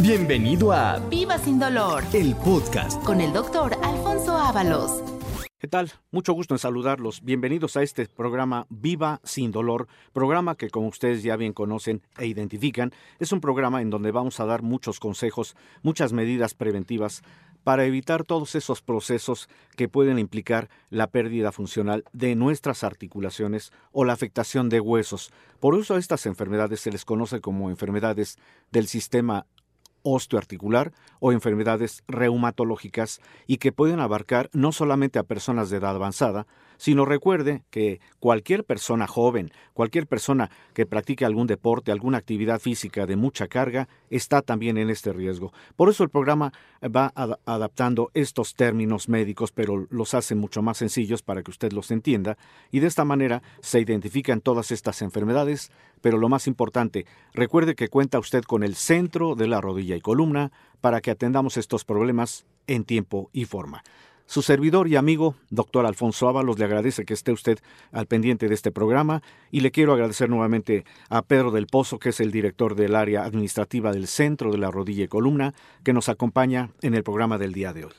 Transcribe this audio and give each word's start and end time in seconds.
Bienvenido 0.00 0.70
a 0.70 1.00
Viva 1.10 1.38
sin 1.38 1.58
dolor 1.58 2.04
el 2.12 2.36
podcast. 2.36 3.02
con 3.02 3.20
el 3.20 3.32
doctor 3.32 3.76
Alfonso 3.82 4.36
Ábalos. 4.36 5.02
¿Qué 5.58 5.66
tal? 5.66 5.90
Mucho 6.12 6.34
gusto 6.34 6.54
en 6.54 6.60
saludarlos. 6.60 7.20
Bienvenidos 7.24 7.76
a 7.76 7.82
este 7.82 8.06
programa 8.06 8.68
Viva 8.70 9.20
sin 9.24 9.50
dolor, 9.50 9.88
programa 10.12 10.54
que 10.54 10.70
como 10.70 10.86
ustedes 10.86 11.24
ya 11.24 11.34
bien 11.34 11.52
conocen 11.52 12.02
e 12.16 12.26
identifican, 12.26 12.92
es 13.18 13.32
un 13.32 13.40
programa 13.40 13.82
en 13.82 13.90
donde 13.90 14.12
vamos 14.12 14.38
a 14.38 14.46
dar 14.46 14.62
muchos 14.62 15.00
consejos, 15.00 15.56
muchas 15.82 16.12
medidas 16.12 16.54
preventivas 16.54 17.22
para 17.64 17.84
evitar 17.84 18.22
todos 18.22 18.54
esos 18.54 18.82
procesos 18.82 19.48
que 19.76 19.88
pueden 19.88 20.20
implicar 20.20 20.70
la 20.90 21.08
pérdida 21.08 21.50
funcional 21.50 22.04
de 22.12 22.36
nuestras 22.36 22.84
articulaciones 22.84 23.72
o 23.90 24.04
la 24.04 24.12
afectación 24.12 24.68
de 24.68 24.78
huesos. 24.78 25.32
Por 25.58 25.76
eso 25.76 25.96
a 25.96 25.98
estas 25.98 26.24
enfermedades 26.26 26.78
se 26.80 26.92
les 26.92 27.04
conoce 27.04 27.40
como 27.40 27.68
enfermedades 27.68 28.38
del 28.70 28.86
sistema 28.86 29.44
osteoarticular 30.02 30.92
o 31.20 31.32
enfermedades 31.32 32.02
reumatológicas 32.08 33.20
y 33.46 33.58
que 33.58 33.72
pueden 33.72 34.00
abarcar 34.00 34.50
no 34.52 34.72
solamente 34.72 35.18
a 35.18 35.24
personas 35.24 35.70
de 35.70 35.78
edad 35.78 35.94
avanzada, 35.94 36.46
sino 36.78 37.04
recuerde 37.04 37.64
que 37.70 38.00
cualquier 38.18 38.64
persona 38.64 39.06
joven, 39.06 39.50
cualquier 39.74 40.06
persona 40.06 40.50
que 40.72 40.86
practique 40.86 41.26
algún 41.26 41.46
deporte, 41.46 41.92
alguna 41.92 42.16
actividad 42.18 42.60
física 42.60 43.04
de 43.04 43.16
mucha 43.16 43.48
carga, 43.48 43.88
está 44.08 44.40
también 44.40 44.78
en 44.78 44.88
este 44.88 45.12
riesgo. 45.12 45.52
Por 45.76 45.90
eso 45.90 46.02
el 46.02 46.08
programa 46.08 46.52
va 46.82 47.12
ad 47.14 47.38
adaptando 47.44 48.10
estos 48.14 48.54
términos 48.54 49.08
médicos, 49.08 49.52
pero 49.52 49.86
los 49.90 50.14
hace 50.14 50.34
mucho 50.34 50.62
más 50.62 50.78
sencillos 50.78 51.22
para 51.22 51.42
que 51.42 51.50
usted 51.50 51.72
los 51.72 51.90
entienda, 51.90 52.38
y 52.70 52.80
de 52.80 52.86
esta 52.86 53.04
manera 53.04 53.42
se 53.60 53.80
identifican 53.80 54.40
todas 54.40 54.70
estas 54.70 55.02
enfermedades, 55.02 55.70
pero 56.00 56.16
lo 56.16 56.28
más 56.28 56.46
importante, 56.46 57.06
recuerde 57.34 57.74
que 57.74 57.88
cuenta 57.88 58.18
usted 58.18 58.44
con 58.44 58.62
el 58.62 58.76
centro 58.76 59.34
de 59.34 59.48
la 59.48 59.60
rodilla 59.60 59.96
y 59.96 60.00
columna 60.00 60.52
para 60.80 61.00
que 61.00 61.10
atendamos 61.10 61.56
estos 61.56 61.84
problemas 61.84 62.46
en 62.66 62.84
tiempo 62.84 63.30
y 63.32 63.44
forma. 63.44 63.82
Su 64.28 64.42
servidor 64.42 64.88
y 64.88 64.96
amigo, 64.96 65.36
doctor 65.48 65.86
Alfonso 65.86 66.28
Ábalos, 66.28 66.58
le 66.58 66.66
agradece 66.66 67.06
que 67.06 67.14
esté 67.14 67.32
usted 67.32 67.60
al 67.92 68.04
pendiente 68.04 68.46
de 68.46 68.54
este 68.54 68.70
programa 68.70 69.22
y 69.50 69.60
le 69.60 69.70
quiero 69.70 69.94
agradecer 69.94 70.28
nuevamente 70.28 70.84
a 71.08 71.22
Pedro 71.22 71.50
del 71.50 71.66
Pozo, 71.66 71.98
que 71.98 72.10
es 72.10 72.20
el 72.20 72.30
director 72.30 72.74
del 72.74 72.94
área 72.94 73.24
administrativa 73.24 73.90
del 73.90 74.06
Centro 74.06 74.52
de 74.52 74.58
la 74.58 74.70
Rodilla 74.70 75.04
y 75.04 75.08
Columna, 75.08 75.54
que 75.82 75.94
nos 75.94 76.10
acompaña 76.10 76.72
en 76.82 76.92
el 76.92 77.04
programa 77.04 77.38
del 77.38 77.54
día 77.54 77.72
de 77.72 77.86
hoy. 77.86 77.92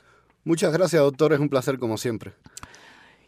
Muchas 0.44 0.72
gracias, 0.72 1.02
doctor. 1.02 1.34
Es 1.34 1.40
un 1.40 1.50
placer 1.50 1.80
como 1.80 1.98
siempre. 1.98 2.34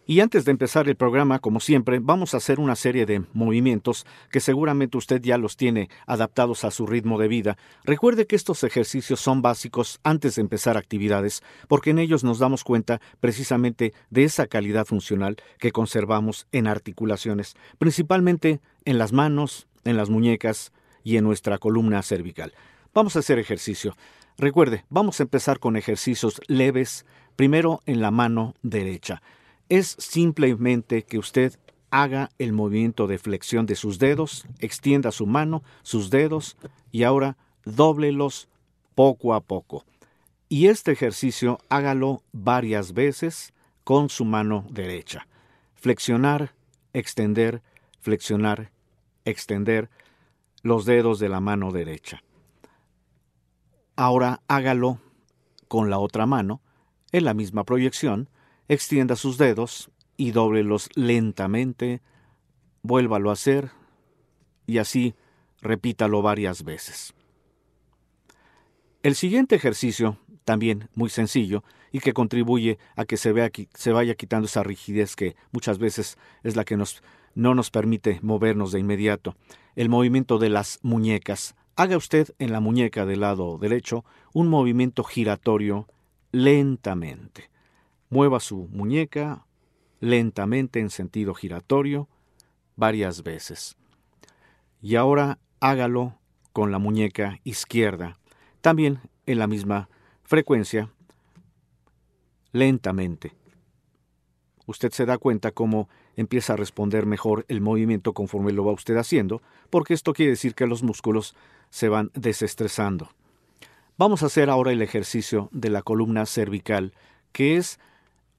Y 0.08 0.20
antes 0.20 0.46
de 0.46 0.52
empezar 0.52 0.90
el 0.90 0.96
programa, 0.96 1.40
como 1.40 1.60
siempre, 1.60 2.00
vamos 2.02 2.34
a 2.34 2.38
hacer 2.38 2.60
una 2.60 2.76
serie 2.76 3.06
de 3.06 3.24
movimientos 3.34 4.08
que 4.32 4.40
seguramente 4.40 4.98
usted 4.98 5.22
ya 5.22 5.38
los 5.38 5.58
tiene 5.58 5.90
adaptados 6.08 6.64
a 6.64 6.72
su 6.72 6.88
ritmo 6.88 7.20
de 7.20 7.28
vida. 7.28 7.58
Recuerde 7.84 8.26
que 8.26 8.36
estos 8.36 8.64
ejercicios 8.64 9.20
son 9.20 9.44
básicos 9.44 10.00
antes 10.04 10.36
de 10.36 10.42
empezar 10.42 10.76
actividades, 10.76 11.44
porque 11.68 11.92
en 11.92 12.00
ellos 12.00 12.24
nos 12.24 12.40
damos 12.40 12.64
cuenta 12.64 13.00
precisamente 13.20 13.94
de 14.10 14.24
esa 14.24 14.48
calidad 14.48 14.86
funcional 14.86 15.38
que 15.60 15.72
conservamos 15.72 16.48
en 16.52 16.66
articulaciones, 16.66 17.56
principalmente 17.78 18.60
en 18.86 18.98
las 18.98 19.14
manos, 19.14 19.68
en 19.86 19.98
las 19.98 20.10
muñecas 20.10 20.74
y 21.04 21.18
en 21.18 21.26
nuestra 21.26 21.60
columna 21.60 22.02
cervical. 22.02 22.54
Vamos 22.94 23.16
a 23.16 23.20
hacer 23.20 23.38
ejercicio. 23.38 23.96
Recuerde, 24.38 24.84
vamos 24.90 25.20
a 25.20 25.24
empezar 25.24 25.60
con 25.60 25.76
ejercicios 25.76 26.42
leves, 26.48 27.06
primero 27.36 27.82
en 27.86 28.02
la 28.02 28.10
mano 28.10 28.56
derecha 28.64 29.22
es 29.72 29.96
simplemente 30.00 31.04
que 31.04 31.18
usted 31.18 31.58
haga 31.92 32.30
el 32.38 32.52
movimiento 32.52 33.08
de 33.08 33.18
flexión 33.18 33.66
de 33.66 33.76
sus 33.78 34.00
dedos, 34.00 34.46
extienda 34.60 35.14
su 35.14 35.26
mano, 35.26 35.64
sus 35.82 36.10
dedos 36.10 36.58
y 36.92 37.04
ahora 37.04 37.38
dóblelos 37.64 38.50
poco 38.96 39.34
a 39.34 39.40
poco. 39.40 39.86
Y 40.50 40.68
este 40.68 40.92
ejercicio 40.92 41.58
hágalo 41.70 42.22
varias 42.34 42.92
veces 42.92 43.54
con 43.86 44.10
su 44.10 44.26
mano 44.26 44.66
derecha. 44.70 45.26
Flexionar, 45.76 46.54
extender, 46.92 47.62
flexionar, 48.02 48.74
extender 49.24 49.90
los 50.64 50.84
dedos 50.84 51.18
de 51.18 51.30
la 51.30 51.40
mano 51.40 51.72
derecha. 51.72 52.22
Ahora 53.96 54.42
hágalo 54.50 55.00
con 55.70 55.90
la 55.90 55.98
otra 55.98 56.26
mano, 56.26 56.60
en 57.14 57.24
la 57.24 57.34
misma 57.34 57.64
proyección, 57.64 58.28
extienda 58.74 59.18
sus 59.18 59.38
dedos 59.38 59.92
y 60.16 60.32
dóblelos 60.32 60.90
lentamente, 60.96 62.02
vuélvalo 62.84 63.30
a 63.30 63.34
hacer 63.34 63.72
y 64.66 64.78
así 64.78 65.14
repítalo 65.62 66.22
varias 66.22 66.64
veces. 66.64 67.14
El 69.04 69.16
siguiente 69.16 69.56
ejercicio, 69.56 70.20
también 70.46 70.88
muy 70.96 71.10
sencillo 71.10 71.66
y 71.92 72.00
que 72.00 72.14
contribuye 72.14 72.80
a 72.96 73.04
que 73.04 73.18
se, 73.18 73.34
vea, 73.34 73.52
se 73.74 73.92
vaya 73.92 74.16
quitando 74.16 74.46
esa 74.46 74.64
rigidez 74.64 75.18
que 75.18 75.36
muchas 75.52 75.78
veces 75.78 76.18
es 76.42 76.56
la 76.56 76.64
que 76.64 76.78
nos, 76.78 77.04
no 77.36 77.54
nos 77.54 77.72
permite 77.72 78.20
movernos 78.22 78.72
de 78.72 78.80
inmediato, 78.80 79.36
el 79.76 79.90
movimiento 79.90 80.38
de 80.38 80.48
las 80.48 80.80
muñecas. 80.82 81.56
Haga 81.76 81.98
usted 81.98 82.30
en 82.40 82.54
la 82.54 82.62
muñeca 82.62 83.06
del 83.06 83.20
lado 83.20 83.58
derecho 83.58 84.06
un 84.32 84.48
movimiento 84.48 85.04
giratorio 85.04 85.90
lentamente. 86.32 87.51
Mueva 88.12 88.42
su 88.42 88.68
muñeca 88.72 89.48
lentamente 90.02 90.82
en 90.82 90.90
sentido 90.90 91.34
giratorio 91.34 92.10
varias 92.76 93.24
veces. 93.24 93.78
Y 94.82 94.96
ahora 94.96 95.40
hágalo 95.62 96.18
con 96.52 96.72
la 96.72 96.78
muñeca 96.78 97.40
izquierda, 97.46 98.20
también 98.60 99.00
en 99.26 99.40
la 99.40 99.48
misma 99.48 99.88
frecuencia, 100.24 100.92
lentamente. 102.52 103.34
Usted 104.66 104.92
se 104.92 105.06
da 105.06 105.18
cuenta 105.18 105.52
cómo 105.52 105.88
empieza 106.18 106.54
a 106.54 106.58
responder 106.58 107.06
mejor 107.06 107.46
el 107.48 107.62
movimiento 107.62 108.12
conforme 108.12 108.52
lo 108.52 108.66
va 108.66 108.74
usted 108.74 108.98
haciendo, 108.98 109.42
porque 109.70 109.94
esto 109.94 110.12
quiere 110.12 110.32
decir 110.32 110.54
que 110.54 110.68
los 110.68 110.84
músculos 110.84 111.34
se 111.70 111.88
van 111.88 112.12
desestresando. 112.14 113.10
Vamos 113.98 114.22
a 114.22 114.26
hacer 114.26 114.50
ahora 114.50 114.74
el 114.74 114.82
ejercicio 114.82 115.48
de 115.54 115.70
la 115.70 115.82
columna 115.82 116.26
cervical, 116.26 116.94
que 117.32 117.56
es 117.56 117.80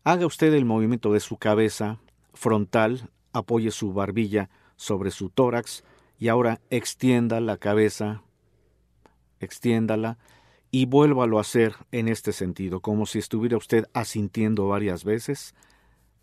Haga 0.04 0.26
usted 0.26 0.52
el 0.54 0.64
movimiento 0.64 1.12
de 1.12 1.20
su 1.20 1.36
cabeza 1.36 2.00
frontal, 2.34 3.10
apoye 3.32 3.70
su 3.70 3.92
barbilla 3.92 4.50
sobre 4.76 5.12
su 5.12 5.30
tórax 5.30 5.84
y 6.18 6.28
ahora 6.28 6.60
extienda 6.70 7.40
la 7.40 7.56
cabeza, 7.56 8.22
extiéndala 9.38 10.18
y 10.72 10.86
vuélvalo 10.86 11.38
a 11.38 11.42
hacer 11.42 11.74
en 11.92 12.08
este 12.08 12.32
sentido, 12.32 12.80
como 12.80 13.06
si 13.06 13.20
estuviera 13.20 13.56
usted 13.56 13.86
asintiendo 13.92 14.66
varias 14.66 15.04
veces. 15.04 15.54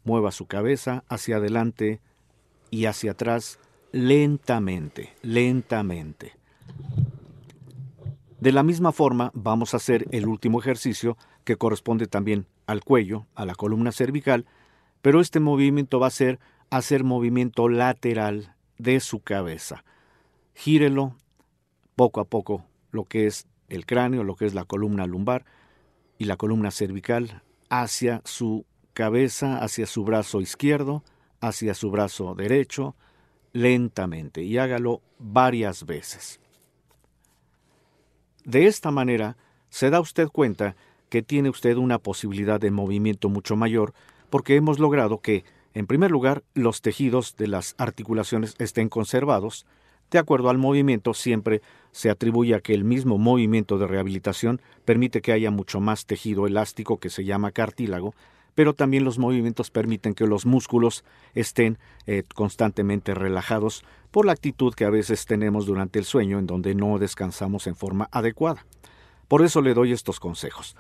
Mueva 0.04 0.32
su 0.32 0.46
cabeza 0.46 1.04
hacia 1.08 1.38
adelante 1.38 2.02
y 2.72 2.86
hacia 2.86 3.12
atrás 3.12 3.60
lentamente, 3.92 5.14
lentamente. 5.22 6.34
De 8.40 8.52
la 8.52 8.64
misma 8.64 8.92
forma, 8.92 9.32
vamos 9.34 9.74
a 9.74 9.78
hacer 9.78 10.06
el 10.12 10.28
último 10.28 10.60
ejercicio 10.60 11.18
que 11.50 11.58
corresponde 11.58 12.06
también 12.06 12.46
al 12.68 12.84
cuello, 12.84 13.26
a 13.34 13.44
la 13.44 13.56
columna 13.56 13.92
cervical, 13.92 14.46
pero 15.02 15.20
este 15.20 15.40
movimiento 15.40 16.00
va 16.00 16.06
a 16.06 16.12
ser 16.12 16.40
hacer 16.70 17.04
movimiento 17.04 17.70
lateral 17.70 18.54
de 18.78 19.00
su 19.00 19.22
cabeza. 19.22 19.84
Gírelo 20.54 21.16
poco 21.96 22.22
a 22.22 22.26
poco 22.26 22.66
lo 22.92 23.04
que 23.04 23.26
es 23.26 23.48
el 23.68 23.88
cráneo, 23.88 24.24
lo 24.24 24.36
que 24.36 24.46
es 24.46 24.54
la 24.54 24.64
columna 24.64 25.08
lumbar 25.08 25.44
y 26.20 26.26
la 26.26 26.38
columna 26.38 26.70
cervical 26.70 27.42
hacia 27.68 28.22
su 28.26 28.68
cabeza, 28.94 29.58
hacia 29.58 29.88
su 29.88 30.04
brazo 30.04 30.42
izquierdo, 30.42 31.04
hacia 31.42 31.74
su 31.74 31.90
brazo 31.90 32.36
derecho, 32.36 32.96
lentamente 33.54 34.44
y 34.44 34.60
hágalo 34.60 35.02
varias 35.18 35.88
veces. 35.88 36.40
De 38.46 38.68
esta 38.68 38.92
manera 38.92 39.36
se 39.72 39.90
da 39.90 40.00
usted 40.00 40.28
cuenta 40.28 40.76
que 41.10 41.22
tiene 41.22 41.50
usted 41.50 41.78
una 41.78 42.00
posibilidad 42.00 42.60
de 42.60 42.72
movimiento 42.72 43.30
mucho 43.30 43.56
mayor 43.56 43.94
porque 44.30 44.56
hemos 44.56 44.80
logrado 44.80 45.20
que, 45.20 45.44
en 45.74 45.88
primer 45.88 46.12
lugar, 46.12 46.44
los 46.54 46.82
tejidos 46.82 47.36
de 47.36 47.48
las 47.48 47.76
articulaciones 47.78 48.56
estén 48.60 48.90
conservados, 48.90 49.66
De 50.12 50.18
acuerdo 50.18 50.50
al 50.50 50.58
movimiento, 50.58 51.14
siempre 51.14 51.62
se 51.92 52.10
atribuye 52.10 52.56
a 52.56 52.62
que 52.62 52.74
el 52.74 52.84
mismo 52.84 53.18
movimiento 53.18 53.78
de 53.78 53.86
rehabilitación 53.86 54.60
permite 54.84 55.22
que 55.22 55.32
haya 55.32 55.52
mucho 55.52 55.80
más 55.80 56.06
tejido 56.06 56.48
elástico 56.48 56.98
que 56.98 57.12
se 57.12 57.26
llama 57.26 57.52
cartílago, 57.52 58.16
pero 58.56 58.74
también 58.74 59.04
los 59.04 59.20
movimientos 59.20 59.70
permiten 59.70 60.16
que 60.16 60.26
los 60.26 60.46
músculos 60.46 61.04
estén 61.36 61.78
eh, 62.08 62.24
constantemente 62.34 63.14
relajados 63.14 63.84
por 64.10 64.26
la 64.26 64.32
actitud 64.32 64.74
que 64.74 64.86
a 64.86 64.90
veces 64.90 65.26
tenemos 65.26 65.68
durante 65.68 66.00
el 66.00 66.06
sueño 66.06 66.40
en 66.40 66.48
donde 66.48 66.74
no 66.74 66.98
descansamos 66.98 67.68
en 67.68 67.76
forma 67.76 68.10
adecuada. 68.12 68.66
Por 69.28 69.44
eso 69.44 69.62
le 69.62 69.76
doy 69.76 69.92
estos 69.92 70.20
consejos. 70.20 70.76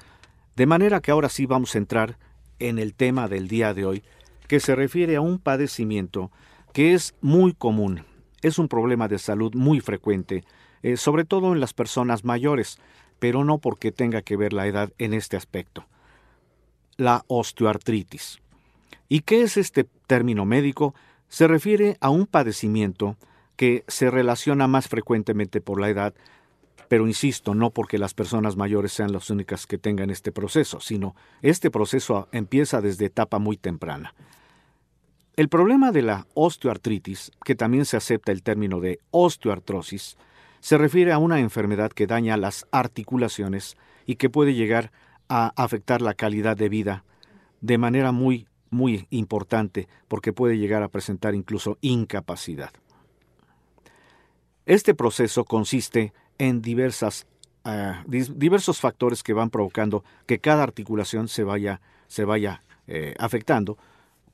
De 0.59 0.65
manera 0.65 0.99
que 0.99 1.11
ahora 1.11 1.29
sí 1.29 1.45
vamos 1.45 1.73
a 1.73 1.77
entrar 1.77 2.17
en 2.59 2.79
el 2.79 2.93
tema 2.93 3.29
del 3.29 3.47
día 3.47 3.73
de 3.73 3.85
hoy, 3.85 4.03
que 4.49 4.59
se 4.59 4.75
refiere 4.75 5.15
a 5.15 5.21
un 5.21 5.39
padecimiento 5.39 6.31
que 6.73 6.93
es 6.93 7.15
muy 7.21 7.53
común, 7.53 8.03
es 8.41 8.59
un 8.59 8.67
problema 8.67 9.07
de 9.07 9.19
salud 9.19 9.55
muy 9.55 9.79
frecuente, 9.79 10.43
eh, 10.83 10.97
sobre 10.97 11.23
todo 11.23 11.53
en 11.53 11.61
las 11.61 11.73
personas 11.73 12.25
mayores, 12.25 12.77
pero 13.19 13.45
no 13.45 13.59
porque 13.59 13.93
tenga 13.93 14.21
que 14.21 14.35
ver 14.35 14.51
la 14.51 14.67
edad 14.67 14.91
en 14.97 15.13
este 15.13 15.37
aspecto. 15.37 15.85
La 16.97 17.23
osteoartritis. 17.27 18.39
¿Y 19.07 19.21
qué 19.21 19.43
es 19.43 19.55
este 19.55 19.85
término 20.07 20.43
médico? 20.43 20.93
Se 21.29 21.47
refiere 21.47 21.95
a 22.01 22.09
un 22.09 22.25
padecimiento 22.25 23.15
que 23.55 23.85
se 23.87 24.11
relaciona 24.11 24.67
más 24.67 24.89
frecuentemente 24.89 25.61
por 25.61 25.79
la 25.79 25.87
edad, 25.87 26.13
pero 26.89 27.07
insisto, 27.07 27.53
no 27.53 27.69
porque 27.69 27.99
las 27.99 28.15
personas 28.15 28.57
mayores 28.57 28.91
sean 28.91 29.13
las 29.13 29.29
únicas 29.29 29.67
que 29.67 29.77
tengan 29.77 30.09
este 30.09 30.31
proceso, 30.31 30.81
sino 30.81 31.15
este 31.43 31.69
proceso 31.71 32.27
empieza 32.31 32.81
desde 32.81 33.05
etapa 33.05 33.37
muy 33.37 33.57
temprana. 33.57 34.13
El 35.37 35.49
problema 35.49 35.91
de 35.91 36.01
la 36.01 36.27
osteoartritis, 36.33 37.31
que 37.45 37.55
también 37.55 37.85
se 37.85 37.95
acepta 37.95 38.31
el 38.31 38.41
término 38.41 38.81
de 38.81 38.99
osteoartrosis, 39.11 40.17
se 40.59 40.77
refiere 40.77 41.13
a 41.13 41.19
una 41.19 41.39
enfermedad 41.39 41.91
que 41.91 42.07
daña 42.07 42.35
las 42.37 42.65
articulaciones 42.71 43.77
y 44.07 44.15
que 44.15 44.29
puede 44.31 44.55
llegar 44.55 44.91
a 45.29 45.53
afectar 45.55 46.01
la 46.01 46.15
calidad 46.15 46.57
de 46.57 46.69
vida 46.69 47.05
de 47.61 47.77
manera 47.77 48.11
muy, 48.11 48.47
muy 48.71 49.05
importante 49.11 49.87
porque 50.07 50.33
puede 50.33 50.57
llegar 50.57 50.81
a 50.81 50.89
presentar 50.89 51.35
incluso 51.35 51.77
incapacidad. 51.81 52.71
Este 54.65 54.95
proceso 54.95 55.45
consiste 55.45 56.13
en 56.39 56.63
diversas, 56.63 57.27
uh, 57.65 58.09
diversos 58.09 58.79
factores 58.79 59.21
que 59.21 59.33
van 59.33 59.51
provocando 59.51 60.03
que 60.25 60.39
cada 60.39 60.63
articulación 60.63 61.27
se 61.27 61.43
vaya, 61.43 61.81
se 62.07 62.25
vaya 62.25 62.63
eh, 62.87 63.13
afectando, 63.19 63.77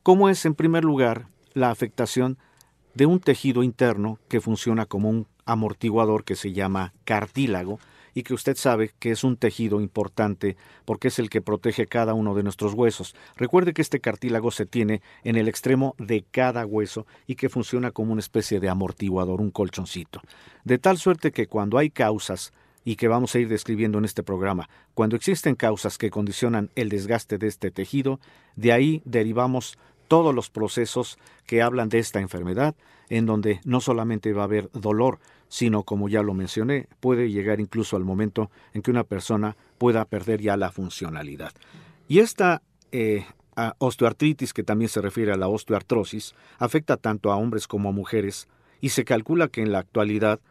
como 0.01 0.29
es 0.29 0.45
en 0.45 0.55
primer 0.55 0.85
lugar 0.85 1.27
la 1.53 1.71
afectación 1.71 2.37
de 2.93 3.05
un 3.05 3.19
tejido 3.19 3.63
interno 3.63 4.19
que 4.29 4.39
funciona 4.39 4.85
como 4.85 5.09
un 5.09 5.27
amortiguador 5.45 6.23
que 6.23 6.35
se 6.35 6.53
llama 6.53 6.93
cartílago 7.03 7.79
y 8.15 8.23
que 8.23 8.33
usted 8.33 8.55
sabe 8.55 8.93
que 8.97 9.11
es 9.11 9.23
un 9.23 9.35
tejido 9.35 9.81
importante 9.81 10.55
porque 10.85 11.09
es 11.09 11.19
el 11.19 11.29
que 11.29 11.41
protege 11.41 11.85
cada 11.85 12.15
uno 12.15 12.33
de 12.33 12.43
nuestros 12.43 12.73
huesos. 12.73 13.13
Recuerde 13.35 13.73
que 13.73 13.81
este 13.81 13.99
cartílago 13.99 14.49
se 14.51 14.65
tiene 14.65 15.01
en 15.23 15.35
el 15.35 15.49
extremo 15.49 15.95
de 15.99 16.23
cada 16.31 16.65
hueso 16.65 17.05
y 17.27 17.35
que 17.35 17.49
funciona 17.49 17.91
como 17.91 18.13
una 18.13 18.21
especie 18.21 18.59
de 18.59 18.69
amortiguador, 18.69 19.41
un 19.41 19.51
colchoncito. 19.51 20.21
De 20.63 20.79
tal 20.79 20.97
suerte 20.97 21.33
que 21.33 21.47
cuando 21.47 21.77
hay 21.77 21.89
causas 21.89 22.53
y 22.85 22.95
que 22.95 23.09
vamos 23.09 23.35
a 23.35 23.39
ir 23.39 23.49
describiendo 23.49 23.97
en 23.97 24.05
este 24.05 24.23
programa, 24.23 24.69
cuando 24.93 25.17
existen 25.17 25.55
causas 25.55 25.97
que 25.97 26.09
condicionan 26.09 26.69
el 26.75 26.87
desgaste 26.87 27.37
de 27.37 27.47
este 27.47 27.69
tejido, 27.69 28.21
de 28.55 28.71
ahí 28.71 29.01
derivamos 29.03 29.77
todos 30.07 30.33
los 30.33 30.49
procesos 30.49 31.17
que 31.45 31.61
hablan 31.61 31.89
de 31.89 31.99
esta 31.99 32.21
enfermedad, 32.21 32.75
en 33.09 33.25
donde 33.25 33.59
no 33.65 33.81
solamente 33.81 34.31
va 34.33 34.43
a 34.43 34.45
haber 34.45 34.69
dolor, 34.71 35.19
sino, 35.55 35.83
como 35.83 36.09
ya 36.09 36.21
lo 36.21 36.33
mencioné, 36.33 36.89
puede 36.99 37.31
llegar 37.31 37.61
incluso 37.61 37.95
al 37.95 38.03
momento 38.03 38.51
en 38.73 38.81
que 38.81 38.91
una 38.91 39.05
persona 39.05 39.55
pueda 39.77 40.03
perder 40.03 40.41
ya 40.41 40.57
la 40.57 40.69
funcionalidad. 40.69 41.53
Y 42.09 42.19
esta 42.19 42.61
eh, 42.91 43.25
osteoartritis, 43.77 44.51
que 44.51 44.63
también 44.63 44.89
se 44.89 44.99
refiere 44.99 45.31
a 45.31 45.37
la 45.37 45.47
osteoartrosis, 45.47 46.35
afecta 46.59 46.97
tanto 46.97 47.31
a 47.31 47.37
hombres 47.37 47.69
como 47.69 47.87
a 47.87 47.93
mujeres, 47.93 48.49
y 48.81 48.89
se 48.89 49.05
calcula 49.05 49.47
que 49.47 49.61
en 49.61 49.71
la 49.71 49.79
actualidad 49.79 50.41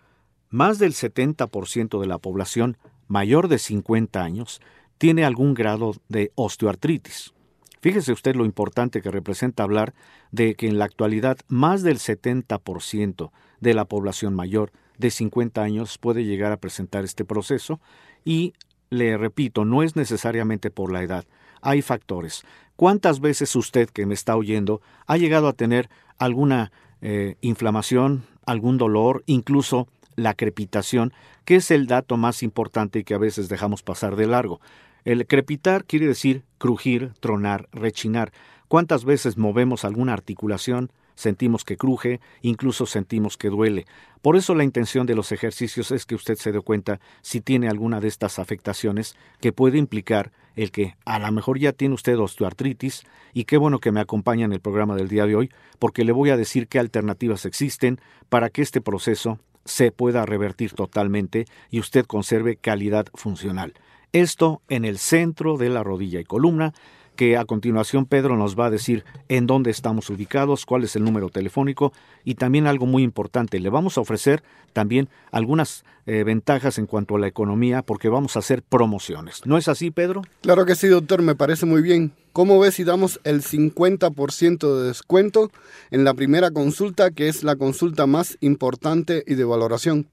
más 0.49 0.79
del 0.79 0.95
70% 0.95 2.01
de 2.01 2.07
la 2.07 2.17
población 2.17 2.79
mayor 3.07 3.49
de 3.49 3.59
50 3.59 4.23
años 4.25 4.63
tiene 4.97 5.27
algún 5.27 5.53
grado 5.53 5.97
de 6.09 6.33
osteoartritis. 6.35 7.35
Fíjese 7.83 8.11
usted 8.13 8.37
lo 8.37 8.47
importante 8.47 9.03
que 9.03 9.11
representa 9.11 9.65
hablar 9.65 9.93
de 10.31 10.55
que 10.55 10.67
en 10.67 10.79
la 10.79 10.87
actualidad 10.87 11.37
más 11.49 11.83
del 11.83 11.99
70% 11.99 13.33
de 13.61 13.75
la 13.75 13.85
población 13.85 14.35
mayor 14.35 14.73
de 14.99 15.11
50 15.11 15.63
años 15.63 15.99
puede 15.99 16.25
llegar 16.25 16.53
a 16.53 16.57
presentar 16.57 17.05
este 17.05 17.25
proceso 17.25 17.81
y, 18.25 18.55
le 18.91 19.17
repito, 19.17 19.65
no 19.65 19.83
es 19.83 19.97
necesariamente 19.97 20.71
por 20.71 20.93
la 20.93 21.03
edad. 21.03 21.25
Hay 21.61 21.83
factores. 21.83 22.45
¿Cuántas 22.77 23.21
veces 23.21 23.55
usted 23.57 23.89
que 23.89 24.07
me 24.07 24.15
está 24.15 24.37
oyendo 24.37 24.81
ha 25.07 25.17
llegado 25.17 25.49
a 25.49 25.53
tener 25.53 25.89
alguna 26.19 26.73
eh, 27.01 27.37
inflamación, 27.41 28.25
algún 28.47 28.79
dolor, 28.79 29.23
incluso 29.27 29.89
la 30.17 30.35
crepitación, 30.35 31.13
que 31.45 31.57
es 31.57 31.71
el 31.71 31.87
dato 31.87 32.17
más 32.17 32.43
importante 32.43 33.01
y 33.01 33.05
que 33.05 33.15
a 33.15 33.19
veces 33.19 33.49
dejamos 33.49 33.83
pasar 33.83 34.17
de 34.17 34.27
largo? 34.27 34.61
El 35.05 35.27
crepitar 35.27 35.85
quiere 35.85 36.07
decir 36.07 36.45
crujir, 36.59 37.13
tronar, 37.21 37.69
rechinar. 37.73 38.33
¿Cuántas 38.69 39.05
veces 39.05 39.37
movemos 39.37 39.85
alguna 39.85 40.15
articulación? 40.15 40.91
Sentimos 41.15 41.65
que 41.65 41.77
cruje, 41.77 42.21
incluso 42.43 42.87
sentimos 42.87 43.37
que 43.37 43.49
duele. 43.49 43.87
Por 44.23 44.37
eso 44.37 44.55
la 44.55 44.65
intención 44.65 45.07
de 45.07 45.15
los 45.15 45.33
ejercicios 45.33 45.91
es 45.91 46.07
que 46.07 46.15
usted 46.15 46.37
se 46.37 46.53
dé 46.53 46.61
cuenta 46.61 47.01
si 47.23 47.41
tiene 47.41 47.69
alguna 47.69 48.01
de 48.01 48.09
estas 48.09 48.39
afectaciones 48.39 49.17
que 49.41 49.53
puede 49.53 49.79
implicar 49.79 50.33
el 50.57 50.71
que 50.71 50.97
a 51.05 51.19
lo 51.19 51.31
mejor 51.33 51.59
ya 51.59 51.73
tiene 51.73 51.95
usted 51.95 52.19
osteoartritis 52.19 53.05
y 53.33 53.45
qué 53.45 53.57
bueno 53.57 53.81
que 53.81 53.93
me 53.93 54.01
acompaña 54.01 54.45
en 54.45 54.53
el 54.53 54.61
programa 54.61 54.95
del 54.95 55.09
día 55.09 55.27
de 55.27 55.37
hoy 55.37 55.51
porque 55.79 56.05
le 56.05 56.13
voy 56.13 56.31
a 56.31 56.37
decir 56.37 56.69
qué 56.69 56.79
alternativas 56.79 57.45
existen 57.45 58.01
para 58.29 58.51
que 58.51 58.63
este 58.63 58.81
proceso 58.81 59.39
se 59.65 59.93
pueda 59.93 60.27
revertir 60.27 60.73
totalmente 60.73 61.47
y 61.71 61.81
usted 61.81 62.05
conserve 62.07 62.57
calidad 62.57 63.07
funcional. 63.15 63.75
Esto 64.13 64.63
en 64.69 64.85
el 64.85 64.99
centro 64.99 65.57
de 65.57 65.71
la 65.71 65.83
rodilla 65.83 66.21
y 66.21 66.25
columna, 66.25 66.73
que 67.17 67.37
a 67.37 67.45
continuación 67.45 68.07
Pedro 68.07 68.37
nos 68.37 68.59
va 68.59 68.67
a 68.67 68.71
decir 68.71 69.05
en 69.29 69.47
dónde 69.47 69.71
estamos 69.71 70.11
ubicados, 70.11 70.67
cuál 70.67 70.85
es 70.85 70.97
el 70.97 71.05
número 71.05 71.29
telefónico 71.29 71.93
y 72.25 72.35
también 72.35 72.67
algo 72.67 72.87
muy 72.87 73.03
importante, 73.03 73.61
le 73.61 73.71
vamos 73.71 73.99
a 73.99 74.01
ofrecer 74.01 74.43
también 74.73 75.09
algunas 75.31 75.85
eh, 76.07 76.25
ventajas 76.25 76.79
en 76.79 76.87
cuanto 76.87 77.17
a 77.17 77.19
la 77.19 77.27
economía 77.27 77.83
porque 77.83 78.09
vamos 78.09 78.37
a 78.37 78.41
hacer 78.41 78.63
promociones. 78.63 79.47
¿No 79.47 79.57
es 79.57 79.69
así, 79.69 79.91
Pedro? 79.91 80.23
Claro 80.43 80.67
que 80.67 80.75
sí, 80.75 80.89
doctor, 80.89 81.23
me 81.23 81.35
parece 81.35 81.67
muy 81.67 81.83
bien. 81.83 82.13
¿Cómo 82.33 82.59
ves 82.59 82.75
si 82.75 82.85
damos 82.85 83.21
el 83.25 83.43
50% 83.43 84.77
de 84.77 84.89
descuento 84.89 85.51
en 85.91 86.05
la 86.05 86.15
primera 86.15 86.51
consulta, 86.51 87.11
que 87.11 87.29
es 87.29 87.45
la 87.45 87.57
consulta 87.57 88.07
más 88.07 88.37
importante 88.41 89.23
y 89.27 89.35
de 89.35 89.45
valoración? 89.45 90.09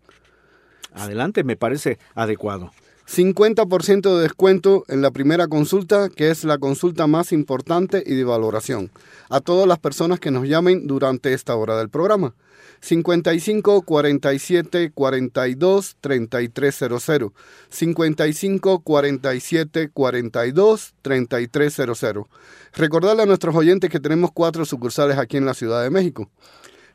Adelante, 0.93 1.43
me 1.43 1.55
parece 1.55 1.97
adecuado. 2.15 2.71
50% 3.07 4.15
de 4.15 4.21
descuento 4.21 4.85
en 4.87 5.01
la 5.01 5.11
primera 5.11 5.47
consulta, 5.47 6.09
que 6.09 6.29
es 6.29 6.43
la 6.43 6.57
consulta 6.57 7.07
más 7.07 7.31
importante 7.31 8.03
y 8.05 8.15
de 8.15 8.23
valoración, 8.23 8.91
a 9.29 9.41
todas 9.41 9.67
las 9.67 9.79
personas 9.79 10.19
que 10.19 10.31
nos 10.31 10.47
llamen 10.47 10.87
durante 10.87 11.33
esta 11.33 11.55
hora 11.55 11.77
del 11.77 11.89
programa. 11.89 12.33
55 12.81 13.83
47 13.83 14.91
42 14.91 15.97
3300 16.01 17.31
55 17.69 18.79
47 18.79 19.89
42 19.93 20.93
3300 21.01 22.25
Recordarle 22.73 23.23
a 23.23 23.25
nuestros 23.27 23.55
oyentes 23.55 23.89
que 23.89 23.99
tenemos 23.99 24.31
cuatro 24.33 24.65
sucursales 24.65 25.17
aquí 25.17 25.37
en 25.37 25.45
la 25.45 25.53
Ciudad 25.53 25.83
de 25.83 25.91
México. 25.91 26.29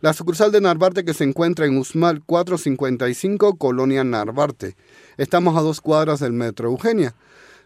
La 0.07 0.13
sucursal 0.13 0.53
de 0.53 0.61
Narvarte 0.61 1.05
que 1.05 1.15
se 1.15 1.25
encuentra 1.25 1.67
en 1.67 1.77
Usmal 1.79 2.23
455, 2.25 3.57
Colonia 3.57 4.05
Narvarte. 4.05 4.77
Estamos 5.17 5.59
a 5.59 5.63
dos 5.63 5.81
cuadras 5.81 6.21
del 6.21 6.33
Metro 6.33 6.69
Eugenia. 6.69 7.17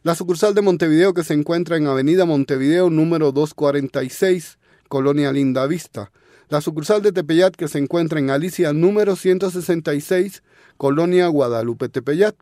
La 0.04 0.14
sucursal 0.14 0.54
de 0.54 0.62
Montevideo 0.62 1.12
que 1.12 1.22
se 1.22 1.34
encuentra 1.34 1.76
en 1.76 1.86
Avenida 1.86 2.24
Montevideo 2.24 2.88
número 2.88 3.32
246, 3.32 4.58
Colonia 4.88 5.32
Linda 5.32 5.66
Vista. 5.66 6.12
La 6.48 6.62
sucursal 6.62 7.02
de 7.02 7.12
Tepeyat 7.12 7.56
que 7.56 7.68
se 7.68 7.76
encuentra 7.76 8.18
en 8.18 8.30
Alicia 8.30 8.72
número 8.72 9.16
166, 9.16 10.42
Colonia 10.78 11.28
Guadalupe 11.28 11.90
Tepeyat. 11.90 12.36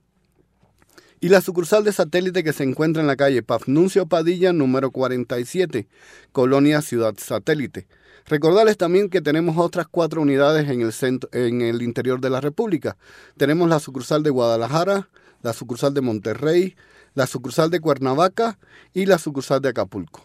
Y 1.18 1.28
la 1.28 1.40
sucursal 1.40 1.82
de 1.82 1.90
satélite 1.90 2.44
que 2.44 2.52
se 2.52 2.62
encuentra 2.62 3.02
en 3.02 3.08
la 3.08 3.16
calle 3.16 3.42
Pafnuncio 3.42 4.06
Padilla 4.06 4.52
número 4.52 4.92
47, 4.92 5.88
Colonia 6.30 6.82
Ciudad 6.82 7.14
Satélite. 7.18 7.88
Recordarles 8.28 8.76
también 8.76 9.08
que 9.08 9.22
tenemos 9.22 9.56
otras 9.56 9.86
cuatro 9.88 10.20
unidades 10.20 10.68
en 10.68 10.82
el, 10.82 10.92
centro, 10.92 11.30
en 11.32 11.62
el 11.62 11.80
interior 11.80 12.20
de 12.20 12.28
la 12.28 12.42
República. 12.42 12.98
Tenemos 13.38 13.68
la 13.70 13.80
sucursal 13.80 14.22
de 14.22 14.28
Guadalajara, 14.28 15.08
la 15.42 15.54
sucursal 15.54 15.94
de 15.94 16.02
Monterrey, 16.02 16.76
la 17.14 17.26
sucursal 17.26 17.70
de 17.70 17.80
Cuernavaca 17.80 18.58
y 18.92 19.06
la 19.06 19.16
sucursal 19.16 19.62
de 19.62 19.70
Acapulco. 19.70 20.22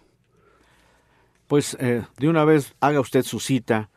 Pues 1.48 1.78
eh, 1.80 2.04
de 2.18 2.28
una 2.28 2.44
vez 2.44 2.76
haga 2.82 3.00
usted 3.00 3.24
su 3.24 3.40
cita 3.40 3.90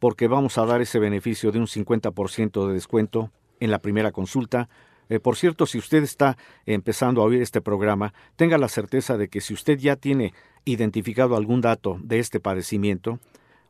porque 0.00 0.26
vamos 0.26 0.58
a 0.58 0.66
dar 0.66 0.80
ese 0.80 0.98
beneficio 0.98 1.52
de 1.52 1.60
un 1.60 1.66
50% 1.66 2.66
de 2.66 2.74
descuento 2.74 3.30
en 3.60 3.70
la 3.70 3.78
primera 3.78 4.10
consulta. 4.10 4.68
Eh, 5.08 5.20
por 5.20 5.36
cierto, 5.36 5.66
si 5.66 5.78
usted 5.78 6.02
está 6.02 6.36
empezando 6.66 7.22
a 7.22 7.26
oír 7.26 7.40
este 7.40 7.60
programa, 7.60 8.12
tenga 8.34 8.58
la 8.58 8.68
certeza 8.68 9.16
de 9.16 9.28
que 9.28 9.40
si 9.40 9.54
usted 9.54 9.78
ya 9.78 9.94
tiene 9.94 10.34
identificado 10.64 11.36
algún 11.36 11.60
dato 11.60 12.00
de 12.02 12.18
este 12.18 12.40
padecimiento, 12.40 13.20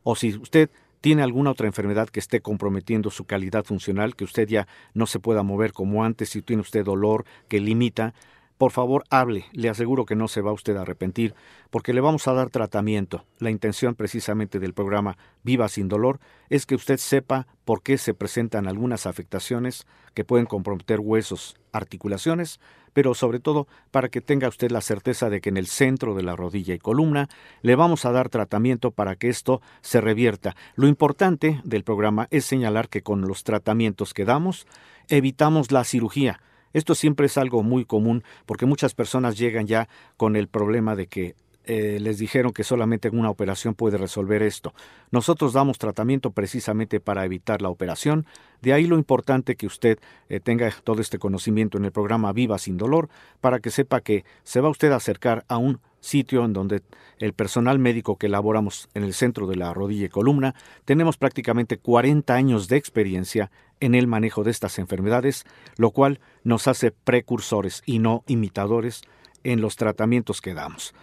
o 0.03 0.15
si 0.15 0.37
usted 0.37 0.69
tiene 1.01 1.21
alguna 1.21 1.51
otra 1.51 1.67
enfermedad 1.67 2.07
que 2.07 2.21
esté 2.21 2.39
comprometiendo 2.39 3.11
su 3.11 3.25
calidad 3.25 3.65
funcional, 3.65 4.15
que 4.15 4.23
usted 4.23 4.47
ya 4.47 4.67
no 4.93 5.05
se 5.05 5.19
pueda 5.19 5.43
mover 5.43 5.73
como 5.73 6.05
antes, 6.05 6.29
si 6.29 6.41
tiene 6.41 6.61
usted 6.61 6.85
dolor 6.85 7.25
que 7.49 7.59
limita, 7.59 8.13
por 8.57 8.71
favor 8.71 9.03
hable, 9.09 9.43
le 9.51 9.67
aseguro 9.67 10.05
que 10.05 10.15
no 10.15 10.29
se 10.29 10.39
va 10.39 10.53
usted 10.53 10.77
a 10.77 10.83
arrepentir, 10.83 11.35
porque 11.69 11.91
le 11.91 11.99
vamos 11.99 12.27
a 12.29 12.33
dar 12.33 12.49
tratamiento. 12.49 13.25
La 13.39 13.49
intención 13.49 13.95
precisamente 13.95 14.59
del 14.59 14.73
programa 14.73 15.17
Viva 15.43 15.67
sin 15.67 15.89
dolor 15.89 16.21
es 16.49 16.65
que 16.65 16.75
usted 16.75 16.97
sepa 16.97 17.47
por 17.65 17.83
qué 17.83 17.97
se 17.97 18.13
presentan 18.13 18.67
algunas 18.67 19.05
afectaciones 19.05 19.85
que 20.13 20.23
pueden 20.23 20.45
comprometer 20.45 21.01
huesos, 21.01 21.57
articulaciones, 21.73 22.61
pero 22.93 23.13
sobre 23.13 23.39
todo 23.39 23.67
para 23.91 24.09
que 24.09 24.21
tenga 24.21 24.47
usted 24.47 24.71
la 24.71 24.81
certeza 24.81 25.29
de 25.29 25.41
que 25.41 25.49
en 25.49 25.57
el 25.57 25.67
centro 25.67 26.15
de 26.15 26.23
la 26.23 26.35
rodilla 26.35 26.73
y 26.73 26.79
columna 26.79 27.29
le 27.61 27.75
vamos 27.75 28.05
a 28.05 28.11
dar 28.11 28.29
tratamiento 28.29 28.91
para 28.91 29.15
que 29.15 29.29
esto 29.29 29.61
se 29.81 30.01
revierta. 30.01 30.55
Lo 30.75 30.87
importante 30.87 31.59
del 31.63 31.83
programa 31.83 32.27
es 32.31 32.45
señalar 32.45 32.89
que 32.89 33.01
con 33.01 33.21
los 33.21 33.43
tratamientos 33.43 34.13
que 34.13 34.25
damos 34.25 34.67
evitamos 35.09 35.71
la 35.71 35.83
cirugía. 35.83 36.39
Esto 36.73 36.95
siempre 36.95 37.27
es 37.27 37.37
algo 37.37 37.61
muy 37.63 37.85
común 37.85 38.23
porque 38.45 38.65
muchas 38.65 38.95
personas 38.95 39.37
llegan 39.37 39.67
ya 39.67 39.87
con 40.17 40.35
el 40.35 40.47
problema 40.47 40.95
de 40.95 41.07
que 41.07 41.35
eh, 41.65 41.97
les 42.01 42.17
dijeron 42.17 42.51
que 42.51 42.63
solamente 42.63 43.09
una 43.09 43.29
operación 43.29 43.73
puede 43.73 43.97
resolver 43.97 44.41
esto. 44.43 44.73
Nosotros 45.11 45.53
damos 45.53 45.77
tratamiento 45.77 46.31
precisamente 46.31 46.99
para 46.99 47.23
evitar 47.25 47.61
la 47.61 47.69
operación. 47.69 48.25
De 48.61 48.73
ahí 48.73 48.85
lo 48.85 48.97
importante 48.97 49.55
que 49.55 49.67
usted 49.67 49.99
eh, 50.29 50.39
tenga 50.39 50.69
todo 50.83 51.01
este 51.01 51.19
conocimiento 51.19 51.77
en 51.77 51.85
el 51.85 51.91
programa 51.91 52.33
Viva 52.33 52.57
sin 52.57 52.77
dolor 52.77 53.09
para 53.39 53.59
que 53.59 53.71
sepa 53.71 54.01
que 54.01 54.25
se 54.43 54.61
va 54.61 54.69
usted 54.69 54.91
a 54.91 54.97
acercar 54.97 55.45
a 55.47 55.57
un 55.57 55.79
sitio 56.01 56.43
en 56.43 56.51
donde 56.51 56.81
el 57.17 57.33
personal 57.33 57.79
médico 57.79 58.17
que 58.17 58.27
elaboramos 58.27 58.89
en 58.93 59.03
el 59.03 59.13
centro 59.13 59.47
de 59.47 59.55
la 59.55 59.73
rodilla 59.73 60.07
y 60.07 60.09
columna 60.09 60.53
tenemos 60.83 61.15
prácticamente 61.15 61.77
40 61.77 62.33
años 62.33 62.67
de 62.67 62.75
experiencia 62.75 63.51
en 63.79 63.95
el 63.95 64.07
manejo 64.07 64.43
de 64.43 64.51
estas 64.51 64.79
enfermedades, 64.79 65.45
lo 65.77 65.91
cual 65.91 66.19
nos 66.43 66.67
hace 66.67 66.91
precursores 66.91 67.83
y 67.85 67.99
no 67.99 68.23
imitadores 68.27 69.03
en 69.43 69.61
los 69.61 69.75
tratamientos 69.75 70.41
que 70.41 70.53
damos. 70.53 70.93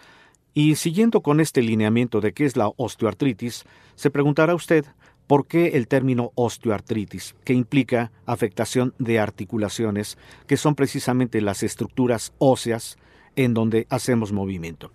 Y 0.53 0.75
siguiendo 0.75 1.21
con 1.21 1.39
este 1.39 1.61
lineamiento 1.61 2.19
de 2.19 2.33
qué 2.33 2.45
es 2.45 2.57
la 2.57 2.71
osteoartritis, 2.75 3.63
se 3.95 4.11
preguntará 4.11 4.53
usted 4.53 4.85
por 5.25 5.47
qué 5.47 5.77
el 5.77 5.87
término 5.87 6.33
osteoartritis, 6.35 7.35
que 7.45 7.53
implica 7.53 8.11
afectación 8.25 8.93
de 8.99 9.19
articulaciones, 9.19 10.17
que 10.47 10.57
son 10.57 10.75
precisamente 10.75 11.39
las 11.39 11.63
estructuras 11.63 12.33
óseas 12.37 12.97
en 13.37 13.53
donde 13.53 13.87
hacemos 13.89 14.33
movimiento. 14.33 14.91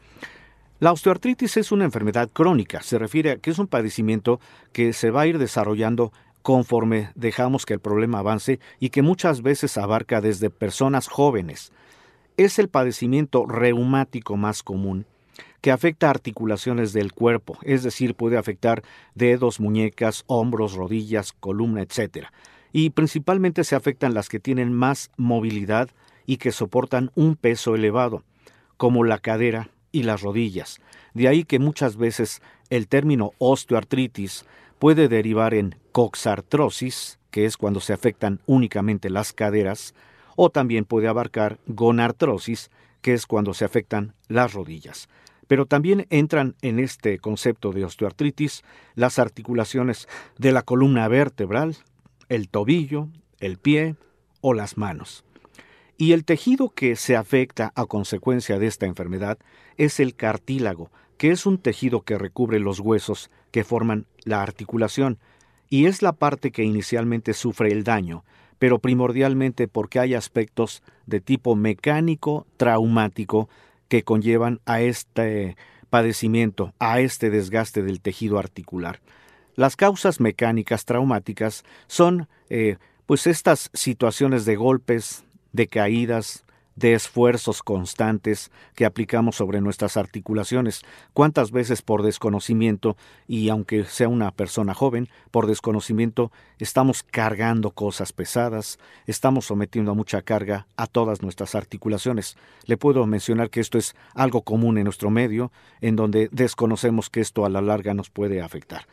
La 0.78 0.92
osteoartritis 0.92 1.56
es 1.56 1.72
una 1.72 1.86
enfermedad 1.86 2.28
crónica, 2.30 2.82
se 2.82 2.98
refiere 2.98 3.30
a 3.30 3.36
que 3.38 3.48
es 3.48 3.58
un 3.58 3.66
padecimiento 3.66 4.40
que 4.74 4.92
se 4.92 5.10
va 5.10 5.22
a 5.22 5.26
ir 5.26 5.38
desarrollando 5.38 6.12
conforme 6.42 7.12
dejamos 7.14 7.64
que 7.64 7.72
el 7.72 7.80
problema 7.80 8.18
avance 8.18 8.60
y 8.78 8.90
que 8.90 9.00
muchas 9.00 9.40
veces 9.40 9.78
abarca 9.78 10.20
desde 10.20 10.50
personas 10.50 11.08
jóvenes. 11.08 11.72
Es 12.36 12.58
el 12.58 12.68
padecimiento 12.68 13.46
reumático 13.46 14.36
más 14.36 14.62
común 14.62 15.06
que 15.66 15.72
afecta 15.72 16.10
articulaciones 16.10 16.92
del 16.92 17.12
cuerpo, 17.12 17.58
es 17.62 17.82
decir, 17.82 18.14
puede 18.14 18.38
afectar 18.38 18.84
dedos, 19.16 19.58
muñecas, 19.58 20.22
hombros, 20.28 20.74
rodillas, 20.74 21.32
columna, 21.32 21.82
etc. 21.82 22.28
Y 22.72 22.90
principalmente 22.90 23.64
se 23.64 23.74
afectan 23.74 24.14
las 24.14 24.28
que 24.28 24.38
tienen 24.38 24.72
más 24.72 25.10
movilidad 25.16 25.90
y 26.24 26.36
que 26.36 26.52
soportan 26.52 27.10
un 27.16 27.34
peso 27.34 27.74
elevado, 27.74 28.22
como 28.76 29.02
la 29.02 29.18
cadera 29.18 29.70
y 29.90 30.04
las 30.04 30.22
rodillas. 30.22 30.80
De 31.14 31.26
ahí 31.26 31.42
que 31.42 31.58
muchas 31.58 31.96
veces 31.96 32.42
el 32.70 32.86
término 32.86 33.32
osteoartritis 33.38 34.44
puede 34.78 35.08
derivar 35.08 35.52
en 35.52 35.74
coxartrosis, 35.90 37.18
que 37.32 37.44
es 37.44 37.56
cuando 37.56 37.80
se 37.80 37.92
afectan 37.92 38.38
únicamente 38.46 39.10
las 39.10 39.32
caderas, 39.32 39.96
o 40.36 40.48
también 40.48 40.84
puede 40.84 41.08
abarcar 41.08 41.58
gonartrosis, 41.66 42.70
que 43.02 43.14
es 43.14 43.26
cuando 43.26 43.52
se 43.52 43.64
afectan 43.64 44.14
las 44.28 44.52
rodillas. 44.52 45.08
Pero 45.46 45.66
también 45.66 46.06
entran 46.10 46.54
en 46.62 46.78
este 46.78 47.18
concepto 47.18 47.72
de 47.72 47.84
osteoartritis 47.84 48.64
las 48.94 49.18
articulaciones 49.18 50.08
de 50.38 50.52
la 50.52 50.62
columna 50.62 51.06
vertebral, 51.08 51.76
el 52.28 52.48
tobillo, 52.48 53.08
el 53.40 53.58
pie 53.58 53.96
o 54.40 54.54
las 54.54 54.76
manos. 54.76 55.24
Y 55.98 56.12
el 56.12 56.24
tejido 56.24 56.70
que 56.70 56.96
se 56.96 57.16
afecta 57.16 57.72
a 57.74 57.86
consecuencia 57.86 58.58
de 58.58 58.66
esta 58.66 58.86
enfermedad 58.86 59.38
es 59.76 59.98
el 60.00 60.14
cartílago, 60.14 60.90
que 61.16 61.30
es 61.30 61.46
un 61.46 61.58
tejido 61.58 62.02
que 62.02 62.18
recubre 62.18 62.58
los 62.58 62.80
huesos 62.80 63.30
que 63.50 63.64
forman 63.64 64.06
la 64.24 64.42
articulación, 64.42 65.18
y 65.70 65.86
es 65.86 66.02
la 66.02 66.12
parte 66.12 66.52
que 66.52 66.64
inicialmente 66.64 67.32
sufre 67.32 67.72
el 67.72 67.82
daño, 67.82 68.24
pero 68.58 68.78
primordialmente 68.78 69.68
porque 69.68 69.98
hay 69.98 70.14
aspectos 70.14 70.82
de 71.06 71.20
tipo 71.20 71.56
mecánico 71.56 72.46
traumático 72.56 73.48
que 73.88 74.02
conllevan 74.02 74.60
a 74.64 74.80
este 74.80 75.56
padecimiento, 75.90 76.72
a 76.78 77.00
este 77.00 77.30
desgaste 77.30 77.82
del 77.82 78.00
tejido 78.00 78.38
articular. 78.38 79.00
Las 79.54 79.76
causas 79.76 80.20
mecánicas 80.20 80.84
traumáticas 80.84 81.64
son 81.86 82.28
eh, 82.50 82.76
pues 83.06 83.26
estas 83.26 83.70
situaciones 83.72 84.44
de 84.44 84.56
golpes, 84.56 85.24
de 85.52 85.68
caídas, 85.68 86.44
de 86.76 86.92
esfuerzos 86.92 87.62
constantes 87.62 88.50
que 88.74 88.84
aplicamos 88.84 89.36
sobre 89.36 89.60
nuestras 89.60 89.96
articulaciones. 89.96 90.82
¿Cuántas 91.12 91.50
veces 91.50 91.82
por 91.82 92.02
desconocimiento, 92.02 92.96
y 93.26 93.48
aunque 93.48 93.84
sea 93.84 94.08
una 94.08 94.30
persona 94.30 94.74
joven, 94.74 95.08
por 95.30 95.46
desconocimiento 95.46 96.30
estamos 96.58 97.02
cargando 97.02 97.70
cosas 97.70 98.12
pesadas, 98.12 98.78
estamos 99.06 99.46
sometiendo 99.46 99.90
a 99.90 99.94
mucha 99.94 100.22
carga 100.22 100.66
a 100.76 100.86
todas 100.86 101.22
nuestras 101.22 101.54
articulaciones? 101.54 102.36
Le 102.66 102.76
puedo 102.76 103.04
mencionar 103.06 103.50
que 103.50 103.60
esto 103.60 103.78
es 103.78 103.96
algo 104.14 104.42
común 104.42 104.78
en 104.78 104.84
nuestro 104.84 105.10
medio, 105.10 105.50
en 105.80 105.96
donde 105.96 106.28
desconocemos 106.30 107.10
que 107.10 107.20
esto 107.20 107.44
a 107.44 107.48
la 107.50 107.62
larga 107.62 107.94
nos 107.94 108.10
puede 108.10 108.42
afectar. 108.42 108.86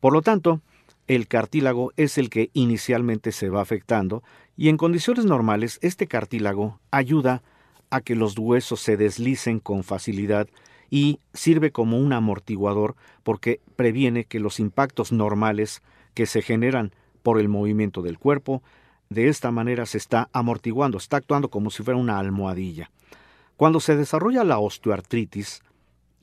Por 0.00 0.12
lo 0.12 0.22
tanto, 0.22 0.60
el 1.06 1.28
cartílago 1.28 1.92
es 1.96 2.18
el 2.18 2.30
que 2.30 2.50
inicialmente 2.52 3.32
se 3.32 3.48
va 3.48 3.60
afectando 3.60 4.22
y 4.56 4.68
en 4.68 4.76
condiciones 4.76 5.24
normales 5.24 5.78
este 5.82 6.06
cartílago 6.06 6.80
ayuda 6.90 7.42
a 7.90 8.00
que 8.00 8.16
los 8.16 8.36
huesos 8.36 8.80
se 8.80 8.96
deslicen 8.96 9.60
con 9.60 9.84
facilidad 9.84 10.48
y 10.90 11.20
sirve 11.32 11.72
como 11.72 11.98
un 11.98 12.12
amortiguador 12.12 12.96
porque 13.22 13.60
previene 13.76 14.24
que 14.24 14.40
los 14.40 14.60
impactos 14.60 15.12
normales 15.12 15.82
que 16.14 16.26
se 16.26 16.42
generan 16.42 16.92
por 17.22 17.38
el 17.38 17.48
movimiento 17.48 18.02
del 18.02 18.18
cuerpo, 18.18 18.62
de 19.10 19.28
esta 19.28 19.50
manera 19.50 19.86
se 19.86 19.98
está 19.98 20.28
amortiguando, 20.32 20.98
está 20.98 21.18
actuando 21.18 21.50
como 21.50 21.70
si 21.70 21.82
fuera 21.82 21.98
una 21.98 22.18
almohadilla. 22.18 22.90
Cuando 23.56 23.80
se 23.80 23.96
desarrolla 23.96 24.44
la 24.44 24.58
osteoartritis, 24.58 25.62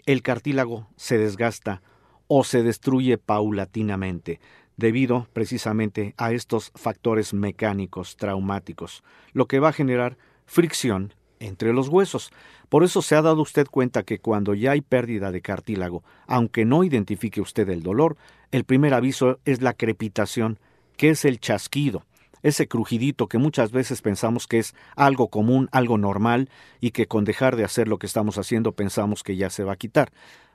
el 0.06 0.22
cartílago 0.22 0.88
se 0.96 1.18
desgasta 1.18 1.82
o 2.28 2.44
se 2.44 2.64
destruye 2.64 3.18
paulatinamente, 3.18 4.40
debido 4.78 5.28
precisamente 5.34 6.14
a 6.18 6.32
estos 6.32 6.72
factores 6.76 7.34
mecánicos 7.34 8.18
traumáticos, 8.18 9.04
lo 9.34 9.48
que 9.48 9.60
va 9.60 9.70
a 9.70 9.74
generar 9.74 10.18
fricción 10.46 11.14
entre 11.40 11.74
los 11.74 11.90
huesos. 11.90 12.32
Por 12.70 12.84
eso 12.84 13.02
se 13.02 13.16
ha 13.16 13.22
dado 13.22 13.42
usted 13.42 13.68
cuenta 13.68 14.04
que 14.04 14.20
cuando 14.20 14.54
ya 14.54 14.72
hay 14.72 14.82
pérdida 14.82 15.32
de 15.32 15.42
cartílago, 15.42 16.04
aunque 16.26 16.66
no 16.66 16.84
identifique 16.84 17.42
usted 17.42 17.70
el 17.70 17.84
dolor, 17.84 18.18
el 18.52 18.64
primer 18.64 18.94
aviso 18.94 19.40
es 19.46 19.62
la 19.62 19.74
crepitación, 19.74 20.60
que 20.98 21.10
es 21.10 21.26
el 21.26 21.40
chasquido, 21.40 22.06
ese 22.44 22.68
crujidito 22.68 23.28
que 23.28 23.38
muchas 23.38 23.72
veces 23.72 24.02
pensamos 24.02 24.48
que 24.48 24.60
es 24.60 24.76
algo 24.96 25.30
común, 25.30 25.70
algo 25.72 25.98
normal, 25.98 26.50
y 26.82 26.92
que 26.92 27.08
con 27.08 27.24
dejar 27.24 27.56
de 27.56 27.64
hacer 27.64 27.88
lo 27.88 27.98
que 27.98 28.06
estamos 28.06 28.38
haciendo 28.38 28.74
pensamos 28.74 29.24
que 29.24 29.38
ya 29.38 29.50
se 29.50 29.64
va 29.64 29.74
a 29.74 29.78
quitar. 29.78 30.12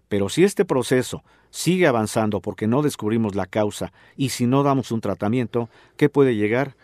Pero 0.09 0.29
si 0.29 0.45
este 0.45 0.65
proceso 0.65 1.23
sigue 1.50 1.87
avanzando 1.87 2.41
porque 2.41 2.67
no 2.67 2.83
descubrimos 2.83 3.35
la 3.35 3.47
causa 3.47 3.93
y 4.17 4.31
si 4.31 4.47
no 4.47 4.62
damos 4.62 4.91
un 4.93 5.00
tratamiento, 5.00 5.69
¿qué 5.97 6.09
puede 6.09 6.37
llegar? 6.37 6.77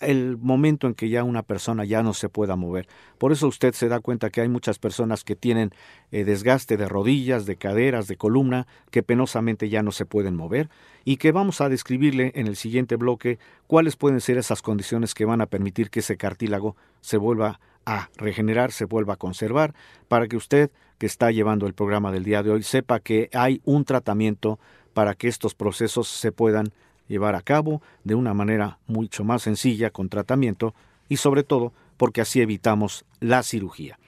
el 0.00 0.36
momento 0.38 0.86
en 0.86 0.94
que 0.94 1.08
ya 1.08 1.24
una 1.24 1.42
persona 1.42 1.84
ya 1.84 2.02
no 2.02 2.14
se 2.14 2.28
pueda 2.28 2.56
mover. 2.56 2.88
Por 3.18 3.32
eso 3.32 3.46
usted 3.46 3.74
se 3.74 3.88
da 3.88 4.00
cuenta 4.00 4.30
que 4.30 4.40
hay 4.40 4.48
muchas 4.48 4.78
personas 4.78 5.24
que 5.24 5.36
tienen 5.36 5.70
eh, 6.10 6.24
desgaste 6.24 6.76
de 6.76 6.88
rodillas, 6.88 7.46
de 7.46 7.56
caderas, 7.56 8.06
de 8.06 8.16
columna, 8.16 8.66
que 8.90 9.02
penosamente 9.02 9.68
ya 9.68 9.82
no 9.82 9.92
se 9.92 10.06
pueden 10.06 10.36
mover 10.36 10.68
y 11.04 11.16
que 11.16 11.32
vamos 11.32 11.60
a 11.60 11.68
describirle 11.68 12.32
en 12.34 12.46
el 12.46 12.56
siguiente 12.56 12.96
bloque 12.96 13.38
cuáles 13.66 13.96
pueden 13.96 14.20
ser 14.20 14.38
esas 14.38 14.62
condiciones 14.62 15.14
que 15.14 15.24
van 15.24 15.40
a 15.40 15.46
permitir 15.46 15.90
que 15.90 16.00
ese 16.00 16.16
cartílago 16.16 16.76
se 17.00 17.16
vuelva 17.16 17.60
a 17.86 18.08
regenerar, 18.16 18.72
se 18.72 18.86
vuelva 18.86 19.14
a 19.14 19.18
conservar, 19.18 19.74
para 20.08 20.26
que 20.26 20.36
usted 20.36 20.70
que 20.98 21.06
está 21.06 21.30
llevando 21.30 21.66
el 21.66 21.74
programa 21.74 22.12
del 22.12 22.24
día 22.24 22.42
de 22.42 22.50
hoy 22.50 22.62
sepa 22.62 23.00
que 23.00 23.30
hay 23.32 23.60
un 23.64 23.84
tratamiento 23.84 24.58
para 24.92 25.14
que 25.14 25.28
estos 25.28 25.54
procesos 25.54 26.08
se 26.08 26.32
puedan 26.32 26.72
llevar 27.08 27.34
a 27.34 27.42
cabo 27.42 27.82
de 28.04 28.14
una 28.14 28.34
manera 28.34 28.78
mucho 28.86 29.24
más 29.24 29.42
sencilla 29.42 29.90
con 29.90 30.08
tratamiento 30.08 30.74
y 31.08 31.16
sobre 31.16 31.42
todo 31.42 31.72
porque 31.96 32.20
así 32.20 32.40
evitamos 32.40 33.04
la 33.20 33.42
cirugía. 33.42 33.98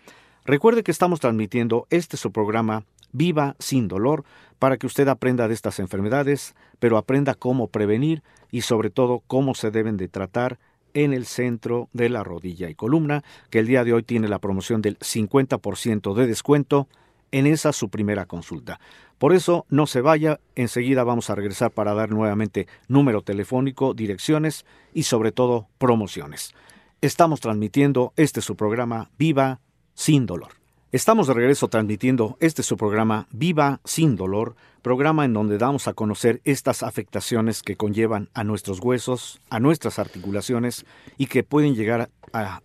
Recuerde 0.45 0.83
que 0.83 0.93
estamos 0.93 1.21
transmitiendo 1.21 1.87
este 1.91 2.17
su 2.17 2.31
programa 2.33 2.85
Viva 3.13 3.57
sin 3.59 3.89
dolor 3.89 4.25
para 4.59 4.77
que 4.77 4.87
usted 4.87 5.09
aprenda 5.09 5.49
de 5.49 5.55
estas 5.55 5.79
enfermedades, 5.79 6.55
pero 6.79 6.99
aprenda 6.99 7.35
cómo 7.35 7.69
prevenir 7.69 8.23
y 8.51 8.63
sobre 8.63 8.91
todo 8.91 9.23
cómo 9.27 9.55
se 9.55 9.71
deben 9.71 9.97
de 9.97 10.09
tratar 10.09 10.59
en 10.97 11.13
el 11.13 11.27
centro 11.27 11.91
de 11.93 12.09
la 12.09 12.25
rodilla 12.25 12.71
y 12.71 12.75
columna, 12.75 13.23
que 13.51 13.59
el 13.59 13.67
día 13.67 13.85
de 13.85 13.93
hoy 13.93 14.03
tiene 14.03 14.29
la 14.29 14.39
promoción 14.39 14.81
del 14.81 14.99
50% 14.99 16.15
de 16.15 16.27
descuento 16.27 16.89
en 17.33 17.47
esa 17.47 17.75
su 17.75 17.91
primera 17.91 18.25
consulta. 18.25 18.81
Por 19.19 19.35
eso 19.35 19.67
no 19.69 19.87
se 19.87 20.01
vaya, 20.01 20.41
enseguida 20.55 21.05
vamos 21.05 21.29
a 21.29 21.35
regresar 21.35 21.71
para 21.71 21.93
dar 21.93 22.11
nuevamente 22.11 22.67
número 22.89 23.21
telefónico, 23.21 23.93
direcciones 23.93 24.65
y 24.95 25.03
sobre 25.03 25.33
todo 25.33 25.69
promociones. 25.77 26.55
Estamos 27.03 27.41
transmitiendo 27.41 28.15
este 28.17 28.41
su 28.41 28.57
programa 28.57 29.11
Viva 29.19 29.61
sin 29.93 30.25
dolor. 30.25 30.66
Estamos 30.93 31.27
de 31.27 31.35
regreso 31.35 31.67
transmitiendo 31.67 32.37
este 32.39 32.63
su 32.63 32.77
programa 32.77 33.27
Viva 33.33 33.81
sin 33.85 34.15
dolor, 34.15 34.55
programa 34.83 35.25
en 35.25 35.33
donde 35.33 35.59
damos 35.59 35.89
a 35.89 35.95
conocer 35.95 36.41
estas 36.45 36.85
afectaciones 36.85 37.65
que 37.65 37.77
conllevan 37.77 38.29
a 38.35 38.45
nuestros 38.45 38.79
huesos, 38.79 39.41
a 39.51 39.59
nuestras 39.59 39.99
articulaciones 39.99 40.87
y 41.19 41.27
que 41.27 41.43
pueden 41.43 41.75
llegar 41.75 42.09
a 42.33 42.61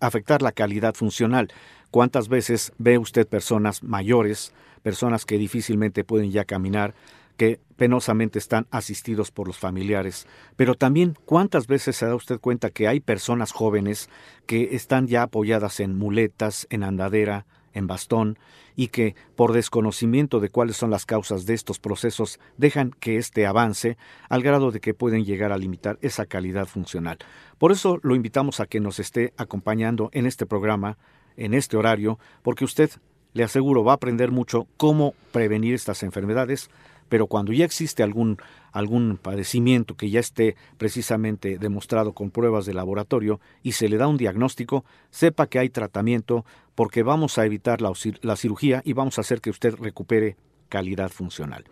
afectar 0.00 0.42
la 0.42 0.52
calidad 0.52 0.94
funcional. 0.94 1.48
¿Cuántas 1.90 2.28
veces 2.28 2.72
ve 2.78 2.98
usted 2.98 3.26
personas 3.26 3.82
mayores, 3.82 4.52
personas 4.84 5.26
que 5.26 5.36
difícilmente 5.36 6.04
pueden 6.04 6.30
ya 6.30 6.44
caminar, 6.44 6.94
que 7.36 7.60
penosamente 7.76 8.38
están 8.38 8.66
asistidos 8.70 9.30
por 9.30 9.46
los 9.46 9.58
familiares. 9.58 10.26
Pero 10.56 10.74
también, 10.74 11.16
¿cuántas 11.26 11.66
veces 11.66 11.96
se 11.96 12.06
da 12.06 12.14
usted 12.14 12.40
cuenta 12.40 12.70
que 12.70 12.88
hay 12.88 13.00
personas 13.00 13.52
jóvenes 13.52 14.08
que 14.46 14.74
están 14.74 15.06
ya 15.06 15.22
apoyadas 15.22 15.80
en 15.80 15.98
muletas, 15.98 16.66
en 16.70 16.82
andadera, 16.82 17.44
en 17.76 17.86
bastón, 17.86 18.38
y 18.74 18.88
que, 18.88 19.14
por 19.36 19.52
desconocimiento 19.52 20.40
de 20.40 20.50
cuáles 20.50 20.76
son 20.76 20.90
las 20.90 21.06
causas 21.06 21.46
de 21.46 21.54
estos 21.54 21.78
procesos, 21.78 22.40
dejan 22.56 22.90
que 22.90 23.16
éste 23.16 23.46
avance 23.46 23.96
al 24.28 24.42
grado 24.42 24.70
de 24.70 24.80
que 24.80 24.94
pueden 24.94 25.24
llegar 25.24 25.52
a 25.52 25.58
limitar 25.58 25.98
esa 26.02 26.26
calidad 26.26 26.66
funcional? 26.66 27.18
Por 27.58 27.72
eso 27.72 27.98
lo 28.02 28.14
invitamos 28.14 28.60
a 28.60 28.66
que 28.66 28.80
nos 28.80 28.98
esté 28.98 29.32
acompañando 29.36 30.10
en 30.12 30.26
este 30.26 30.46
programa, 30.46 30.98
en 31.36 31.54
este 31.54 31.76
horario, 31.76 32.18
porque 32.42 32.64
usted, 32.64 32.90
le 33.34 33.44
aseguro, 33.44 33.84
va 33.84 33.92
a 33.92 33.96
aprender 33.96 34.30
mucho 34.30 34.66
cómo 34.76 35.14
prevenir 35.32 35.74
estas 35.74 36.02
enfermedades, 36.02 36.70
pero 37.08 37.26
cuando 37.26 37.52
ya 37.52 37.64
existe 37.64 38.02
algún, 38.02 38.38
algún 38.72 39.18
padecimiento 39.20 39.96
que 39.96 40.10
ya 40.10 40.20
esté 40.20 40.56
precisamente 40.78 41.58
demostrado 41.58 42.12
con 42.12 42.30
pruebas 42.30 42.66
de 42.66 42.74
laboratorio 42.74 43.40
y 43.62 43.72
se 43.72 43.88
le 43.88 43.96
da 43.96 44.08
un 44.08 44.16
diagnóstico, 44.16 44.84
sepa 45.10 45.46
que 45.46 45.58
hay 45.58 45.70
tratamiento 45.70 46.44
porque 46.74 47.02
vamos 47.02 47.38
a 47.38 47.46
evitar 47.46 47.80
la, 47.80 47.92
la 48.22 48.36
cirugía 48.36 48.82
y 48.84 48.92
vamos 48.92 49.18
a 49.18 49.22
hacer 49.22 49.40
que 49.40 49.50
usted 49.50 49.74
recupere 49.74 50.36
calidad 50.68 51.10
funcional. 51.10 51.64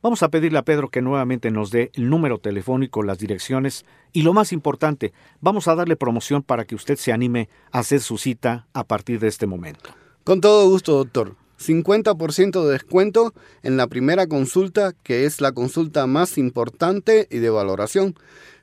Vamos 0.00 0.22
a 0.22 0.28
pedirle 0.28 0.58
a 0.58 0.64
Pedro 0.64 0.90
que 0.90 1.02
nuevamente 1.02 1.50
nos 1.50 1.72
dé 1.72 1.90
el 1.94 2.08
número 2.08 2.38
telefónico, 2.38 3.02
las 3.02 3.18
direcciones 3.18 3.84
y 4.12 4.22
lo 4.22 4.32
más 4.32 4.52
importante, 4.52 5.12
vamos 5.40 5.66
a 5.66 5.74
darle 5.74 5.96
promoción 5.96 6.42
para 6.44 6.64
que 6.64 6.76
usted 6.76 6.96
se 6.96 7.12
anime 7.12 7.48
a 7.72 7.80
hacer 7.80 8.00
su 8.00 8.16
cita 8.16 8.68
a 8.74 8.84
partir 8.84 9.18
de 9.18 9.26
este 9.26 9.48
momento. 9.48 9.90
Con 10.22 10.40
todo 10.40 10.68
gusto, 10.68 10.92
doctor. 10.92 11.34
50% 11.58 12.64
de 12.64 12.72
descuento 12.72 13.34
en 13.62 13.76
la 13.76 13.86
primera 13.86 14.26
consulta, 14.26 14.94
que 15.02 15.24
es 15.24 15.40
la 15.40 15.52
consulta 15.52 16.06
más 16.06 16.38
importante 16.38 17.26
y 17.30 17.38
de 17.38 17.50
valoración. 17.50 18.14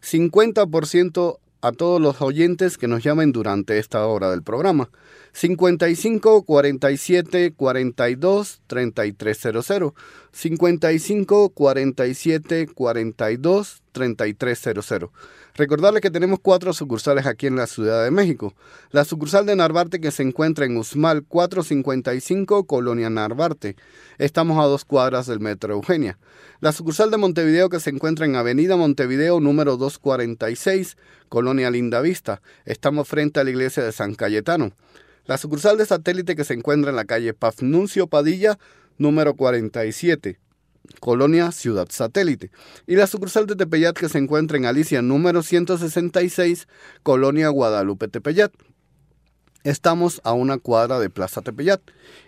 50% 0.02 1.40
a 1.62 1.72
todos 1.72 2.00
los 2.00 2.22
oyentes 2.22 2.78
que 2.78 2.88
nos 2.88 3.04
llamen 3.04 3.32
durante 3.32 3.80
esta 3.80 4.06
hora 4.06 4.30
del 4.30 4.44
programa. 4.44 4.90
55 5.34 6.44
47 6.44 7.54
42 7.54 8.62
3300. 8.68 9.94
55 10.32 11.50
47 11.50 12.68
42 12.68 13.85
3300. 13.96 15.10
Recordarles 15.56 16.02
que 16.02 16.12
tenemos 16.12 16.40
cuatro 16.42 16.74
sucursales 16.74 17.26
aquí 17.26 17.48
en 17.48 17.56
la 17.56 17.66
Ciudad 17.66 18.04
de 18.04 18.12
México. 18.12 18.54
La 18.92 19.06
sucursal 19.06 19.46
de 19.46 19.56
Narvarte 19.56 20.02
que 20.02 20.12
se 20.12 20.22
encuentra 20.22 20.66
en 20.66 20.76
Usmal 20.76 21.24
455, 21.24 22.66
Colonia 22.68 23.10
Narvarte. 23.10 23.78
Estamos 24.18 24.64
a 24.64 24.68
dos 24.68 24.84
cuadras 24.84 25.28
del 25.28 25.40
Metro 25.40 25.74
Eugenia. 25.74 26.20
La 26.60 26.74
sucursal 26.74 27.10
de 27.10 27.18
Montevideo 27.18 27.70
que 27.70 27.80
se 27.80 27.90
encuentra 27.90 28.26
en 28.26 28.36
Avenida 28.36 28.76
Montevideo 28.76 29.40
número 29.40 29.78
246, 29.78 30.98
Colonia 31.30 31.72
Lindavista. 31.72 32.42
Estamos 32.66 33.08
frente 33.08 33.40
a 33.40 33.46
la 33.46 33.52
iglesia 33.52 33.82
de 33.82 33.94
San 33.94 34.14
Cayetano. 34.14 34.74
La 35.26 35.38
sucursal 35.38 35.78
de 35.78 35.86
satélite 35.86 36.36
que 36.36 36.44
se 36.44 36.54
encuentra 36.54 36.90
en 36.90 36.98
la 36.98 37.06
calle 37.06 37.34
Pafnuncio 37.34 38.08
Padilla 38.08 38.60
número 38.98 39.36
47. 39.36 40.38
Colonia 41.00 41.52
Ciudad 41.52 41.88
Satélite, 41.90 42.52
y 42.88 42.96
la 42.96 43.08
sucursal 43.08 43.48
de 43.48 43.56
Tepeyat 43.56 43.96
que 43.96 44.10
se 44.10 44.18
encuentra 44.18 44.58
en 44.58 44.66
Alicia 44.66 45.02
número 45.02 45.44
166, 45.44 46.68
Colonia 47.04 47.50
Guadalupe 47.50 48.08
Tepeyat. 48.08 48.52
Estamos 49.64 50.22
a 50.24 50.34
una 50.34 50.60
cuadra 50.60 51.00
de 51.00 51.10
Plaza 51.10 51.42
Tepeyat. 51.42 51.82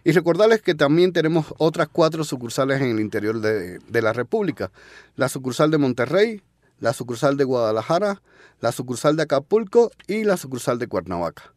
Y 0.04 0.12
recordarles 0.12 0.63
que 0.63 0.74
también 0.74 1.13
tenemos 1.13 1.54
otras 1.60 1.88
cuatro 1.88 2.24
sucursales 2.24 2.82
en 2.82 2.89
el 2.89 3.00
interior 3.00 3.41
de, 3.41 3.78
de 3.78 4.02
la 4.02 4.12
República. 4.12 4.72
La 5.15 5.30
sucursal 5.30 5.70
de 5.70 5.78
Monterrey, 5.78 6.41
la 6.80 6.93
sucursal 6.93 7.38
de 7.38 7.43
Guadalajara, 7.43 8.24
la 8.60 8.72
sucursal 8.72 9.15
de 9.15 9.24
Acapulco 9.24 9.91
y 10.08 10.24
la 10.24 10.38
sucursal 10.38 10.80
de 10.80 10.88
Cuernavaca. 10.88 11.54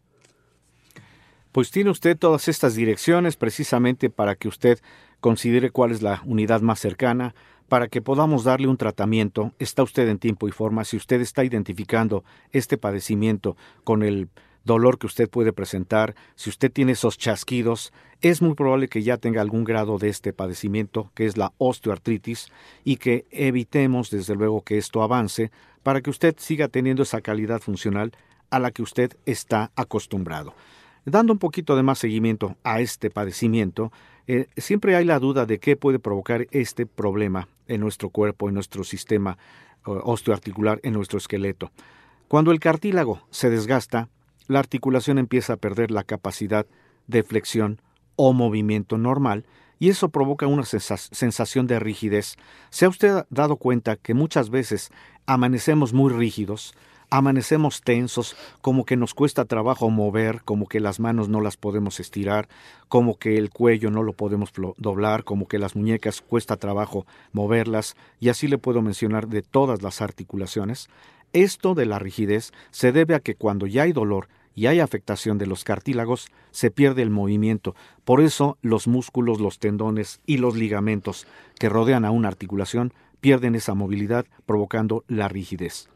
Pues 1.52 1.70
tiene 1.70 1.90
usted 1.90 2.16
todas 2.16 2.46
estas 2.48 2.74
direcciones 2.74 3.36
precisamente 3.36 4.08
para 4.08 4.36
que 4.36 4.48
usted 4.48 4.78
considere 5.20 5.70
cuál 5.70 5.92
es 5.92 6.02
la 6.02 6.22
unidad 6.24 6.60
más 6.60 6.80
cercana 6.80 7.34
para 7.68 7.88
que 7.88 8.02
podamos 8.02 8.44
darle 8.44 8.66
un 8.66 8.76
tratamiento. 8.76 9.52
Está 9.58 9.82
usted 9.82 10.08
en 10.08 10.18
tiempo 10.18 10.48
y 10.48 10.50
forma. 10.50 10.84
Si 10.84 10.96
usted 10.96 11.20
está 11.20 11.44
identificando 11.44 12.24
este 12.52 12.76
padecimiento 12.76 13.56
con 13.84 14.02
el 14.02 14.28
dolor 14.64 14.98
que 14.98 15.06
usted 15.06 15.28
puede 15.30 15.52
presentar, 15.52 16.14
si 16.34 16.50
usted 16.50 16.70
tiene 16.70 16.92
esos 16.92 17.16
chasquidos, 17.16 17.92
es 18.20 18.42
muy 18.42 18.54
probable 18.54 18.88
que 18.88 19.02
ya 19.02 19.16
tenga 19.16 19.40
algún 19.40 19.64
grado 19.64 19.98
de 19.98 20.08
este 20.08 20.32
padecimiento, 20.32 21.10
que 21.14 21.26
es 21.26 21.36
la 21.36 21.52
osteoartritis, 21.58 22.48
y 22.84 22.96
que 22.96 23.24
evitemos 23.30 24.10
desde 24.10 24.34
luego 24.34 24.62
que 24.62 24.76
esto 24.76 25.02
avance 25.02 25.50
para 25.82 26.00
que 26.00 26.10
usted 26.10 26.34
siga 26.38 26.68
teniendo 26.68 27.04
esa 27.04 27.20
calidad 27.20 27.60
funcional 27.60 28.12
a 28.50 28.58
la 28.58 28.70
que 28.70 28.82
usted 28.82 29.16
está 29.26 29.70
acostumbrado. 29.76 30.54
Dando 31.04 31.32
un 31.32 31.38
poquito 31.38 31.76
de 31.76 31.82
más 31.82 31.98
seguimiento 31.98 32.56
a 32.62 32.80
este 32.80 33.10
padecimiento, 33.10 33.90
eh, 34.26 34.46
siempre 34.56 34.96
hay 34.96 35.04
la 35.04 35.18
duda 35.18 35.46
de 35.46 35.58
qué 35.58 35.76
puede 35.76 35.98
provocar 35.98 36.46
este 36.50 36.86
problema 36.86 37.48
en 37.66 37.80
nuestro 37.80 38.10
cuerpo, 38.10 38.48
en 38.48 38.54
nuestro 38.54 38.84
sistema 38.84 39.38
osteoarticular, 39.84 40.80
en 40.82 40.92
nuestro 40.92 41.18
esqueleto. 41.18 41.70
Cuando 42.28 42.52
el 42.52 42.60
cartílago 42.60 43.22
se 43.30 43.50
desgasta, 43.50 44.08
la 44.46 44.58
articulación 44.58 45.18
empieza 45.18 45.54
a 45.54 45.56
perder 45.56 45.90
la 45.90 46.04
capacidad 46.04 46.66
de 47.06 47.22
flexión 47.22 47.80
o 48.16 48.32
movimiento 48.32 48.98
normal 48.98 49.46
y 49.78 49.88
eso 49.88 50.10
provoca 50.10 50.46
una 50.46 50.64
sensación 50.64 51.66
de 51.66 51.80
rigidez. 51.80 52.36
¿Se 52.68 52.84
ha 52.84 52.88
usted 52.88 53.24
dado 53.30 53.56
cuenta 53.56 53.96
que 53.96 54.12
muchas 54.12 54.50
veces 54.50 54.90
amanecemos 55.26 55.92
muy 55.92 56.12
rígidos, 56.12 56.74
amanecemos 57.10 57.82
tensos, 57.82 58.36
como 58.62 58.84
que 58.84 58.96
nos 58.96 59.14
cuesta 59.14 59.44
trabajo 59.44 59.90
mover, 59.90 60.42
como 60.44 60.66
que 60.66 60.80
las 60.80 61.00
manos 61.00 61.28
no 61.28 61.40
las 61.40 61.56
podemos 61.56 62.00
estirar, 62.00 62.48
como 62.88 63.18
que 63.18 63.36
el 63.36 63.50
cuello 63.50 63.90
no 63.90 64.02
lo 64.02 64.12
podemos 64.12 64.52
doblar, 64.78 65.24
como 65.24 65.48
que 65.48 65.58
las 65.58 65.74
muñecas 65.74 66.22
cuesta 66.22 66.56
trabajo 66.56 67.06
moverlas, 67.32 67.96
y 68.20 68.28
así 68.28 68.46
le 68.46 68.58
puedo 68.58 68.80
mencionar 68.80 69.28
de 69.28 69.42
todas 69.42 69.82
las 69.82 70.00
articulaciones. 70.00 70.88
Esto 71.32 71.74
de 71.74 71.86
la 71.86 71.98
rigidez 71.98 72.52
se 72.70 72.92
debe 72.92 73.14
a 73.14 73.20
que 73.20 73.34
cuando 73.34 73.66
ya 73.66 73.82
hay 73.82 73.92
dolor 73.92 74.28
y 74.54 74.66
hay 74.66 74.80
afectación 74.80 75.38
de 75.38 75.46
los 75.46 75.64
cartílagos, 75.64 76.28
se 76.50 76.70
pierde 76.70 77.02
el 77.02 77.10
movimiento. 77.10 77.74
Por 78.04 78.20
eso 78.20 78.56
los 78.62 78.88
músculos, 78.88 79.40
los 79.40 79.58
tendones 79.58 80.20
y 80.26 80.38
los 80.38 80.56
ligamentos 80.56 81.26
que 81.58 81.68
rodean 81.68 82.04
a 82.04 82.10
una 82.10 82.28
articulación 82.28 82.92
pierden 83.20 83.54
esa 83.54 83.74
movilidad, 83.74 84.26
provocando 84.46 85.04
la 85.06 85.28
rigidez 85.28 85.88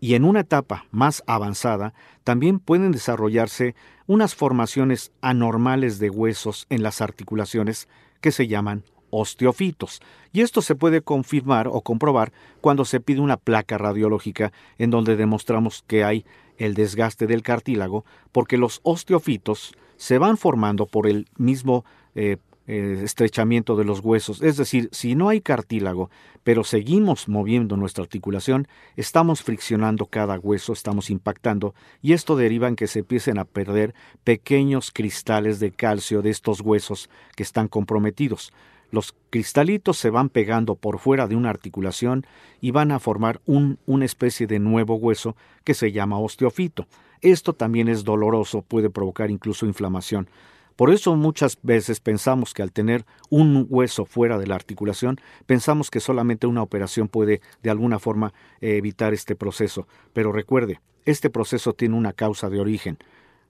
y 0.00 0.14
en 0.14 0.24
una 0.24 0.40
etapa 0.40 0.86
más 0.90 1.22
avanzada 1.26 1.94
también 2.24 2.58
pueden 2.58 2.92
desarrollarse 2.92 3.74
unas 4.06 4.34
formaciones 4.34 5.12
anormales 5.20 5.98
de 5.98 6.10
huesos 6.10 6.66
en 6.70 6.82
las 6.82 7.00
articulaciones 7.00 7.88
que 8.20 8.32
se 8.32 8.46
llaman 8.46 8.84
osteofitos. 9.10 10.00
Y 10.32 10.40
esto 10.40 10.60
se 10.60 10.74
puede 10.74 11.00
confirmar 11.00 11.68
o 11.68 11.80
comprobar 11.82 12.32
cuando 12.60 12.84
se 12.84 13.00
pide 13.00 13.20
una 13.20 13.36
placa 13.36 13.78
radiológica 13.78 14.52
en 14.78 14.90
donde 14.90 15.16
demostramos 15.16 15.84
que 15.86 16.04
hay 16.04 16.24
el 16.58 16.74
desgaste 16.74 17.26
del 17.26 17.42
cartílago 17.42 18.04
porque 18.32 18.58
los 18.58 18.80
osteofitos 18.82 19.74
se 19.96 20.18
van 20.18 20.36
formando 20.36 20.86
por 20.86 21.06
el 21.06 21.28
mismo 21.36 21.84
eh, 22.14 22.38
eh, 22.66 23.00
estrechamiento 23.04 23.76
de 23.76 23.84
los 23.84 24.00
huesos. 24.00 24.42
Es 24.42 24.56
decir, 24.56 24.88
si 24.92 25.14
no 25.14 25.28
hay 25.28 25.40
cartílago, 25.40 26.10
pero 26.44 26.64
seguimos 26.64 27.28
moviendo 27.28 27.76
nuestra 27.76 28.02
articulación, 28.02 28.68
estamos 28.96 29.42
friccionando 29.42 30.06
cada 30.06 30.38
hueso, 30.38 30.72
estamos 30.72 31.10
impactando, 31.10 31.74
y 32.00 32.12
esto 32.12 32.36
deriva 32.36 32.68
en 32.68 32.76
que 32.76 32.86
se 32.86 33.00
empiecen 33.00 33.38
a 33.38 33.44
perder 33.44 33.94
pequeños 34.24 34.90
cristales 34.90 35.60
de 35.60 35.72
calcio 35.72 36.22
de 36.22 36.30
estos 36.30 36.60
huesos 36.60 37.10
que 37.36 37.42
están 37.42 37.68
comprometidos. 37.68 38.52
Los 38.90 39.14
cristalitos 39.30 39.96
se 39.96 40.10
van 40.10 40.28
pegando 40.28 40.76
por 40.76 40.98
fuera 40.98 41.26
de 41.26 41.36
una 41.36 41.50
articulación 41.50 42.24
y 42.60 42.70
van 42.70 42.92
a 42.92 42.98
formar 42.98 43.40
un, 43.44 43.78
una 43.86 44.04
especie 44.04 44.46
de 44.46 44.58
nuevo 44.58 44.94
hueso 44.94 45.36
que 45.64 45.74
se 45.74 45.92
llama 45.92 46.18
osteofito. 46.18 46.86
Esto 47.20 47.54
también 47.54 47.88
es 47.88 48.04
doloroso, 48.04 48.62
puede 48.62 48.90
provocar 48.90 49.30
incluso 49.30 49.66
inflamación. 49.66 50.28
Por 50.76 50.90
eso 50.90 51.14
muchas 51.14 51.58
veces 51.62 52.00
pensamos 52.00 52.52
que 52.52 52.62
al 52.62 52.72
tener 52.72 53.04
un 53.30 53.66
hueso 53.68 54.04
fuera 54.04 54.38
de 54.38 54.46
la 54.46 54.56
articulación, 54.56 55.20
pensamos 55.46 55.90
que 55.90 56.00
solamente 56.00 56.46
una 56.46 56.62
operación 56.62 57.08
puede 57.08 57.40
de 57.62 57.70
alguna 57.70 57.98
forma 57.98 58.32
eh, 58.60 58.76
evitar 58.76 59.14
este 59.14 59.36
proceso. 59.36 59.86
Pero 60.12 60.32
recuerde, 60.32 60.80
este 61.04 61.30
proceso 61.30 61.74
tiene 61.74 61.96
una 61.96 62.12
causa 62.12 62.50
de 62.50 62.60
origen. 62.60 62.98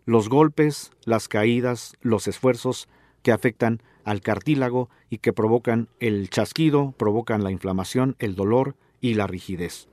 Los 0.05 0.29
golpes, 0.29 0.93
las 1.05 1.29
caídas, 1.29 1.97
los 2.03 2.29
esfuerzos 2.29 2.89
que 3.23 3.33
afectan 3.33 3.81
al 4.05 4.21
cartílago 4.21 4.91
y 5.09 5.19
que 5.19 5.33
provocan 5.33 5.89
el 6.01 6.29
chasquido, 6.29 6.93
provocan 6.99 7.43
la 7.43 7.51
inflamación, 7.51 8.17
el 8.19 8.35
dolor 8.35 8.77
y 9.01 9.15
la 9.15 9.27
rigidez. 9.27 9.89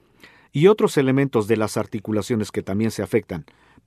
Y 0.51 0.67
otros 0.67 0.97
elementos 0.97 1.47
de 1.47 1.55
las 1.55 1.77
articulaciones 1.77 2.51
que 2.51 2.61
también 2.61 2.91
se 2.91 3.03
afectan, 3.03 3.45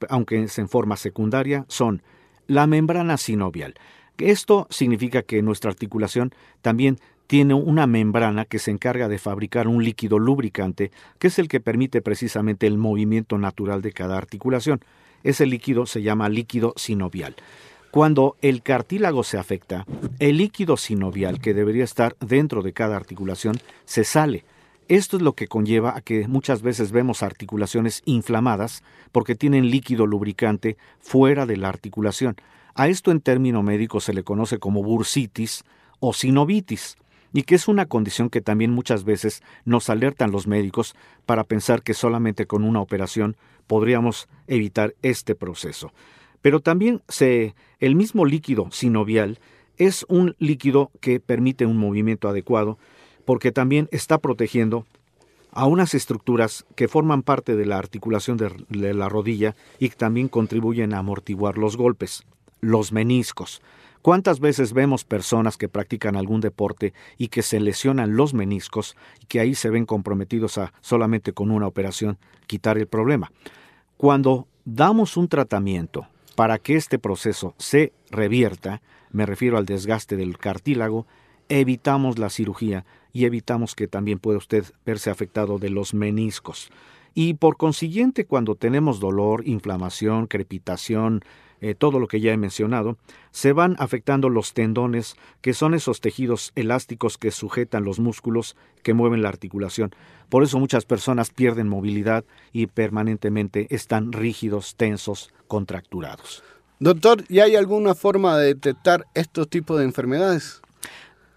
aunque 0.09 0.43
es 0.43 0.59
en 0.59 0.71
forma 0.71 0.97
secundaria, 0.97 1.67
son 1.69 2.03
la 2.47 2.67
membrana 2.67 3.17
sinovial. 3.17 3.75
Esto 4.19 4.67
significa 4.71 5.23
que 5.23 5.43
nuestra 5.43 5.71
articulación 5.71 6.33
también 6.63 6.99
tiene 7.27 7.55
una 7.55 7.87
membrana 7.87 8.45
que 8.45 8.59
se 8.59 8.71
encarga 8.71 9.09
de 9.09 9.19
fabricar 9.19 9.67
un 9.67 9.83
líquido 9.83 10.19
lubricante, 10.19 10.91
que 11.19 11.29
es 11.29 11.39
el 11.39 11.49
que 11.49 11.61
permite 11.61 12.03
precisamente 12.03 12.67
el 12.67 12.79
movimiento 12.79 13.39
natural 13.39 13.83
de 13.83 13.93
cada 13.93 14.17
articulación. 14.17 14.81
Ese 15.23 15.47
líquido 15.47 15.87
se 15.87 16.03
llama 16.03 16.29
líquido 16.29 16.75
sinovial. 16.77 17.35
Cuando 17.91 18.37
el 18.43 18.63
cartílago 18.63 19.23
se 19.23 19.39
afecta, 19.39 19.87
el 20.19 20.37
líquido 20.37 20.77
sinovial 20.77 21.41
que 21.41 21.55
debería 21.55 21.85
estar 21.85 22.17
dentro 22.21 22.63
de 22.63 22.73
cada 22.73 22.97
articulación 22.97 23.57
se 23.85 24.05
sale. 24.05 24.45
Esto 24.89 25.17
es 25.17 25.23
lo 25.23 25.33
que 25.33 25.47
conlleva 25.47 25.97
a 25.97 26.03
que 26.03 26.29
muchas 26.29 26.61
veces 26.61 26.93
vemos 26.93 27.23
articulaciones 27.23 28.03
inflamadas 28.05 28.83
porque 29.13 29.35
tienen 29.35 29.71
líquido 29.71 30.07
lubricante 30.07 30.77
fuera 31.01 31.47
de 31.47 31.57
la 31.57 31.71
articulación. 31.71 32.37
A 32.75 32.89
esto 32.89 33.11
en 33.11 33.21
término 33.21 33.63
médico 33.63 34.01
se 34.01 34.13
le 34.13 34.25
conoce 34.25 34.59
como 34.59 34.83
bursitis 34.83 35.65
o 36.01 36.13
sinovitis, 36.13 36.97
y 37.33 37.45
que 37.45 37.55
es 37.55 37.67
una 37.67 37.87
condición 37.87 38.29
que 38.29 38.43
también 38.43 38.73
muchas 38.73 39.05
veces 39.05 39.43
nos 39.65 39.89
alertan 39.89 40.31
los 40.31 40.47
médicos 40.47 40.95
para 41.25 41.45
pensar 41.45 41.83
que 41.83 41.95
solamente 41.95 42.47
con 42.47 42.63
una 42.63 42.81
operación 42.81 43.37
podríamos 43.67 44.29
evitar 44.49 44.95
este 45.03 45.35
proceso. 45.35 45.93
Pero 46.43 46.61
también 46.61 47.03
se, 47.09 47.55
el 47.81 47.97
mismo 47.97 48.27
líquido 48.27 48.69
sinovial 48.71 49.39
es 49.79 50.05
un 50.09 50.37
líquido 50.39 50.91
que 51.01 51.21
permite 51.21 51.65
un 51.65 51.79
movimiento 51.79 52.29
adecuado 52.29 52.79
porque 53.25 53.53
también 53.53 53.89
está 53.91 54.19
protegiendo 54.19 54.87
a 55.55 55.67
unas 55.67 55.95
estructuras 55.95 56.67
que 56.75 56.89
forman 56.89 57.23
parte 57.23 57.55
de 57.55 57.65
la 57.65 57.79
articulación 57.79 58.37
de, 58.37 58.95
la 58.95 59.09
rodilla 59.09 59.55
y 59.79 59.89
que 59.89 59.97
también 59.97 60.29
contribuyen 60.29 60.93
a 60.93 60.99
amortiguar 60.99 61.59
los 61.59 61.77
golpes, 61.77 62.25
los 62.61 62.93
meniscos. 62.93 63.63
¿Cuántas 64.03 64.41
veces 64.41 64.73
vemos 64.73 65.05
personas 65.05 65.57
que 65.57 65.69
practican 65.69 66.17
algún 66.17 66.41
deporte 66.41 66.93
y 67.17 67.29
que 67.29 67.43
se 67.43 67.61
lesionan 67.61 68.17
los 68.17 68.35
meniscos 68.35 68.97
y 69.23 69.27
que 69.27 69.41
ahí 69.41 69.55
se 69.55 69.71
ven 69.71 69.87
comprometidos 69.87 70.59
a 70.59 70.75
solamente 70.81 71.33
con 71.33 71.51
una 71.51 71.69
operación 71.69 72.19
quitar 72.47 72.77
el 72.77 72.89
problema? 72.89 73.33
Cuando 73.97 74.49
damos 74.65 75.17
un 75.17 75.29
tratamiento 75.29 76.09
para 76.35 76.59
que 76.59 76.75
este 76.75 76.99
proceso 76.99 77.55
se 77.59 77.93
revierta, 78.11 78.83
me 79.13 79.25
refiero 79.25 79.57
al 79.57 79.67
desgaste 79.67 80.17
del 80.17 80.37
cartílago, 80.37 81.07
evitamos 81.49 82.19
la 82.19 82.29
cirugía 82.29 82.85
y 83.15 83.25
evitamos 83.25 83.75
que 83.75 83.89
también 83.89 84.19
pueda 84.19 84.37
usted 84.37 84.67
verse 84.85 85.09
afectado 85.09 85.59
de 85.59 85.71
los 85.71 85.95
meniscos. 85.95 86.69
Y 87.15 87.35
por 87.35 87.57
consiguiente, 87.57 88.27
cuando 88.27 88.57
tenemos 88.57 88.99
dolor, 88.99 89.47
inflamación, 89.47 90.27
crepitación, 90.27 91.23
eh, 91.61 91.77
todo 91.77 92.01
lo 92.01 92.09
que 92.09 92.21
ya 92.21 92.33
he 92.33 92.37
mencionado, 92.37 92.99
se 93.31 93.53
van 93.53 93.77
afectando 93.79 94.29
los 94.29 94.53
tendones, 94.53 95.15
que 95.41 95.55
son 95.55 95.75
esos 95.75 96.01
tejidos 96.01 96.53
elásticos 96.57 97.17
que 97.17 97.31
sujetan 97.31 97.85
los 97.85 98.01
músculos 98.01 98.57
que 98.83 98.95
mueven 98.95 99.23
la 99.23 99.29
articulación. 99.29 99.95
Por 100.29 100.43
eso 100.43 100.59
muchas 100.59 100.85
personas 100.85 101.31
pierden 101.31 101.69
movilidad 101.69 102.25
y 102.53 102.67
permanentemente 102.67 103.69
están 103.71 104.13
rígidos, 104.13 104.75
tensos, 104.75 105.33
contracturados. 105.47 106.43
Doctor, 106.81 107.25
¿y 107.29 107.39
hay 107.39 107.55
alguna 107.55 107.95
forma 107.95 108.37
de 108.37 108.49
detectar 108.49 109.07
estos 109.15 109.49
tipos 109.49 109.79
de 109.79 109.85
enfermedades? 109.85 110.61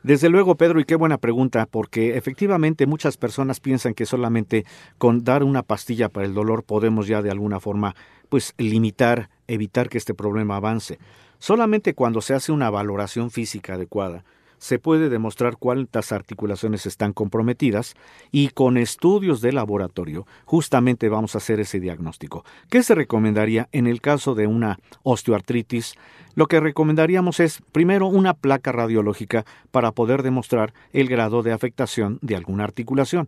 Desde 0.04 0.30
luego, 0.30 0.56
Pedro, 0.56 0.80
y 0.80 0.86
qué 0.86 0.96
buena 0.96 1.18
pregunta, 1.18 1.66
porque 1.66 2.18
efectivamente 2.18 2.86
muchas 2.86 3.18
personas 3.18 3.60
piensan 3.60 3.94
que 3.94 4.06
solamente 4.06 4.66
con 4.98 5.24
dar 5.24 5.44
una 5.44 5.64
pastilla 5.64 6.08
para 6.08 6.26
el 6.26 6.34
dolor 6.34 6.64
podemos 6.64 7.08
ya 7.08 7.22
de 7.22 7.32
alguna 7.32 7.60
forma 7.60 7.96
pues 8.30 8.54
limitar, 8.58 9.30
evitar 9.48 9.90
que 9.90 9.98
este 9.98 10.14
problema 10.14 10.58
avance. 10.58 11.00
Solamente 11.40 11.94
cuando 11.94 12.22
se 12.22 12.34
hace 12.34 12.52
una 12.52 12.70
valoración 12.70 13.32
física 13.32 13.74
adecuada, 13.74 14.24
se 14.58 14.80
puede 14.80 15.10
demostrar 15.10 15.58
cuántas 15.58 16.12
articulaciones 16.12 16.86
están 16.86 17.14
comprometidas 17.14 17.96
y 18.32 18.50
con 18.50 18.78
estudios 18.78 19.42
de 19.42 19.52
laboratorio 19.52 20.26
justamente 20.46 21.10
vamos 21.10 21.36
a 21.36 21.40
hacer 21.40 21.60
ese 21.60 21.80
diagnóstico. 21.80 22.44
¿Qué 22.70 22.84
se 22.84 22.96
recomendaría 22.96 23.70
en 23.72 23.88
el 23.88 24.02
caso 24.02 24.36
de 24.36 24.48
una 24.48 24.80
osteoartritis? 25.04 25.96
Lo 26.36 26.48
que 26.48 26.60
recomendaríamos 26.60 27.40
es 27.40 27.62
primero 27.72 28.08
una 28.08 28.34
placa 28.34 28.72
radiológica 28.72 29.46
para 29.72 29.92
poder 29.92 30.24
demostrar 30.24 30.74
el 30.94 31.08
grado 31.08 31.44
de 31.44 31.52
afectación 31.52 32.20
de 32.22 32.36
alguna 32.36 32.64
articulación. 32.64 33.28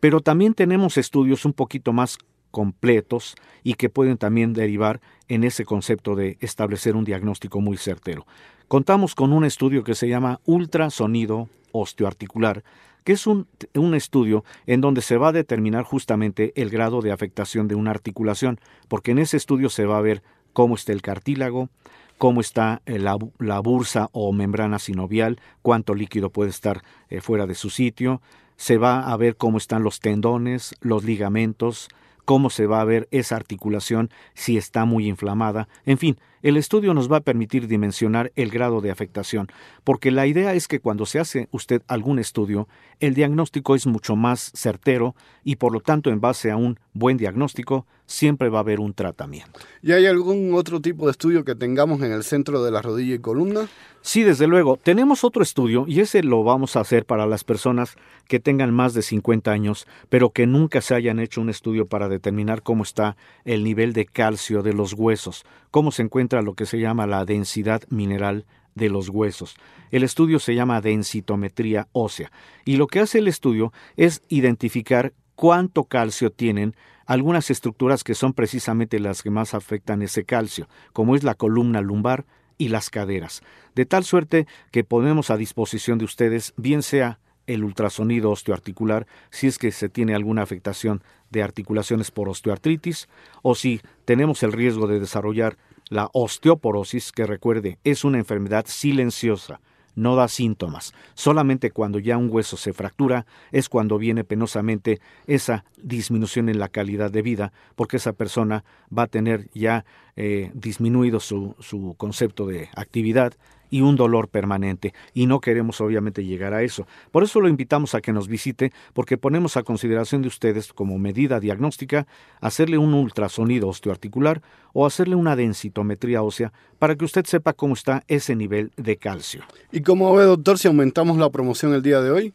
Pero 0.00 0.20
también 0.20 0.54
tenemos 0.54 0.96
estudios 0.96 1.44
un 1.44 1.52
poquito 1.52 1.92
más 1.92 2.18
completos 2.50 3.34
y 3.62 3.74
que 3.74 3.90
pueden 3.90 4.16
también 4.16 4.52
derivar 4.52 5.00
en 5.28 5.44
ese 5.44 5.64
concepto 5.64 6.16
de 6.16 6.38
establecer 6.40 6.96
un 6.96 7.04
diagnóstico 7.04 7.60
muy 7.60 7.76
certero. 7.76 8.26
Contamos 8.68 9.14
con 9.14 9.32
un 9.32 9.46
estudio 9.46 9.82
que 9.82 9.94
se 9.94 10.08
llama 10.08 10.40
ultrasonido 10.44 11.48
osteoarticular, 11.72 12.64
que 13.02 13.12
es 13.14 13.26
un, 13.26 13.46
estudio 13.94 14.44
en 14.66 14.82
donde 14.82 15.00
se 15.00 15.16
va 15.16 15.28
a 15.28 15.32
determinar 15.32 15.84
justamente 15.84 16.52
el 16.54 16.68
grado 16.68 17.00
de 17.00 17.10
afectación 17.10 17.66
de 17.66 17.74
una 17.76 17.92
articulación, 17.92 18.60
porque 18.88 19.12
en 19.12 19.20
ese 19.20 19.38
estudio 19.38 19.70
se 19.70 19.86
va 19.86 19.96
a 19.96 20.02
ver 20.02 20.22
cómo 20.52 20.74
está 20.74 20.92
el 20.92 21.00
cartílago, 21.00 21.70
cómo 22.18 22.42
está 22.42 22.82
eh, 22.84 22.98
la, 22.98 23.16
la 23.38 23.58
bursa 23.60 24.10
o 24.12 24.34
membrana 24.34 24.78
sinovial, 24.78 25.40
cuánto 25.62 25.94
líquido 25.94 26.28
puede 26.28 26.50
estar 26.50 26.82
eh, 27.08 27.22
fuera 27.22 27.46
de 27.46 27.54
su 27.54 27.70
sitio, 27.70 28.20
se 28.56 28.76
va 28.76 29.10
a 29.10 29.16
ver 29.16 29.36
cómo 29.36 29.56
están 29.56 29.82
los 29.82 30.00
tendones, 30.00 30.74
los 30.82 31.04
ligamentos, 31.04 31.88
cómo 32.28 32.50
se 32.50 32.66
va 32.66 32.82
a 32.82 32.84
ver 32.84 33.08
esa 33.10 33.36
articulación 33.36 34.10
si 34.34 34.58
está 34.58 34.84
muy 34.84 35.08
inflamada. 35.08 35.66
En 35.86 35.96
fin, 35.96 36.18
el 36.42 36.58
estudio 36.58 36.92
nos 36.92 37.10
va 37.10 37.16
a 37.16 37.20
permitir 37.22 37.68
dimensionar 37.68 38.32
el 38.36 38.50
grado 38.50 38.82
de 38.82 38.90
afectación, 38.90 39.48
porque 39.82 40.10
la 40.10 40.26
idea 40.26 40.52
es 40.52 40.68
que 40.68 40.78
cuando 40.78 41.06
se 41.06 41.20
hace 41.20 41.48
usted 41.52 41.80
algún 41.88 42.18
estudio, 42.18 42.68
el 43.00 43.14
diagnóstico 43.14 43.74
es 43.74 43.86
mucho 43.86 44.14
más 44.14 44.52
certero 44.54 45.14
y 45.42 45.56
por 45.56 45.72
lo 45.72 45.80
tanto 45.80 46.10
en 46.10 46.20
base 46.20 46.50
a 46.50 46.58
un 46.58 46.78
buen 46.92 47.16
diagnóstico 47.16 47.86
siempre 48.08 48.48
va 48.48 48.58
a 48.58 48.62
haber 48.62 48.80
un 48.80 48.94
tratamiento. 48.94 49.60
¿Y 49.82 49.92
hay 49.92 50.06
algún 50.06 50.54
otro 50.54 50.80
tipo 50.80 51.04
de 51.04 51.12
estudio 51.12 51.44
que 51.44 51.54
tengamos 51.54 52.00
en 52.02 52.10
el 52.10 52.24
centro 52.24 52.64
de 52.64 52.70
la 52.70 52.80
rodilla 52.82 53.14
y 53.14 53.18
columna? 53.18 53.68
Sí, 54.00 54.22
desde 54.22 54.46
luego. 54.46 54.78
Tenemos 54.78 55.24
otro 55.24 55.42
estudio 55.42 55.84
y 55.86 56.00
ese 56.00 56.22
lo 56.22 56.42
vamos 56.42 56.74
a 56.74 56.80
hacer 56.80 57.04
para 57.04 57.26
las 57.26 57.44
personas 57.44 57.96
que 58.26 58.40
tengan 58.40 58.72
más 58.72 58.94
de 58.94 59.02
50 59.02 59.50
años, 59.50 59.86
pero 60.08 60.30
que 60.30 60.46
nunca 60.46 60.80
se 60.80 60.94
hayan 60.94 61.20
hecho 61.20 61.42
un 61.42 61.50
estudio 61.50 61.86
para 61.86 62.08
determinar 62.08 62.62
cómo 62.62 62.82
está 62.82 63.16
el 63.44 63.62
nivel 63.62 63.92
de 63.92 64.06
calcio 64.06 64.62
de 64.62 64.72
los 64.72 64.94
huesos, 64.94 65.44
cómo 65.70 65.92
se 65.92 66.02
encuentra 66.02 66.40
lo 66.40 66.54
que 66.54 66.64
se 66.64 66.80
llama 66.80 67.06
la 67.06 67.26
densidad 67.26 67.82
mineral 67.90 68.46
de 68.74 68.88
los 68.88 69.10
huesos. 69.10 69.56
El 69.90 70.02
estudio 70.02 70.38
se 70.38 70.54
llama 70.54 70.80
densitometría 70.80 71.88
ósea 71.92 72.32
y 72.64 72.76
lo 72.76 72.86
que 72.86 73.00
hace 73.00 73.18
el 73.18 73.28
estudio 73.28 73.72
es 73.96 74.22
identificar 74.28 75.12
cuánto 75.34 75.84
calcio 75.84 76.32
tienen 76.32 76.74
algunas 77.08 77.50
estructuras 77.50 78.04
que 78.04 78.14
son 78.14 78.34
precisamente 78.34 79.00
las 79.00 79.22
que 79.22 79.30
más 79.30 79.54
afectan 79.54 80.02
ese 80.02 80.24
calcio, 80.24 80.68
como 80.92 81.16
es 81.16 81.24
la 81.24 81.34
columna 81.34 81.80
lumbar 81.80 82.26
y 82.58 82.68
las 82.68 82.90
caderas, 82.90 83.42
de 83.74 83.86
tal 83.86 84.04
suerte 84.04 84.46
que 84.70 84.84
ponemos 84.84 85.30
a 85.30 85.38
disposición 85.38 85.96
de 85.96 86.04
ustedes 86.04 86.52
bien 86.58 86.82
sea 86.82 87.18
el 87.46 87.64
ultrasonido 87.64 88.30
osteoarticular 88.30 89.06
si 89.30 89.46
es 89.46 89.56
que 89.56 89.72
se 89.72 89.88
tiene 89.88 90.14
alguna 90.14 90.42
afectación 90.42 91.02
de 91.30 91.42
articulaciones 91.42 92.10
por 92.10 92.28
osteoartritis 92.28 93.08
o 93.40 93.54
si 93.54 93.80
tenemos 94.04 94.42
el 94.42 94.52
riesgo 94.52 94.86
de 94.86 95.00
desarrollar 95.00 95.56
la 95.88 96.10
osteoporosis, 96.12 97.10
que 97.12 97.24
recuerde 97.24 97.78
es 97.84 98.04
una 98.04 98.18
enfermedad 98.18 98.66
silenciosa, 98.68 99.62
no 99.98 100.14
da 100.14 100.28
síntomas. 100.28 100.94
Solamente 101.14 101.70
cuando 101.70 101.98
ya 101.98 102.16
un 102.16 102.28
hueso 102.30 102.56
se 102.56 102.72
fractura 102.72 103.26
es 103.50 103.68
cuando 103.68 103.98
viene 103.98 104.22
penosamente 104.22 105.00
esa 105.26 105.64
disminución 105.76 106.48
en 106.48 106.58
la 106.58 106.68
calidad 106.68 107.10
de 107.10 107.22
vida, 107.22 107.52
porque 107.74 107.96
esa 107.96 108.12
persona 108.12 108.64
va 108.96 109.04
a 109.04 109.06
tener 109.08 109.48
ya 109.54 109.84
eh, 110.16 110.50
disminuido 110.54 111.18
su, 111.18 111.56
su 111.58 111.94
concepto 111.98 112.46
de 112.46 112.68
actividad 112.74 113.34
y 113.70 113.80
un 113.80 113.96
dolor 113.96 114.28
permanente. 114.28 114.94
Y 115.14 115.26
no 115.26 115.40
queremos 115.40 115.80
obviamente 115.80 116.24
llegar 116.24 116.54
a 116.54 116.62
eso. 116.62 116.86
Por 117.10 117.22
eso 117.22 117.40
lo 117.40 117.48
invitamos 117.48 117.94
a 117.94 118.00
que 118.00 118.12
nos 118.12 118.28
visite, 118.28 118.72
porque 118.92 119.18
ponemos 119.18 119.56
a 119.56 119.62
consideración 119.62 120.22
de 120.22 120.28
ustedes 120.28 120.72
como 120.72 120.98
medida 120.98 121.40
diagnóstica 121.40 122.06
hacerle 122.40 122.78
un 122.78 122.94
ultrasonido 122.94 123.68
osteoarticular 123.68 124.42
o 124.72 124.86
hacerle 124.86 125.14
una 125.14 125.36
densitometría 125.36 126.22
ósea 126.22 126.52
para 126.78 126.96
que 126.96 127.04
usted 127.04 127.24
sepa 127.24 127.52
cómo 127.52 127.74
está 127.74 128.04
ese 128.08 128.36
nivel 128.36 128.72
de 128.76 128.96
calcio. 128.96 129.42
¿Y 129.72 129.80
cómo 129.80 130.14
ve, 130.14 130.24
doctor, 130.24 130.58
si 130.58 130.68
aumentamos 130.68 131.18
la 131.18 131.30
promoción 131.30 131.74
el 131.74 131.82
día 131.82 132.00
de 132.00 132.10
hoy? 132.10 132.34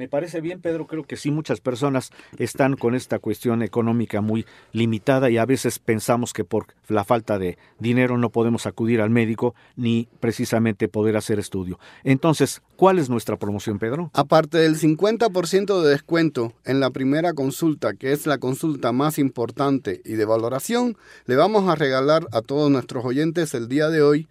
Me 0.00 0.08
parece 0.08 0.40
bien, 0.40 0.62
Pedro. 0.62 0.86
Creo 0.86 1.04
que 1.04 1.18
sí, 1.18 1.30
muchas 1.30 1.60
personas 1.60 2.10
están 2.38 2.74
con 2.74 2.94
esta 2.94 3.18
cuestión 3.18 3.62
económica 3.62 4.22
muy 4.22 4.46
limitada 4.72 5.28
y 5.28 5.36
a 5.36 5.44
veces 5.44 5.78
pensamos 5.78 6.32
que 6.32 6.42
por 6.42 6.68
la 6.88 7.04
falta 7.04 7.38
de 7.38 7.58
dinero 7.78 8.16
no 8.16 8.30
podemos 8.30 8.64
acudir 8.64 9.02
al 9.02 9.10
médico 9.10 9.54
ni 9.76 10.08
precisamente 10.18 10.88
poder 10.88 11.18
hacer 11.18 11.38
estudio. 11.38 11.78
Entonces, 12.02 12.62
¿cuál 12.76 12.98
es 12.98 13.10
nuestra 13.10 13.36
promoción, 13.36 13.78
Pedro? 13.78 14.10
Aparte 14.14 14.56
del 14.56 14.78
50% 14.78 15.82
de 15.82 15.90
descuento 15.90 16.54
en 16.64 16.80
la 16.80 16.88
primera 16.88 17.34
consulta, 17.34 17.92
que 17.92 18.12
es 18.12 18.26
la 18.26 18.38
consulta 18.38 18.92
más 18.92 19.18
importante 19.18 20.00
y 20.06 20.14
de 20.14 20.24
valoración, 20.24 20.96
le 21.26 21.36
vamos 21.36 21.68
a 21.68 21.74
regalar 21.74 22.26
a 22.32 22.40
todos 22.40 22.70
nuestros 22.70 23.04
oyentes 23.04 23.52
el 23.52 23.68
día 23.68 23.90
de 23.90 24.00
hoy, 24.00 24.28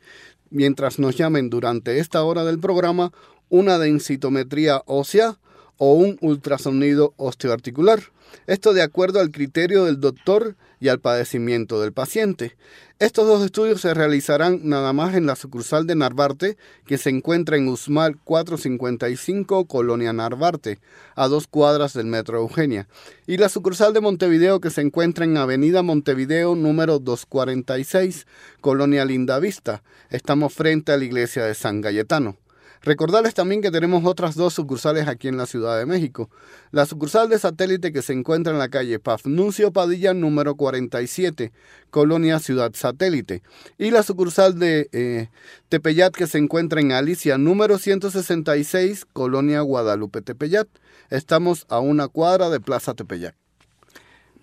mientras 0.50 0.98
nos 0.98 1.16
llamen 1.16 1.52
durante 1.52 2.00
esta 2.00 2.24
hora 2.24 2.44
del 2.44 2.58
programa, 2.58 3.12
una 3.50 3.78
densitometría 3.78 4.82
ósea 4.88 5.38
o 5.80 5.94
un 5.94 6.18
ultrasonido 6.22 7.16
osteoarticular. 7.18 8.04
Esto 8.46 8.74
de 8.74 8.84
acuerdo 8.84 9.20
al 9.20 9.32
criterio 9.32 9.86
del 9.86 10.00
doctor 10.00 10.56
y 10.80 10.90
al 10.90 11.00
padecimiento 11.00 11.82
del 11.82 11.94
paciente. 11.94 12.56
Estos 13.00 13.28
dos 13.28 13.44
estudios 13.44 13.80
se 13.80 13.94
realizarán 13.94 14.60
nada 14.64 14.92
más 14.92 15.16
en 15.16 15.26
la 15.26 15.38
sucursal 15.38 15.88
de 15.88 15.96
Narvarte, 15.96 16.58
que 16.86 16.98
se 16.98 17.10
encuentra 17.10 17.56
en 17.56 17.70
Usmal 17.70 18.18
455, 18.24 19.66
Colonia 19.66 20.12
Narvarte, 20.12 20.80
a 21.16 21.30
dos 21.30 21.48
cuadras 21.48 21.94
del 21.94 22.08
Metro 22.08 22.40
Eugenia, 22.40 22.90
y 23.26 23.38
la 23.38 23.48
sucursal 23.48 23.94
de 23.94 24.02
Montevideo, 24.02 24.60
que 24.60 24.70
se 24.70 24.82
encuentra 24.82 25.24
en 25.24 25.38
Avenida 25.38 25.82
Montevideo 25.82 26.56
número 26.56 27.00
246, 27.00 28.28
Colonia 28.60 29.06
Lindavista. 29.06 29.82
Estamos 30.10 30.54
frente 30.54 30.92
a 30.92 30.98
la 30.98 31.06
iglesia 31.06 31.46
de 31.46 31.56
San 31.56 31.80
Galletano. 31.80 32.36
Recordarles 32.82 33.34
también 33.34 33.62
que 33.62 33.72
tenemos 33.72 34.06
otras 34.06 34.36
dos 34.36 34.54
sucursales 34.54 35.08
aquí 35.08 35.28
en 35.28 35.38
la 35.38 35.46
Ciudad 35.46 35.78
de 35.78 35.86
México. 35.86 36.30
La 36.72 36.86
sucursal 36.86 37.28
de 37.28 37.38
satélite 37.38 37.92
que 37.92 38.02
se 38.02 38.14
encuentra 38.14 38.54
en 38.54 38.60
la 38.60 38.70
calle 38.70 39.00
Pafnuncio 39.00 39.74
Padilla 39.74 40.14
número 40.14 40.56
47, 40.56 41.52
Colonia 41.90 42.40
Ciudad 42.40 42.72
Satélite. 42.74 43.44
Y 43.78 43.92
la 43.92 44.04
sucursal 44.04 44.58
de 44.58 44.90
eh, 44.94 45.30
Tepeyat 45.68 46.14
que 46.14 46.28
se 46.28 46.38
encuentra 46.38 46.80
en 46.80 46.94
Alicia 46.94 47.38
número 47.38 47.78
166, 47.78 49.06
Colonia 49.12 49.60
Guadalupe 49.62 50.22
Tepeyat. 50.22 50.68
Estamos 51.10 51.66
a 51.70 51.80
una 51.80 52.08
cuadra 52.08 52.50
de 52.50 52.62
Plaza 52.62 52.94
Tepeyat. 52.94 53.36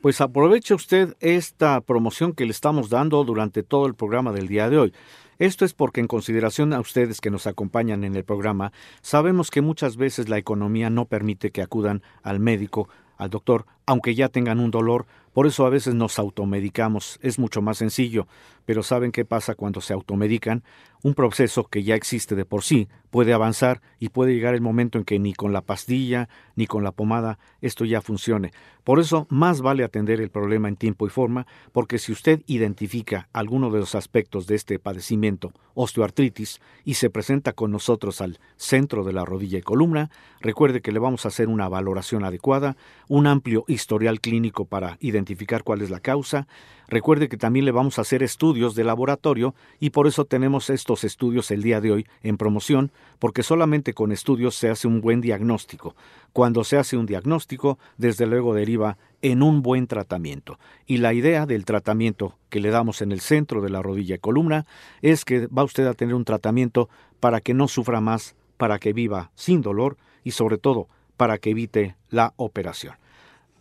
Pues 0.03 0.21
aproveche 0.21 0.75
usted 0.75 1.17
esta 1.21 1.81
promoción 1.81 2.35
que 2.35 2.45
le 2.45 2.51
estamos 2.51 2.91
dando 2.91 3.25
durante 3.25 3.63
todo 3.63 3.87
el 3.87 3.95
programa 3.95 4.31
del 4.31 4.47
día 4.47 4.69
de 4.69 4.79
hoy. 4.79 4.93
Esto 5.39 5.65
es 5.65 5.75
porque 5.75 6.01
en 6.01 6.07
consideración 6.07 6.73
a 6.73 6.81
ustedes 6.81 7.21
que 7.21 7.31
nos 7.31 7.47
acompañan 7.47 8.05
en 8.05 8.17
el 8.17 8.25
programa, 8.25 8.73
sabemos 9.03 9.51
que 9.51 9.61
muchas 9.61 9.97
veces 9.97 10.31
la 10.31 10.39
economía 10.39 10.89
no 10.89 11.05
permite 11.05 11.51
que 11.51 11.61
acudan 11.61 12.03
al 12.23 12.41
médico, 12.41 12.89
al 13.19 13.31
doctor, 13.31 13.67
aunque 13.85 14.15
ya 14.15 14.29
tengan 14.31 14.61
un 14.61 14.71
dolor, 14.71 15.07
por 15.33 15.47
eso 15.47 15.67
a 15.67 15.71
veces 15.71 15.95
nos 15.95 16.19
automedicamos, 16.19 17.19
es 17.23 17.39
mucho 17.39 17.61
más 17.61 17.79
sencillo, 17.79 18.27
pero 18.65 18.83
¿saben 18.83 19.13
qué 19.13 19.27
pasa 19.27 19.55
cuando 19.55 19.83
se 19.83 19.93
automedican? 19.93 20.65
Un 21.07 21.15
proceso 21.15 21.69
que 21.69 21.85
ya 21.85 21.95
existe 21.95 22.35
de 22.35 22.45
por 22.45 22.65
sí 22.65 22.89
puede 23.11 23.33
avanzar 23.33 23.81
y 24.01 24.09
puede 24.09 24.35
llegar 24.35 24.57
el 24.57 24.61
momento 24.61 24.99
en 24.99 25.05
que 25.05 25.21
ni 25.21 25.35
con 25.35 25.53
la 25.53 25.61
pastilla 25.61 26.29
ni 26.57 26.67
con 26.67 26.83
la 26.83 26.91
pomada 26.91 27.39
esto 27.61 27.85
ya 27.85 28.01
funcione. 28.01 28.51
Por 28.83 28.99
eso 28.99 29.29
más 29.31 29.61
vale 29.61 29.85
atender 29.85 30.21
el 30.21 30.31
problema 30.31 30.69
en 30.69 30.75
tiempo 30.75 31.07
y 31.07 31.11
forma, 31.11 31.47
porque 31.71 31.99
si 31.99 32.11
usted 32.11 32.43
identifica 32.47 33.29
alguno 33.33 33.71
de 33.71 33.79
los 33.79 33.95
aspectos 33.95 34.49
de 34.49 34.57
este 34.57 34.81
padecimiento, 34.81 35.53
osteoartritis, 35.75 36.61
y 36.85 36.95
se 36.95 37.11
presenta 37.11 37.53
con 37.53 37.71
nosotros 37.71 38.21
al 38.21 38.41
centro 38.57 39.05
de 39.05 39.13
la 39.13 39.25
rodilla 39.25 39.59
y 39.59 39.63
columna, 39.63 40.11
recuerde 40.41 40.81
que 40.81 40.93
le 40.93 40.99
vamos 40.99 41.25
a 41.25 41.29
hacer 41.29 41.49
una 41.49 41.69
valoración 41.69 42.25
adecuada, 42.25 42.77
un 43.09 43.29
amplio 43.29 43.65
historial 43.69 44.21
clínico 44.21 44.65
para 44.65 44.99
identificar 45.01 45.63
cuál 45.63 45.83
es 45.83 45.91
la 45.91 46.01
causa, 46.01 46.49
Recuerde 46.89 47.29
que 47.29 47.37
también 47.37 47.65
le 47.65 47.73
vamos 47.73 47.99
a 47.99 48.03
hacer 48.03 48.23
estudios 48.23 48.75
de 48.75 48.85
laboratorio 48.85 49.55
y 49.81 49.91
por 49.91 50.07
eso 50.07 50.25
tenemos 50.25 50.71
estos 50.71 50.96
estudios 51.05 51.51
el 51.51 51.63
día 51.63 51.81
de 51.81 51.93
hoy 51.93 52.07
en 52.23 52.37
promoción, 52.37 52.93
porque 53.19 53.43
solamente 53.43 53.95
con 53.95 54.13
estudios 54.13 54.55
se 54.55 54.69
hace 54.69 54.87
un 54.87 55.01
buen 55.01 55.21
diagnóstico. 55.21 55.95
Cuando 56.33 56.65
se 56.65 56.77
hace 56.77 56.97
un 56.97 57.07
diagnóstico, 57.07 57.79
desde 57.97 58.27
luego 58.27 58.55
deriva 58.55 58.99
en 59.23 59.43
un 59.43 59.63
buen 59.63 59.87
tratamiento. 59.87 60.59
Y 60.87 60.99
la 60.99 61.15
idea 61.15 61.47
del 61.47 61.65
tratamiento 61.65 62.39
que 62.51 62.61
le 62.61 62.71
damos 62.71 63.03
en 63.03 63.13
el 63.13 63.21
centro 63.21 63.61
de 63.61 63.71
la 63.71 63.83
rodilla 63.83 64.17
y 64.17 64.19
columna 64.19 64.67
es 65.03 65.25
que 65.25 65.47
va 65.47 65.65
usted 65.65 65.87
a 65.87 65.95
tener 65.95 66.15
un 66.15 66.25
tratamiento 66.25 66.89
para 67.21 67.41
que 67.41 67.55
no 67.55 67.69
sufra 67.69 68.01
más, 68.01 68.37
para 68.57 68.79
que 68.79 68.93
viva 68.93 69.31
sin 69.35 69.63
dolor 69.63 69.97
y 70.25 70.33
sobre 70.33 70.59
todo 70.59 70.89
para 71.17 71.39
que 71.39 71.51
evite 71.51 71.97
la 72.11 72.35
operación. 72.37 72.95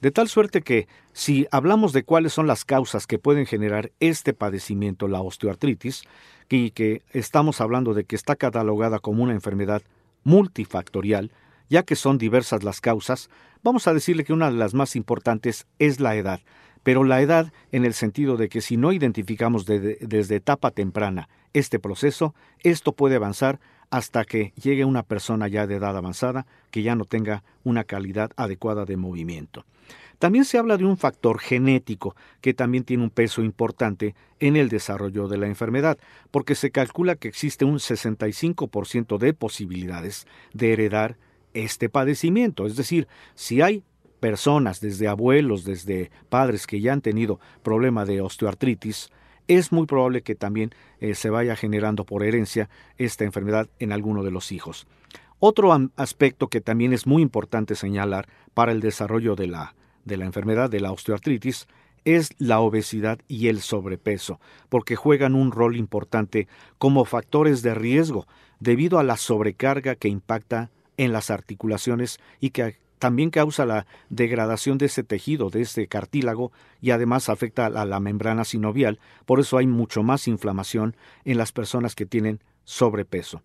De 0.01 0.11
tal 0.11 0.27
suerte 0.27 0.61
que, 0.61 0.87
si 1.13 1.47
hablamos 1.51 1.93
de 1.93 2.03
cuáles 2.03 2.33
son 2.33 2.47
las 2.47 2.65
causas 2.65 3.07
que 3.07 3.17
pueden 3.17 3.45
generar 3.45 3.91
este 3.99 4.33
padecimiento, 4.33 5.07
la 5.07 5.21
osteoartritis, 5.21 6.03
y 6.49 6.71
que 6.71 7.01
estamos 7.11 7.61
hablando 7.61 7.93
de 7.93 8.03
que 8.03 8.15
está 8.15 8.35
catalogada 8.35 8.99
como 8.99 9.23
una 9.23 9.33
enfermedad 9.33 9.81
multifactorial, 10.23 11.31
ya 11.69 11.83
que 11.83 11.95
son 11.95 12.17
diversas 12.17 12.63
las 12.63 12.81
causas, 12.81 13.29
vamos 13.63 13.87
a 13.87 13.93
decirle 13.93 14.23
que 14.23 14.33
una 14.33 14.51
de 14.51 14.57
las 14.57 14.73
más 14.73 14.95
importantes 14.95 15.65
es 15.79 15.99
la 15.99 16.15
edad, 16.15 16.41
pero 16.85 17.03
la 17.03 17.19
edad 17.19 17.51
en 17.71 17.83
el 17.83 17.95
sentido 17.95 18.37
de 18.37 18.47
que 18.47 18.61
si 18.61 18.77
no 18.77 18.93
identificamos 18.93 19.65
desde 19.65 20.35
etapa 20.35 20.69
temprana 20.69 21.29
este 21.51 21.79
proceso, 21.79 22.35
esto 22.59 22.91
puede 22.91 23.15
avanzar 23.15 23.59
hasta 23.89 24.23
que 24.23 24.53
llegue 24.61 24.85
una 24.85 25.01
persona 25.01 25.47
ya 25.47 25.65
de 25.65 25.77
edad 25.77 25.97
avanzada 25.97 26.45
que 26.69 26.83
ya 26.83 26.95
no 26.95 27.05
tenga 27.05 27.43
una 27.63 27.85
calidad 27.85 28.29
adecuada 28.35 28.85
de 28.85 28.97
movimiento. 28.97 29.65
También 30.19 30.45
se 30.45 30.59
habla 30.59 30.77
de 30.77 30.85
un 30.85 30.95
factor 30.95 31.39
genético 31.39 32.15
que 32.39 32.53
también 32.53 32.83
tiene 32.83 33.01
un 33.01 33.09
peso 33.09 33.41
importante 33.41 34.13
en 34.39 34.55
el 34.55 34.69
desarrollo 34.69 35.27
de 35.27 35.39
la 35.39 35.47
enfermedad, 35.47 35.97
porque 36.29 36.53
se 36.53 36.69
calcula 36.69 37.15
que 37.15 37.29
existe 37.29 37.65
un 37.65 37.79
65% 37.79 39.17
de 39.17 39.33
posibilidades 39.33 40.27
de 40.53 40.73
heredar 40.73 41.17
este 41.55 41.89
padecimiento. 41.89 42.67
Es 42.67 42.75
decir, 42.75 43.07
si 43.33 43.63
hay 43.63 43.83
personas, 44.25 44.81
desde 44.81 45.07
abuelos, 45.07 45.65
desde 45.65 46.09
padres 46.29 46.65
que 46.65 46.81
ya 46.81 46.93
han 46.93 47.01
tenido 47.01 47.39
problema 47.61 48.05
de 48.05 48.21
osteoartritis, 48.21 49.11
es 49.47 49.71
muy 49.71 49.85
probable 49.85 50.23
que 50.23 50.33
también 50.33 50.71
eh, 50.99 51.13
se 51.13 51.29
vaya 51.29 51.55
generando 51.55 52.05
por 52.05 52.23
herencia 52.23 52.67
esta 52.97 53.23
enfermedad 53.23 53.69
en 53.77 53.91
alguno 53.91 54.23
de 54.23 54.31
los 54.31 54.51
hijos. 54.51 54.87
Otro 55.37 55.77
aspecto 55.95 56.47
que 56.47 56.59
también 56.59 56.91
es 56.91 57.05
muy 57.05 57.21
importante 57.21 57.75
señalar 57.75 58.27
para 58.55 58.71
el 58.71 58.81
desarrollo 58.81 59.35
de 59.35 59.45
la 59.45 59.75
de 60.05 60.17
la 60.17 60.25
enfermedad 60.25 60.71
de 60.71 60.79
la 60.79 60.91
osteoartritis 60.91 61.67
es 62.03 62.31
la 62.39 62.61
obesidad 62.61 63.19
y 63.27 63.47
el 63.49 63.61
sobrepeso, 63.61 64.39
porque 64.69 64.95
juegan 64.95 65.35
un 65.35 65.51
rol 65.51 65.75
importante 65.75 66.47
como 66.79 67.05
factores 67.05 67.61
de 67.61 67.75
riesgo 67.75 68.25
debido 68.59 68.97
a 68.97 69.03
la 69.03 69.17
sobrecarga 69.17 69.93
que 69.95 70.07
impacta 70.07 70.71
en 70.97 71.11
las 71.11 71.29
articulaciones 71.29 72.19
y 72.39 72.49
que 72.49 72.84
también 72.99 73.29
causa 73.29 73.65
la 73.65 73.85
degradación 74.09 74.77
de 74.77 74.87
ese 74.87 75.03
tejido, 75.03 75.49
de 75.49 75.61
ese 75.61 75.87
cartílago, 75.87 76.51
y 76.81 76.91
además 76.91 77.29
afecta 77.29 77.65
a 77.65 77.85
la 77.85 77.99
membrana 77.99 78.45
sinovial, 78.45 78.99
por 79.25 79.39
eso 79.39 79.57
hay 79.57 79.67
mucho 79.67 80.03
más 80.03 80.27
inflamación 80.27 80.95
en 81.23 81.37
las 81.37 81.51
personas 81.51 81.95
que 81.95 82.05
tienen 82.05 82.39
sobrepeso. 82.63 83.41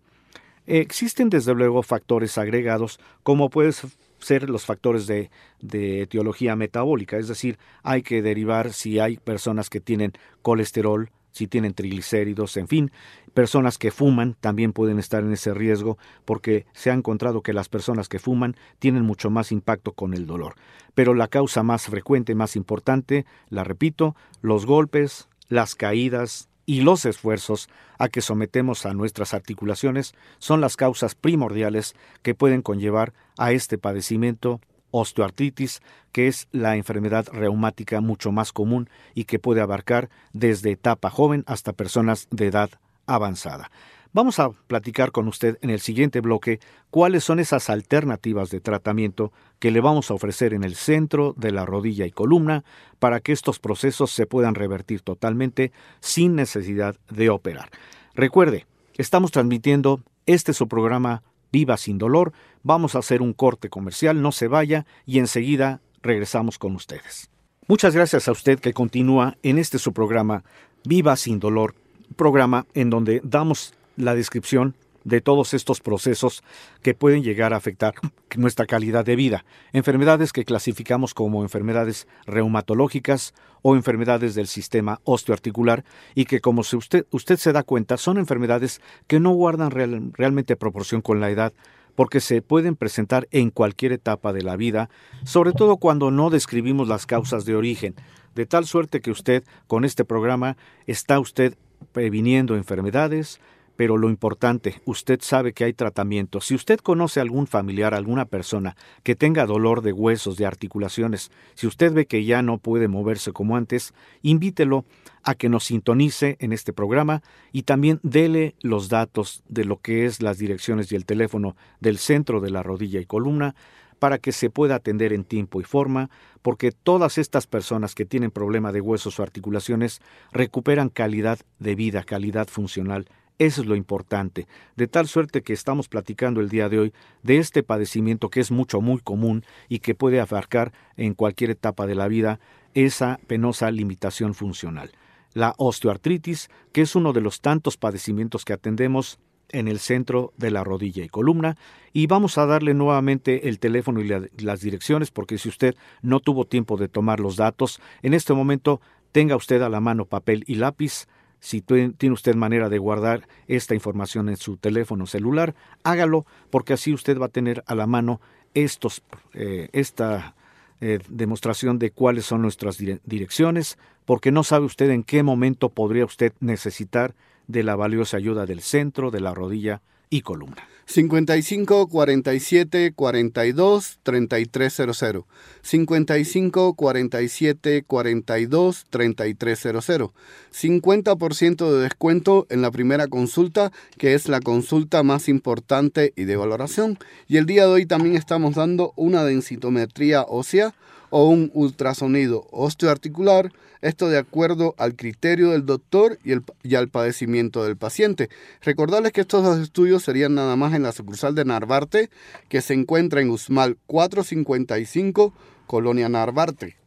Existen 0.65 1.29
desde 1.29 1.55
luego 1.55 1.81
factores 1.81 2.37
agregados 2.37 2.99
como 3.23 3.49
puede 3.49 3.73
ser 4.19 4.49
los 4.49 4.65
factores 4.65 5.07
de, 5.07 5.31
de 5.59 6.03
etiología 6.03 6.55
metabólica, 6.55 7.17
es 7.17 7.27
decir, 7.27 7.57
hay 7.81 8.03
que 8.03 8.21
derivar 8.21 8.71
si 8.71 8.99
hay 8.99 9.17
personas 9.17 9.69
que 9.69 9.81
tienen 9.81 10.13
colesterol, 10.41 11.09
si 11.31 11.47
tienen 11.47 11.73
triglicéridos, 11.73 12.57
en 12.57 12.67
fin, 12.67 12.91
personas 13.33 13.77
que 13.77 13.91
fuman 13.91 14.35
también 14.39 14.73
pueden 14.73 14.99
estar 14.99 15.23
en 15.23 15.33
ese 15.33 15.53
riesgo 15.53 15.97
porque 16.25 16.65
se 16.73 16.91
ha 16.91 16.93
encontrado 16.93 17.41
que 17.41 17.53
las 17.53 17.69
personas 17.69 18.09
que 18.09 18.19
fuman 18.19 18.55
tienen 18.79 19.03
mucho 19.03 19.29
más 19.29 19.51
impacto 19.51 19.93
con 19.93 20.13
el 20.13 20.27
dolor. 20.27 20.55
Pero 20.93 21.13
la 21.13 21.27
causa 21.27 21.63
más 21.63 21.85
frecuente, 21.85 22.35
más 22.35 22.55
importante, 22.55 23.25
la 23.49 23.63
repito, 23.63 24.15
los 24.41 24.65
golpes, 24.65 25.29
las 25.47 25.75
caídas, 25.75 26.49
y 26.65 26.81
los 26.81 27.05
esfuerzos 27.05 27.69
a 27.97 28.07
que 28.07 28.21
sometemos 28.21 28.85
a 28.85 28.93
nuestras 28.93 29.33
articulaciones 29.33 30.13
son 30.39 30.61
las 30.61 30.77
causas 30.77 31.15
primordiales 31.15 31.95
que 32.21 32.35
pueden 32.35 32.61
conllevar 32.61 33.13
a 33.37 33.51
este 33.51 33.77
padecimiento 33.77 34.61
osteoartritis, 34.91 35.81
que 36.11 36.27
es 36.27 36.47
la 36.51 36.75
enfermedad 36.75 37.27
reumática 37.31 38.01
mucho 38.01 38.31
más 38.31 38.51
común 38.51 38.89
y 39.15 39.25
que 39.25 39.39
puede 39.39 39.61
abarcar 39.61 40.09
desde 40.33 40.71
etapa 40.71 41.09
joven 41.09 41.43
hasta 41.47 41.73
personas 41.73 42.27
de 42.31 42.47
edad 42.47 42.69
avanzada. 43.05 43.71
Vamos 44.13 44.39
a 44.39 44.49
platicar 44.49 45.13
con 45.13 45.29
usted 45.29 45.57
en 45.61 45.69
el 45.69 45.79
siguiente 45.79 46.19
bloque 46.19 46.59
cuáles 46.89 47.23
son 47.23 47.39
esas 47.39 47.69
alternativas 47.69 48.49
de 48.49 48.59
tratamiento 48.59 49.31
que 49.57 49.71
le 49.71 49.79
vamos 49.79 50.11
a 50.11 50.13
ofrecer 50.13 50.53
en 50.53 50.65
el 50.65 50.75
centro 50.75 51.33
de 51.37 51.53
la 51.53 51.65
rodilla 51.65 52.05
y 52.05 52.11
columna 52.11 52.65
para 52.99 53.21
que 53.21 53.31
estos 53.31 53.59
procesos 53.59 54.11
se 54.11 54.25
puedan 54.25 54.55
revertir 54.55 54.99
totalmente 54.99 55.71
sin 56.01 56.35
necesidad 56.35 56.97
de 57.09 57.29
operar. 57.29 57.69
Recuerde, 58.13 58.65
estamos 58.97 59.31
transmitiendo 59.31 60.01
este 60.25 60.53
su 60.53 60.67
programa 60.67 61.23
Viva 61.53 61.77
sin 61.77 61.97
dolor. 61.97 62.33
Vamos 62.63 62.95
a 62.95 62.99
hacer 62.99 63.21
un 63.21 63.33
corte 63.33 63.69
comercial, 63.69 64.21
no 64.21 64.31
se 64.31 64.47
vaya 64.47 64.85
y 65.05 65.19
enseguida 65.19 65.81
regresamos 66.01 66.57
con 66.59 66.75
ustedes. 66.75 67.29
Muchas 67.67 67.95
gracias 67.95 68.27
a 68.27 68.31
usted 68.31 68.59
que 68.59 68.73
continúa 68.73 69.37
en 69.43 69.57
este 69.57 69.79
su 69.79 69.93
programa 69.93 70.43
Viva 70.83 71.15
sin 71.15 71.39
dolor, 71.39 71.75
programa 72.15 72.65
en 72.73 72.89
donde 72.89 73.21
damos 73.23 73.73
la 73.95 74.15
descripción 74.15 74.75
de 75.03 75.21
todos 75.21 75.53
estos 75.53 75.79
procesos 75.79 76.43
que 76.81 76.93
pueden 76.93 77.23
llegar 77.23 77.53
a 77.53 77.57
afectar 77.57 77.93
nuestra 78.35 78.65
calidad 78.65 79.05
de 79.05 79.15
vida. 79.15 79.45
Enfermedades 79.73 80.31
que 80.31 80.45
clasificamos 80.45 81.13
como 81.13 81.43
enfermedades 81.43 82.07
reumatológicas 82.25 83.33
o 83.61 83.75
enfermedades 83.75 84.35
del 84.35 84.47
sistema 84.47 84.99
osteoarticular 85.03 85.83
y 86.15 86.25
que 86.25 86.41
como 86.41 86.61
usted, 86.61 87.05
usted 87.11 87.37
se 87.37 87.51
da 87.51 87.63
cuenta 87.63 87.97
son 87.97 88.17
enfermedades 88.17 88.81
que 89.07 89.19
no 89.19 89.31
guardan 89.31 89.71
realmente 89.71 90.55
proporción 90.55 91.01
con 91.01 91.19
la 91.19 91.29
edad 91.29 91.53
porque 91.95 92.19
se 92.19 92.41
pueden 92.41 92.75
presentar 92.75 93.27
en 93.31 93.49
cualquier 93.49 93.91
etapa 93.91 94.33
de 94.33 94.41
la 94.41 94.55
vida, 94.55 94.89
sobre 95.23 95.51
todo 95.53 95.77
cuando 95.77 96.11
no 96.11 96.29
describimos 96.29 96.87
las 96.87 97.05
causas 97.05 97.45
de 97.45 97.55
origen, 97.55 97.95
de 98.35 98.45
tal 98.45 98.65
suerte 98.65 99.01
que 99.01 99.11
usted 99.11 99.43
con 99.67 99.85
este 99.85 100.05
programa 100.05 100.57
está 100.87 101.19
usted 101.19 101.55
previniendo 101.91 102.55
enfermedades, 102.55 103.39
pero 103.75 103.97
lo 103.97 104.09
importante, 104.09 104.81
usted 104.85 105.19
sabe 105.21 105.53
que 105.53 105.63
hay 105.63 105.73
tratamiento. 105.73 106.41
Si 106.41 106.55
usted 106.55 106.79
conoce 106.79 107.19
a 107.19 107.23
algún 107.23 107.47
familiar, 107.47 107.93
alguna 107.93 108.25
persona 108.25 108.75
que 109.03 109.15
tenga 109.15 109.45
dolor 109.45 109.81
de 109.81 109.93
huesos, 109.93 110.37
de 110.37 110.45
articulaciones, 110.45 111.31
si 111.55 111.67
usted 111.67 111.93
ve 111.93 112.05
que 112.05 112.23
ya 112.23 112.41
no 112.41 112.57
puede 112.57 112.87
moverse 112.87 113.31
como 113.31 113.55
antes, 113.57 113.93
invítelo 114.21 114.85
a 115.23 115.35
que 115.35 115.49
nos 115.49 115.65
sintonice 115.65 116.37
en 116.39 116.53
este 116.53 116.73
programa 116.73 117.21
y 117.51 117.63
también 117.63 117.99
dele 118.03 118.55
los 118.61 118.89
datos 118.89 119.43
de 119.47 119.65
lo 119.65 119.77
que 119.77 120.05
es 120.05 120.21
las 120.21 120.37
direcciones 120.37 120.91
y 120.91 120.95
el 120.95 121.05
teléfono 121.05 121.55
del 121.79 121.97
centro 121.97 122.39
de 122.39 122.49
la 122.49 122.63
rodilla 122.63 122.99
y 122.99 123.05
columna 123.05 123.55
para 124.01 124.17
que 124.17 124.31
se 124.31 124.49
pueda 124.49 124.73
atender 124.73 125.13
en 125.13 125.23
tiempo 125.23 125.61
y 125.61 125.63
forma, 125.63 126.09
porque 126.41 126.71
todas 126.71 127.19
estas 127.19 127.45
personas 127.45 127.93
que 127.93 128.03
tienen 128.03 128.31
problema 128.31 128.71
de 128.71 128.81
huesos 128.81 129.19
o 129.19 129.23
articulaciones 129.23 130.01
recuperan 130.31 130.89
calidad 130.89 131.37
de 131.59 131.75
vida, 131.75 132.01
calidad 132.03 132.47
funcional 132.47 133.05
eso 133.47 133.61
es 133.61 133.67
lo 133.67 133.75
importante, 133.75 134.47
de 134.75 134.87
tal 134.87 135.07
suerte 135.07 135.41
que 135.41 135.53
estamos 135.53 135.87
platicando 135.87 136.41
el 136.41 136.49
día 136.49 136.69
de 136.69 136.77
hoy 136.77 136.93
de 137.23 137.37
este 137.37 137.63
padecimiento 137.63 138.29
que 138.29 138.39
es 138.39 138.51
mucho, 138.51 138.81
muy 138.81 138.99
común 138.99 139.43
y 139.67 139.79
que 139.79 139.95
puede 139.95 140.19
abarcar 140.19 140.73
en 140.95 141.15
cualquier 141.15 141.49
etapa 141.49 141.87
de 141.87 141.95
la 141.95 142.07
vida 142.07 142.39
esa 142.75 143.19
penosa 143.25 143.71
limitación 143.71 144.35
funcional. 144.35 144.91
La 145.33 145.55
osteoartritis, 145.57 146.51
que 146.71 146.81
es 146.81 146.95
uno 146.95 147.13
de 147.13 147.21
los 147.21 147.41
tantos 147.41 147.77
padecimientos 147.77 148.45
que 148.45 148.53
atendemos 148.53 149.17
en 149.49 149.67
el 149.67 149.79
centro 149.79 150.33
de 150.37 150.51
la 150.51 150.63
rodilla 150.63 151.03
y 151.03 151.09
columna 151.09 151.57
y 151.93 152.05
vamos 152.05 152.37
a 152.37 152.45
darle 152.45 152.75
nuevamente 152.75 153.49
el 153.49 153.57
teléfono 153.57 154.01
y 154.01 154.43
las 154.43 154.61
direcciones 154.61 155.09
porque 155.09 155.39
si 155.39 155.49
usted 155.49 155.75
no 156.03 156.19
tuvo 156.19 156.45
tiempo 156.45 156.77
de 156.77 156.89
tomar 156.89 157.19
los 157.19 157.37
datos, 157.37 157.81
en 158.03 158.13
este 158.13 158.35
momento 158.35 158.81
tenga 159.11 159.35
usted 159.35 159.63
a 159.63 159.69
la 159.69 159.79
mano 159.79 160.05
papel 160.05 160.43
y 160.45 160.55
lápiz 160.55 161.07
si 161.41 161.61
tiene 161.61 162.13
usted 162.13 162.35
manera 162.35 162.69
de 162.69 162.77
guardar 162.77 163.27
esta 163.47 163.73
información 163.73 164.29
en 164.29 164.37
su 164.37 164.57
teléfono 164.57 165.07
celular, 165.07 165.55
hágalo 165.83 166.25
porque 166.51 166.73
así 166.73 166.93
usted 166.93 167.19
va 167.19 167.25
a 167.25 167.29
tener 167.29 167.63
a 167.65 167.73
la 167.75 167.87
mano 167.87 168.21
estos, 168.53 169.01
eh, 169.33 169.67
esta 169.73 170.35
eh, 170.81 170.99
demostración 171.09 171.79
de 171.79 171.91
cuáles 171.91 172.25
son 172.25 172.43
nuestras 172.43 172.77
direcciones, 172.77 173.79
porque 174.05 174.31
no 174.31 174.43
sabe 174.43 174.65
usted 174.65 174.91
en 174.91 175.03
qué 175.03 175.23
momento 175.23 175.69
podría 175.69 176.05
usted 176.05 176.31
necesitar 176.39 177.15
de 177.47 177.63
la 177.63 177.75
valiosa 177.75 178.17
ayuda 178.17 178.45
del 178.45 178.61
centro, 178.61 179.09
de 179.09 179.19
la 179.19 179.33
rodilla 179.33 179.81
y 180.11 180.21
columna. 180.21 180.67
55 180.91 181.87
47 181.87 182.91
42 182.93 183.99
3300. 184.03 185.23
55 185.61 186.73
47 186.73 187.83
42 187.87 188.85
3300. 188.89 190.11
50% 190.51 191.71
de 191.71 191.83
descuento 191.83 192.45
en 192.49 192.61
la 192.61 192.71
primera 192.71 193.07
consulta, 193.07 193.71
que 193.97 194.15
es 194.15 194.27
la 194.27 194.41
consulta 194.41 195.01
más 195.03 195.29
importante 195.29 196.11
y 196.17 196.25
de 196.25 196.35
valoración. 196.35 196.99
Y 197.29 197.37
el 197.37 197.45
día 197.45 197.67
de 197.67 197.71
hoy 197.71 197.85
también 197.85 198.17
estamos 198.17 198.55
dando 198.55 198.91
una 198.97 199.23
densitometría 199.23 200.23
ósea 200.23 200.75
o 201.09 201.29
un 201.29 201.51
ultrasonido 201.53 202.47
osteoarticular, 202.51 203.53
esto 203.81 204.09
de 204.09 204.17
acuerdo 204.17 204.75
al 204.77 204.95
criterio 204.95 205.51
del 205.51 205.65
doctor 205.65 206.19
y, 206.23 206.75
al 206.75 206.89
padecimiento 206.89 207.63
del 207.63 207.77
paciente. 207.77 208.29
Recordarles 208.61 209.11
que 209.11 209.21
estos 209.21 209.43
dos 209.43 209.59
estudios 209.59 210.03
serían 210.03 210.35
nada 210.35 210.55
más 210.55 210.73
en 210.73 210.83
la 210.83 210.91
sucursal 210.91 211.35
de 211.35 211.45
Narvarte, 211.45 212.09
que 212.49 212.61
se 212.61 212.73
encuentra 212.73 213.21
en 213.21 213.29
Usmal 213.29 213.77
455, 213.87 215.33
Colonia 215.67 216.09
Narvarte. 216.09 216.77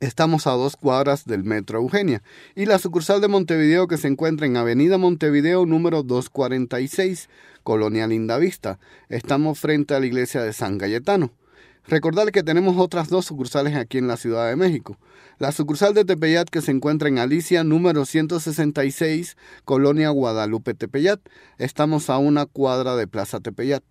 Estamos 0.00 0.46
a 0.46 0.50
dos 0.50 0.76
cuadras 0.76 1.24
del 1.24 1.44
Metro 1.44 1.78
Eugenia. 1.78 2.22
Y 2.54 2.66
la 2.66 2.78
sucursal 2.78 3.20
de 3.20 3.28
Montevideo 3.28 3.88
que 3.88 3.96
se 3.96 4.08
encuentra 4.08 4.46
en 4.46 4.56
Avenida 4.56 4.98
Montevideo 4.98 5.66
número 5.66 6.02
246, 6.02 7.30
Colonia 7.62 8.06
Lindavista. 8.06 8.78
Estamos 9.08 9.58
frente 9.58 9.94
a 9.94 10.00
la 10.00 10.06
iglesia 10.06 10.42
de 10.42 10.52
San 10.52 10.78
Cayetano. 10.78 11.32
Recordar 11.86 12.32
que 12.32 12.42
tenemos 12.42 12.78
otras 12.78 13.10
dos 13.10 13.26
sucursales 13.26 13.76
aquí 13.76 13.98
en 13.98 14.08
la 14.08 14.16
Ciudad 14.16 14.48
de 14.48 14.56
México. 14.56 14.96
La 15.38 15.52
sucursal 15.52 15.92
de 15.92 16.06
Tepeyat 16.06 16.48
que 16.48 16.62
se 16.62 16.70
encuentra 16.70 17.08
en 17.08 17.18
Alicia 17.18 17.62
número 17.62 18.06
166, 18.06 19.36
Colonia 19.66 20.08
Guadalupe 20.08 20.72
Tepeyat. 20.72 21.20
Estamos 21.58 22.08
a 22.08 22.16
una 22.16 22.46
cuadra 22.46 22.96
de 22.96 23.06
Plaza 23.06 23.40
Tepeyat. 23.40 23.82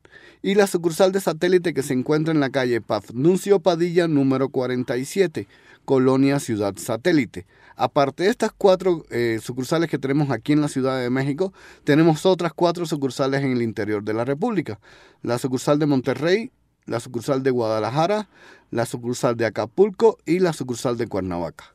Y 0.41 0.55
la 0.55 0.65
sucursal 0.65 1.12
de 1.12 1.21
satélite 1.21 1.75
que 1.75 1.83
se 1.83 1.93
encuentra 1.93 2.33
en 2.33 2.39
la 2.39 2.49
calle 2.49 2.81
Pafnuncio 2.81 3.59
Padilla 3.59 4.07
número 4.07 4.49
47, 4.49 5.47
Colonia 5.86 6.39
Ciudad 6.39 6.73
Satélite. 6.77 7.45
Aparte 7.75 8.23
de 8.23 8.29
estas 8.29 8.51
cuatro 8.51 9.05
eh, 9.12 9.39
sucursales 9.41 9.89
que 9.89 9.99
tenemos 9.99 10.31
aquí 10.31 10.53
en 10.53 10.62
la 10.62 10.67
Ciudad 10.67 10.99
de 10.99 11.09
México, 11.12 11.53
tenemos 11.83 12.25
otras 12.25 12.53
cuatro 12.53 12.86
sucursales 12.88 13.43
en 13.43 13.51
el 13.51 13.62
interior 13.62 14.03
de 14.03 14.13
la 14.13 14.25
República. 14.25 14.79
La 15.21 15.38
sucursal 15.38 15.77
de 15.77 15.86
Monterrey, 15.86 16.51
la 16.85 16.99
sucursal 16.99 17.43
de 17.43 17.51
Guadalajara, 17.51 18.29
la 18.71 18.85
sucursal 18.85 19.37
de 19.37 19.45
Acapulco 19.45 20.17
y 20.25 20.39
la 20.39 20.53
sucursal 20.53 20.97
de 20.97 21.07
Cuernavaca. 21.07 21.73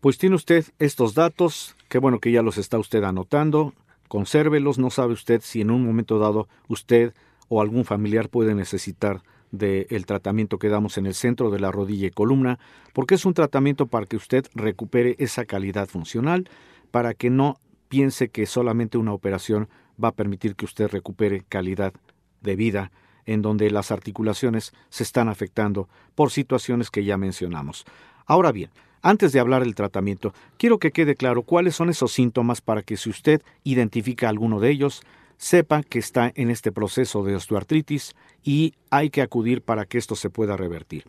Pues 0.00 0.18
tiene 0.18 0.34
usted 0.34 0.64
estos 0.78 1.14
datos, 1.14 1.76
qué 1.88 1.98
bueno 1.98 2.18
que 2.18 2.32
ya 2.32 2.42
los 2.42 2.58
está 2.58 2.78
usted 2.78 3.04
anotando, 3.04 3.72
consérvelos, 4.08 4.78
no 4.78 4.90
sabe 4.90 5.12
usted 5.12 5.40
si 5.42 5.60
en 5.60 5.70
un 5.70 5.86
momento 5.86 6.18
dado 6.18 6.48
usted 6.68 7.14
o 7.48 7.60
algún 7.60 7.84
familiar 7.84 8.28
puede 8.28 8.54
necesitar 8.54 9.22
del 9.52 10.06
tratamiento 10.06 10.58
que 10.58 10.70
damos 10.70 10.96
en 10.98 11.06
el 11.06 11.14
centro 11.14 11.50
de 11.50 11.60
la 11.60 11.70
rodilla 11.70 12.06
y 12.06 12.10
columna, 12.10 12.58
porque 12.94 13.14
es 13.14 13.24
un 13.26 13.34
tratamiento 13.34 13.86
para 13.86 14.06
que 14.06 14.16
usted 14.16 14.46
recupere 14.54 15.14
esa 15.18 15.44
calidad 15.44 15.88
funcional, 15.88 16.48
para 16.90 17.14
que 17.14 17.30
no 17.30 17.58
piense 17.88 18.28
que 18.30 18.46
solamente 18.46 18.98
una 18.98 19.12
operación 19.12 19.68
va 20.02 20.08
a 20.08 20.12
permitir 20.12 20.56
que 20.56 20.64
usted 20.64 20.88
recupere 20.90 21.44
calidad 21.48 21.92
de 22.40 22.56
vida 22.56 22.90
en 23.26 23.42
donde 23.42 23.70
las 23.70 23.90
articulaciones 23.90 24.72
se 24.90 25.02
están 25.02 25.28
afectando 25.28 25.88
por 26.14 26.30
situaciones 26.30 26.90
que 26.90 27.04
ya 27.04 27.16
mencionamos. 27.16 27.84
Ahora 28.26 28.52
bien, 28.52 28.70
antes 29.02 29.32
de 29.32 29.40
hablar 29.40 29.64
del 29.64 29.74
tratamiento, 29.74 30.32
quiero 30.56 30.78
que 30.78 30.92
quede 30.92 31.16
claro 31.16 31.42
cuáles 31.42 31.74
son 31.74 31.90
esos 31.90 32.12
síntomas 32.12 32.60
para 32.60 32.82
que 32.82 32.96
si 32.96 33.10
usted 33.10 33.42
identifica 33.64 34.28
alguno 34.28 34.60
de 34.60 34.70
ellos, 34.70 35.02
sepa 35.38 35.82
que 35.82 35.98
está 35.98 36.30
en 36.36 36.50
este 36.50 36.70
proceso 36.70 37.24
de 37.24 37.34
osteoartritis 37.34 38.14
y 38.44 38.74
hay 38.90 39.10
que 39.10 39.22
acudir 39.22 39.60
para 39.60 39.86
que 39.86 39.98
esto 39.98 40.14
se 40.14 40.30
pueda 40.30 40.56
revertir. 40.56 41.04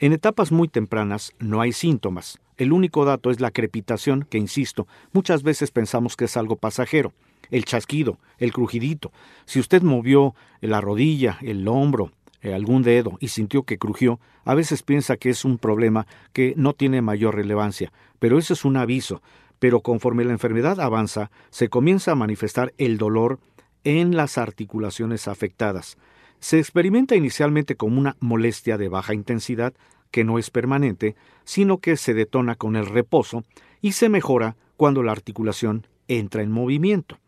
En 0.00 0.12
etapas 0.12 0.50
muy 0.50 0.66
tempranas 0.66 1.32
no 1.38 1.60
hay 1.60 1.72
síntomas. 1.72 2.40
El 2.56 2.72
único 2.72 3.04
dato 3.04 3.30
es 3.30 3.38
la 3.38 3.52
crepitación, 3.52 4.26
que 4.28 4.38
insisto, 4.38 4.88
muchas 5.12 5.44
veces 5.44 5.70
pensamos 5.70 6.16
que 6.16 6.24
es 6.24 6.36
algo 6.36 6.56
pasajero 6.56 7.12
el 7.50 7.64
chasquido, 7.64 8.18
el 8.38 8.52
crujidito. 8.52 9.12
Si 9.44 9.60
usted 9.60 9.82
movió 9.82 10.34
la 10.60 10.80
rodilla, 10.80 11.38
el 11.42 11.66
hombro, 11.68 12.12
eh, 12.42 12.54
algún 12.54 12.82
dedo 12.82 13.16
y 13.20 13.28
sintió 13.28 13.62
que 13.64 13.78
crujió, 13.78 14.20
a 14.44 14.54
veces 14.54 14.82
piensa 14.82 15.16
que 15.16 15.30
es 15.30 15.44
un 15.44 15.58
problema 15.58 16.06
que 16.32 16.54
no 16.56 16.74
tiene 16.74 17.02
mayor 17.02 17.34
relevancia, 17.34 17.92
pero 18.18 18.38
eso 18.38 18.52
es 18.52 18.64
un 18.64 18.76
aviso. 18.76 19.22
pero 19.58 19.80
conforme 19.80 20.22
la 20.26 20.32
enfermedad 20.32 20.80
avanza, 20.80 21.30
se 21.48 21.70
comienza 21.70 22.12
a 22.12 22.14
manifestar 22.14 22.74
el 22.76 22.98
dolor 22.98 23.40
en 23.84 24.14
las 24.14 24.36
articulaciones 24.36 25.28
afectadas. 25.28 25.96
Se 26.40 26.58
experimenta 26.58 27.16
inicialmente 27.16 27.74
como 27.74 27.98
una 27.98 28.16
molestia 28.20 28.76
de 28.76 28.88
baja 28.88 29.14
intensidad, 29.14 29.72
que 30.10 30.24
no 30.24 30.38
es 30.38 30.50
permanente, 30.50 31.16
sino 31.44 31.78
que 31.78 31.96
se 31.96 32.14
detona 32.14 32.54
con 32.54 32.76
el 32.76 32.86
reposo 32.86 33.44
y 33.80 33.92
se 33.92 34.08
mejora 34.08 34.56
cuando 34.76 35.02
la 35.02 35.12
articulación 35.12 35.86
entra 36.08 36.42
en 36.42 36.52
movimiento. 36.52 37.18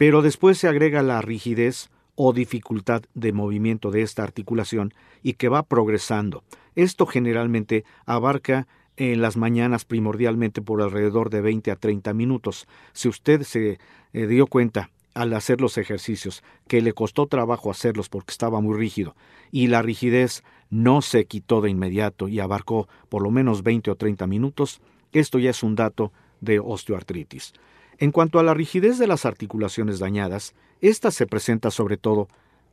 Pero 0.00 0.22
después 0.22 0.56
se 0.56 0.66
agrega 0.66 1.02
la 1.02 1.20
rigidez 1.20 1.90
o 2.14 2.32
dificultad 2.32 3.02
de 3.12 3.34
movimiento 3.34 3.90
de 3.90 4.00
esta 4.00 4.22
articulación 4.22 4.94
y 5.22 5.34
que 5.34 5.50
va 5.50 5.62
progresando. 5.62 6.42
Esto 6.74 7.04
generalmente 7.04 7.84
abarca 8.06 8.66
en 8.96 9.20
las 9.20 9.36
mañanas 9.36 9.84
primordialmente 9.84 10.62
por 10.62 10.80
alrededor 10.80 11.28
de 11.28 11.42
20 11.42 11.70
a 11.70 11.76
30 11.76 12.14
minutos. 12.14 12.66
Si 12.94 13.08
usted 13.10 13.42
se 13.42 13.78
eh, 14.14 14.26
dio 14.26 14.46
cuenta 14.46 14.88
al 15.12 15.34
hacer 15.34 15.60
los 15.60 15.76
ejercicios 15.76 16.42
que 16.66 16.80
le 16.80 16.94
costó 16.94 17.26
trabajo 17.26 17.70
hacerlos 17.70 18.08
porque 18.08 18.30
estaba 18.30 18.62
muy 18.62 18.78
rígido 18.78 19.14
y 19.52 19.66
la 19.66 19.82
rigidez 19.82 20.44
no 20.70 21.02
se 21.02 21.26
quitó 21.26 21.60
de 21.60 21.68
inmediato 21.68 22.26
y 22.26 22.40
abarcó 22.40 22.88
por 23.10 23.20
lo 23.20 23.30
menos 23.30 23.62
20 23.62 23.90
o 23.90 23.96
30 23.96 24.26
minutos, 24.26 24.80
esto 25.12 25.38
ya 25.38 25.50
es 25.50 25.62
un 25.62 25.76
dato 25.76 26.10
de 26.40 26.58
osteoartritis. 26.58 27.52
En 28.00 28.12
cuanto 28.12 28.38
a 28.38 28.42
la 28.42 28.54
rigidez 28.54 28.98
de 28.98 29.06
las 29.06 29.26
articulaciones 29.26 29.98
dañadas, 29.98 30.54
esta 30.80 31.10
se 31.10 31.26
presenta 31.26 31.70
sobre 31.70 31.98
todo 31.98 32.28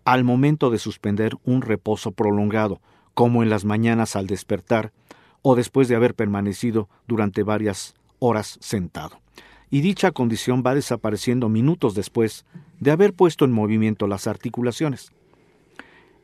al 0.06 0.24
momento 0.24 0.70
de 0.70 0.80
suspender 0.80 1.34
un 1.44 1.62
reposo 1.62 2.14
prolongado, 2.14 2.80
como 3.14 3.44
en 3.44 3.50
las 3.50 3.66
mañanas 3.66 4.16
al 4.16 4.26
despertar 4.26 4.94
o 5.42 5.58
después 5.58 5.90
de 5.90 5.96
haber 5.96 6.16
permanecido 6.16 6.88
durante 7.10 7.44
varias 7.44 7.94
horas 8.20 8.58
sentado. 8.62 9.20
Y 9.70 9.82
dicha 9.82 10.12
condición 10.12 10.64
va 10.66 10.74
desapareciendo 10.74 11.50
minutos 11.50 11.94
después 11.94 12.46
de 12.80 12.92
haber 12.92 13.14
puesto 13.14 13.44
en 13.44 13.52
movimiento 13.52 14.08
las 14.08 14.28
articulaciones. 14.28 15.12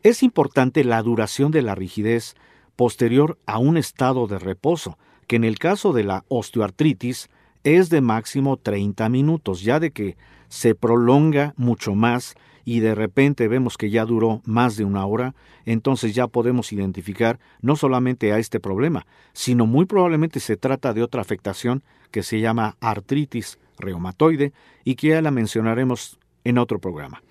Es 0.02 0.24
importante 0.24 0.86
la 0.86 1.02
duración 1.02 1.52
de 1.52 1.62
la 1.62 1.76
rigidez 1.76 2.36
posterior 2.78 3.38
a 3.48 3.58
un 3.58 3.76
estado 3.76 4.28
de 4.28 4.40
reposo, 4.40 4.98
que 5.28 5.36
en 5.36 5.44
el 5.44 5.60
caso 5.60 5.92
de 5.92 6.06
la 6.06 6.24
osteoartritis 6.30 7.30
es 7.64 7.90
de 7.90 8.02
máximo 8.02 8.58
30 8.58 9.10
minutos, 9.10 9.62
ya 9.62 9.80
de 9.80 9.92
que 9.92 10.18
se 10.50 10.76
prolonga 10.76 11.54
mucho 11.58 11.96
más 11.96 12.36
y 12.66 12.80
de 12.80 12.96
repente 12.96 13.48
vemos 13.48 13.78
que 13.78 13.90
ya 13.90 14.06
duró 14.06 14.42
más 14.46 14.78
de 14.78 14.86
una 14.86 15.06
hora, 15.06 15.36
entonces 15.66 16.16
ya 16.16 16.28
podemos 16.28 16.72
identificar 16.72 17.40
no 17.62 17.76
solamente 17.76 18.32
a 18.32 18.40
este 18.40 18.60
problema, 18.60 19.06
sino 19.34 19.66
muy 19.66 19.86
probablemente 19.86 20.40
se 20.40 20.58
trata 20.58 20.94
de 20.94 21.04
otra 21.04 21.22
afectación 21.22 21.84
que 22.12 22.24
se 22.24 22.40
llama 22.40 22.78
artritis 22.80 23.60
reumatoide 23.78 24.54
y 24.84 24.96
que 24.96 25.10
ya 25.10 25.22
la 25.22 25.32
mencionaremos 25.32 26.20
en 26.44 26.58
otro 26.58 26.80
programa. 26.80 27.24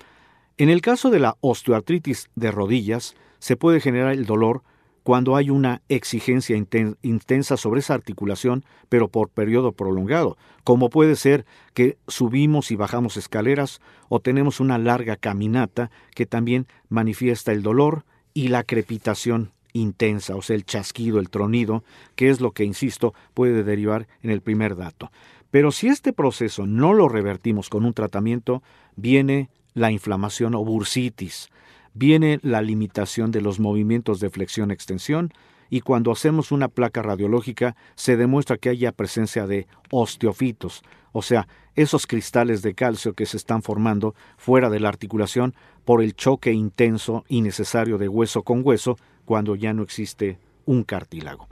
En 0.57 0.69
el 0.69 0.81
caso 0.81 1.09
de 1.09 1.19
la 1.19 1.37
osteoartritis 1.41 2.29
de 2.35 2.51
rodillas, 2.51 3.15
se 3.39 3.55
puede 3.55 3.79
generar 3.79 4.13
el 4.13 4.25
dolor 4.25 4.63
cuando 5.03 5.35
hay 5.35 5.49
una 5.49 5.81
exigencia 5.89 6.55
intensa 7.01 7.57
sobre 7.57 7.81
esa 7.81 7.93
articulación, 7.93 8.63
pero 8.89 9.09
por 9.09 9.29
periodo 9.29 9.73
prolongado, 9.73 10.37
como 10.63 10.89
puede 10.89 11.15
ser 11.15 11.45
que 11.73 11.97
subimos 12.07 12.71
y 12.71 12.75
bajamos 12.75 13.17
escaleras 13.17 13.81
o 14.09 14.21
tenemos 14.21 14.59
una 14.59 14.77
larga 14.77 15.17
caminata 15.17 15.91
que 16.15 16.25
también 16.25 16.67
manifiesta 16.89 17.51
el 17.51 17.61
dolor 17.63 18.05
y 18.33 18.47
la 18.47 18.63
crepitación 18.63 19.51
intensa, 19.73 20.35
o 20.35 20.41
sea, 20.41 20.55
el 20.55 20.65
chasquido, 20.65 21.19
el 21.19 21.29
tronido, 21.29 21.83
que 22.15 22.29
es 22.29 22.39
lo 22.39 22.51
que, 22.51 22.63
insisto, 22.63 23.13
puede 23.33 23.63
derivar 23.63 24.07
en 24.21 24.29
el 24.29 24.41
primer 24.41 24.75
dato. 24.75 25.11
Pero 25.51 25.71
si 25.71 25.87
este 25.87 26.13
proceso 26.13 26.65
no 26.65 26.93
lo 26.93 27.09
revertimos 27.09 27.69
con 27.69 27.85
un 27.85 27.93
tratamiento, 27.93 28.63
viene 28.95 29.49
la 29.73 29.91
inflamación 29.91 30.55
o 30.55 30.63
bursitis, 30.63 31.49
viene 31.93 32.39
la 32.41 32.61
limitación 32.61 33.31
de 33.31 33.41
los 33.41 33.59
movimientos 33.59 34.19
de 34.19 34.29
flexión-extensión 34.29 35.33
y 35.69 35.81
cuando 35.81 36.11
hacemos 36.11 36.51
una 36.51 36.67
placa 36.67 37.01
radiológica 37.01 37.75
se 37.95 38.17
demuestra 38.17 38.57
que 38.57 38.69
haya 38.69 38.91
presencia 38.91 39.47
de 39.47 39.67
osteofitos, 39.91 40.83
o 41.11 41.21
sea, 41.21 41.47
esos 41.75 42.05
cristales 42.05 42.61
de 42.61 42.75
calcio 42.75 43.13
que 43.13 43.25
se 43.25 43.37
están 43.37 43.63
formando 43.63 44.13
fuera 44.37 44.69
de 44.69 44.79
la 44.79 44.89
articulación 44.89 45.55
por 45.85 46.03
el 46.03 46.15
choque 46.15 46.51
intenso 46.51 47.25
y 47.27 47.41
necesario 47.41 47.97
de 47.97 48.07
hueso 48.07 48.43
con 48.43 48.61
hueso 48.63 48.97
cuando 49.25 49.55
ya 49.55 49.73
no 49.73 49.83
existe 49.83 50.37
un 50.65 50.83
cartílago. 50.83 51.47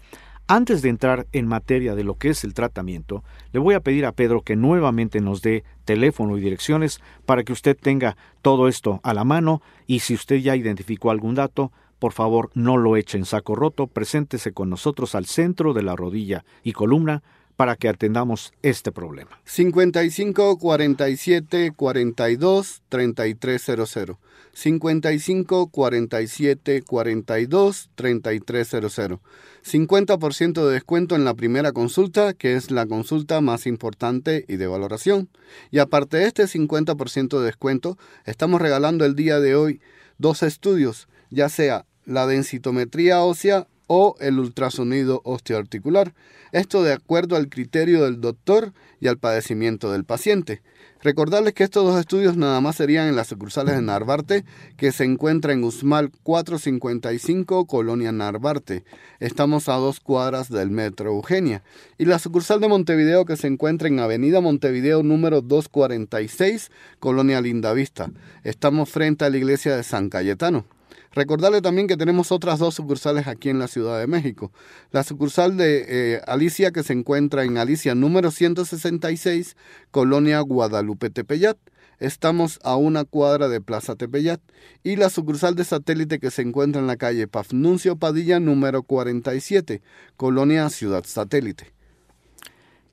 Antes 0.47 0.81
de 0.81 0.89
entrar 0.89 1.27
en 1.31 1.47
materia 1.47 1.95
de 1.95 2.03
lo 2.03 2.15
que 2.15 2.29
es 2.29 2.43
el 2.43 2.53
tratamiento, 2.53 3.23
le 3.53 3.59
voy 3.59 3.73
a 3.75 3.79
pedir 3.79 4.05
a 4.05 4.11
Pedro 4.11 4.41
que 4.41 4.55
nuevamente 4.55 5.21
nos 5.21 5.41
dé 5.41 5.63
teléfono 5.85 6.37
y 6.37 6.41
direcciones 6.41 6.99
para 7.25 7.43
que 7.43 7.53
usted 7.53 7.77
tenga 7.77 8.17
todo 8.41 8.67
esto 8.67 8.99
a 9.03 9.13
la 9.13 9.23
mano 9.23 9.61
y 9.87 9.99
si 9.99 10.13
usted 10.13 10.37
ya 10.37 10.55
identificó 10.55 11.09
algún 11.11 11.35
dato, 11.35 11.71
por 11.99 12.13
favor 12.13 12.49
no 12.53 12.77
lo 12.77 12.97
eche 12.97 13.17
en 13.17 13.25
saco 13.25 13.55
roto, 13.55 13.87
preséntese 13.87 14.51
con 14.51 14.69
nosotros 14.69 15.15
al 15.15 15.25
centro 15.25 15.73
de 15.73 15.83
la 15.83 15.95
rodilla 15.95 16.43
y 16.63 16.73
columna 16.73 17.23
para 17.61 17.75
que 17.75 17.89
atendamos 17.89 18.53
este 18.63 18.91
problema. 18.91 19.39
55 19.45 20.57
47 20.57 21.73
42 21.75 22.81
3300. 22.89 24.17
55 24.51 25.67
47 25.67 26.81
42 26.81 27.89
3300. 27.93 29.19
50% 29.63 30.65
de 30.65 30.73
descuento 30.73 31.15
en 31.15 31.23
la 31.23 31.35
primera 31.35 31.71
consulta, 31.71 32.33
que 32.33 32.55
es 32.55 32.71
la 32.71 32.87
consulta 32.87 33.41
más 33.41 33.67
importante 33.67 34.43
y 34.47 34.55
de 34.55 34.65
valoración. 34.65 35.29
Y 35.69 35.77
aparte 35.77 36.17
de 36.17 36.25
este 36.25 36.45
50% 36.45 37.37
de 37.37 37.45
descuento, 37.45 37.95
estamos 38.25 38.59
regalando 38.59 39.05
el 39.05 39.15
día 39.15 39.39
de 39.39 39.53
hoy 39.53 39.81
dos 40.17 40.41
estudios, 40.41 41.07
ya 41.29 41.47
sea 41.47 41.85
la 42.05 42.25
densitometría 42.25 43.21
ósea 43.21 43.67
o 43.93 44.15
el 44.21 44.39
ultrasonido 44.39 45.19
osteoarticular. 45.25 46.13
Esto 46.53 46.81
de 46.81 46.93
acuerdo 46.93 47.35
al 47.35 47.49
criterio 47.49 48.05
del 48.05 48.21
doctor 48.21 48.71
y 49.01 49.09
al 49.09 49.17
padecimiento 49.17 49.91
del 49.91 50.05
paciente. 50.05 50.61
Recordarles 51.01 51.53
que 51.53 51.65
estos 51.65 51.83
dos 51.83 51.99
estudios 51.99 52.37
nada 52.37 52.61
más 52.61 52.77
serían 52.77 53.09
en 53.09 53.17
las 53.17 53.27
sucursales 53.27 53.75
de 53.75 53.81
Narvarte, 53.81 54.45
que 54.77 54.93
se 54.93 55.03
encuentra 55.03 55.51
en 55.51 55.65
Usmal 55.65 56.09
455, 56.23 57.65
Colonia 57.65 58.13
Narvarte. 58.13 58.85
Estamos 59.19 59.67
a 59.67 59.73
dos 59.73 59.99
cuadras 59.99 60.47
del 60.47 60.69
Metro 60.69 61.09
Eugenia. 61.09 61.61
Y 61.97 62.05
la 62.05 62.17
sucursal 62.17 62.61
de 62.61 62.69
Montevideo, 62.69 63.25
que 63.25 63.35
se 63.35 63.47
encuentra 63.47 63.89
en 63.89 63.99
Avenida 63.99 64.39
Montevideo 64.39 65.03
número 65.03 65.41
246, 65.41 66.71
Colonia 67.01 67.41
Lindavista. 67.41 68.09
Estamos 68.45 68.89
frente 68.89 69.25
a 69.25 69.29
la 69.29 69.35
iglesia 69.35 69.75
de 69.75 69.83
San 69.83 70.07
Cayetano. 70.07 70.65
Recordarle 71.13 71.61
también 71.61 71.87
que 71.87 71.97
tenemos 71.97 72.31
otras 72.31 72.59
dos 72.59 72.75
sucursales 72.75 73.27
aquí 73.27 73.49
en 73.49 73.59
la 73.59 73.67
Ciudad 73.67 73.99
de 73.99 74.07
México. 74.07 74.51
La 74.91 75.03
sucursal 75.03 75.57
de 75.57 75.85
eh, 75.87 76.21
Alicia 76.25 76.71
que 76.71 76.83
se 76.83 76.93
encuentra 76.93 77.43
en 77.43 77.57
Alicia 77.57 77.95
número 77.95 78.31
166, 78.31 79.57
Colonia 79.91 80.39
Guadalupe 80.39 81.09
Tepeyat. 81.09 81.57
Estamos 81.99 82.59
a 82.63 82.77
una 82.77 83.03
cuadra 83.03 83.49
de 83.49 83.59
Plaza 83.59 83.95
Tepeyat. 83.95 84.39
Y 84.83 84.95
la 84.95 85.09
sucursal 85.09 85.55
de 85.55 85.65
satélite 85.65 86.19
que 86.19 86.31
se 86.31 86.43
encuentra 86.43 86.79
en 86.79 86.87
la 86.87 86.95
calle 86.95 87.27
Pafnuncio 87.27 87.97
Padilla 87.97 88.39
número 88.39 88.83
47, 88.83 89.81
Colonia 90.15 90.69
Ciudad 90.69 91.03
Satélite. 91.05 91.73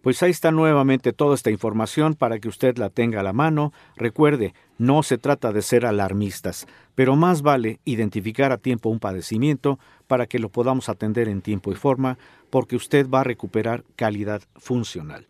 Pues 0.09 0.23
ahí 0.23 0.31
está 0.31 0.51
nuevamente 0.51 1.13
toda 1.13 1.35
esta 1.35 1.51
información 1.51 2.15
para 2.15 2.39
que 2.39 2.49
usted 2.49 2.79
la 2.79 2.89
tenga 2.89 3.21
a 3.21 3.23
la 3.23 3.35
mano. 3.35 3.75
Recuerde, 3.95 4.55
no 4.79 5.03
se 5.03 5.19
trata 5.19 5.53
de 5.53 5.61
ser 5.61 5.85
alarmistas, 5.85 6.67
pero 6.95 7.15
más 7.15 7.43
vale 7.43 7.79
identificar 7.85 8.51
a 8.51 8.57
tiempo 8.57 8.89
un 8.89 9.01
padecimiento 9.01 9.79
para 10.07 10.25
que 10.25 10.39
lo 10.39 10.49
podamos 10.49 10.89
atender 10.89 11.29
en 11.29 11.43
tiempo 11.43 11.73
y 11.73 11.75
forma, 11.75 12.17
porque 12.49 12.75
usted 12.75 13.07
va 13.07 13.21
a 13.21 13.25
recuperar 13.25 13.85
calidad 13.97 14.41
funcional. 14.57 15.27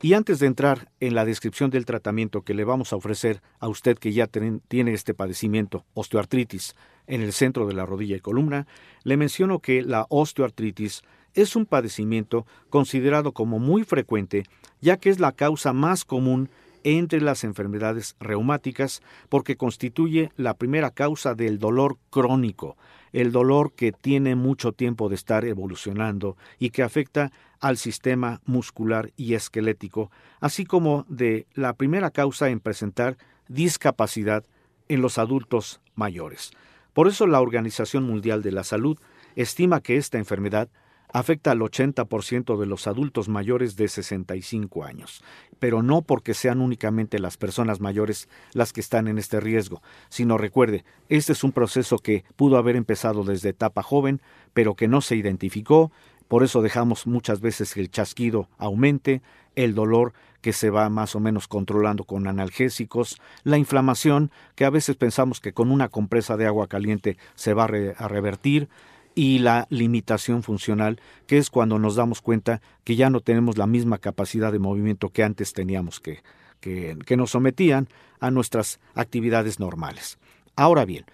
Y 0.00 0.14
antes 0.14 0.38
de 0.38 0.46
entrar 0.46 0.88
en 1.00 1.16
la 1.16 1.24
descripción 1.24 1.70
del 1.70 1.84
tratamiento 1.84 2.42
que 2.42 2.54
le 2.54 2.62
vamos 2.62 2.92
a 2.92 2.96
ofrecer 2.96 3.42
a 3.58 3.66
usted 3.66 3.98
que 3.98 4.12
ya 4.12 4.28
tiene 4.28 4.92
este 4.92 5.14
padecimiento, 5.14 5.84
osteoartritis, 5.94 6.76
en 7.08 7.22
el 7.22 7.32
centro 7.32 7.66
de 7.66 7.74
la 7.74 7.86
rodilla 7.86 8.16
y 8.16 8.20
columna, 8.20 8.68
le 9.02 9.16
menciono 9.16 9.58
que 9.58 9.82
la 9.82 10.06
osteoartritis 10.08 11.02
es 11.34 11.56
un 11.56 11.66
padecimiento 11.66 12.46
considerado 12.70 13.32
como 13.32 13.58
muy 13.58 13.84
frecuente, 13.84 14.44
ya 14.80 14.96
que 14.96 15.10
es 15.10 15.20
la 15.20 15.32
causa 15.32 15.72
más 15.72 16.04
común 16.04 16.50
entre 16.84 17.20
las 17.20 17.44
enfermedades 17.44 18.16
reumáticas 18.20 19.02
porque 19.28 19.56
constituye 19.56 20.32
la 20.36 20.54
primera 20.54 20.90
causa 20.90 21.34
del 21.34 21.58
dolor 21.58 21.98
crónico, 22.10 22.76
el 23.12 23.30
dolor 23.32 23.72
que 23.72 23.92
tiene 23.92 24.34
mucho 24.34 24.72
tiempo 24.72 25.08
de 25.08 25.14
estar 25.14 25.44
evolucionando 25.44 26.36
y 26.58 26.70
que 26.70 26.82
afecta 26.82 27.30
al 27.60 27.76
sistema 27.76 28.40
muscular 28.44 29.12
y 29.16 29.34
esquelético, 29.34 30.10
así 30.40 30.64
como 30.64 31.06
de 31.08 31.46
la 31.54 31.74
primera 31.74 32.10
causa 32.10 32.48
en 32.48 32.60
presentar 32.60 33.16
discapacidad 33.48 34.44
en 34.88 35.00
los 35.00 35.18
adultos 35.18 35.80
mayores. 35.94 36.50
Por 36.92 37.08
eso 37.08 37.26
la 37.26 37.40
Organización 37.40 38.04
Mundial 38.04 38.42
de 38.42 38.52
la 38.52 38.64
Salud 38.64 38.98
estima 39.36 39.80
que 39.80 39.96
esta 39.96 40.18
enfermedad 40.18 40.68
afecta 41.12 41.50
al 41.50 41.60
80% 41.60 42.58
de 42.58 42.66
los 42.66 42.86
adultos 42.86 43.28
mayores 43.28 43.76
de 43.76 43.88
65 43.88 44.84
años, 44.84 45.22
pero 45.58 45.82
no 45.82 46.02
porque 46.02 46.34
sean 46.34 46.60
únicamente 46.60 47.18
las 47.18 47.36
personas 47.36 47.80
mayores 47.80 48.28
las 48.52 48.72
que 48.72 48.80
están 48.80 49.08
en 49.08 49.18
este 49.18 49.40
riesgo, 49.40 49.82
sino 50.08 50.38
recuerde, 50.38 50.84
este 51.08 51.32
es 51.32 51.44
un 51.44 51.52
proceso 51.52 51.98
que 51.98 52.24
pudo 52.36 52.56
haber 52.56 52.76
empezado 52.76 53.24
desde 53.24 53.50
etapa 53.50 53.82
joven, 53.82 54.20
pero 54.54 54.74
que 54.74 54.88
no 54.88 55.00
se 55.00 55.16
identificó, 55.16 55.92
por 56.28 56.42
eso 56.42 56.62
dejamos 56.62 57.06
muchas 57.06 57.40
veces 57.40 57.74
que 57.74 57.80
el 57.80 57.90
chasquido 57.90 58.48
aumente, 58.56 59.20
el 59.54 59.74
dolor 59.74 60.14
que 60.40 60.52
se 60.52 60.70
va 60.70 60.88
más 60.90 61.14
o 61.14 61.20
menos 61.20 61.46
controlando 61.46 62.04
con 62.04 62.26
analgésicos, 62.26 63.20
la 63.44 63.58
inflamación 63.58 64.30
que 64.54 64.64
a 64.64 64.70
veces 64.70 64.96
pensamos 64.96 65.40
que 65.40 65.52
con 65.52 65.70
una 65.70 65.88
compresa 65.88 66.36
de 66.36 66.46
agua 66.46 66.68
caliente 66.68 67.16
se 67.34 67.54
va 67.54 67.64
a, 67.64 68.08
revertir, 68.08 68.68
y 69.14 69.38
la 69.38 69.66
limitación 69.70 70.42
funcional, 70.42 71.00
que 71.26 71.38
es 71.38 71.50
cuando 71.50 71.78
nos 71.78 71.96
damos 71.96 72.20
cuenta 72.20 72.60
que 72.84 72.96
ya 72.96 73.10
no 73.10 73.20
tenemos 73.20 73.58
la 73.58 73.66
misma 73.66 73.98
capacidad 73.98 74.52
de 74.52 74.58
movimiento 74.58 75.10
que 75.10 75.22
antes 75.22 75.52
teníamos, 75.52 76.00
que, 76.00 76.22
que, 76.60 76.96
que 77.04 77.16
nos 77.16 77.30
sometían 77.30 77.88
a 78.20 78.30
nuestras 78.30 78.80
actividades 78.94 79.60
normales. 79.60 80.18
Ahora 80.56 80.84
bien, 80.84 81.04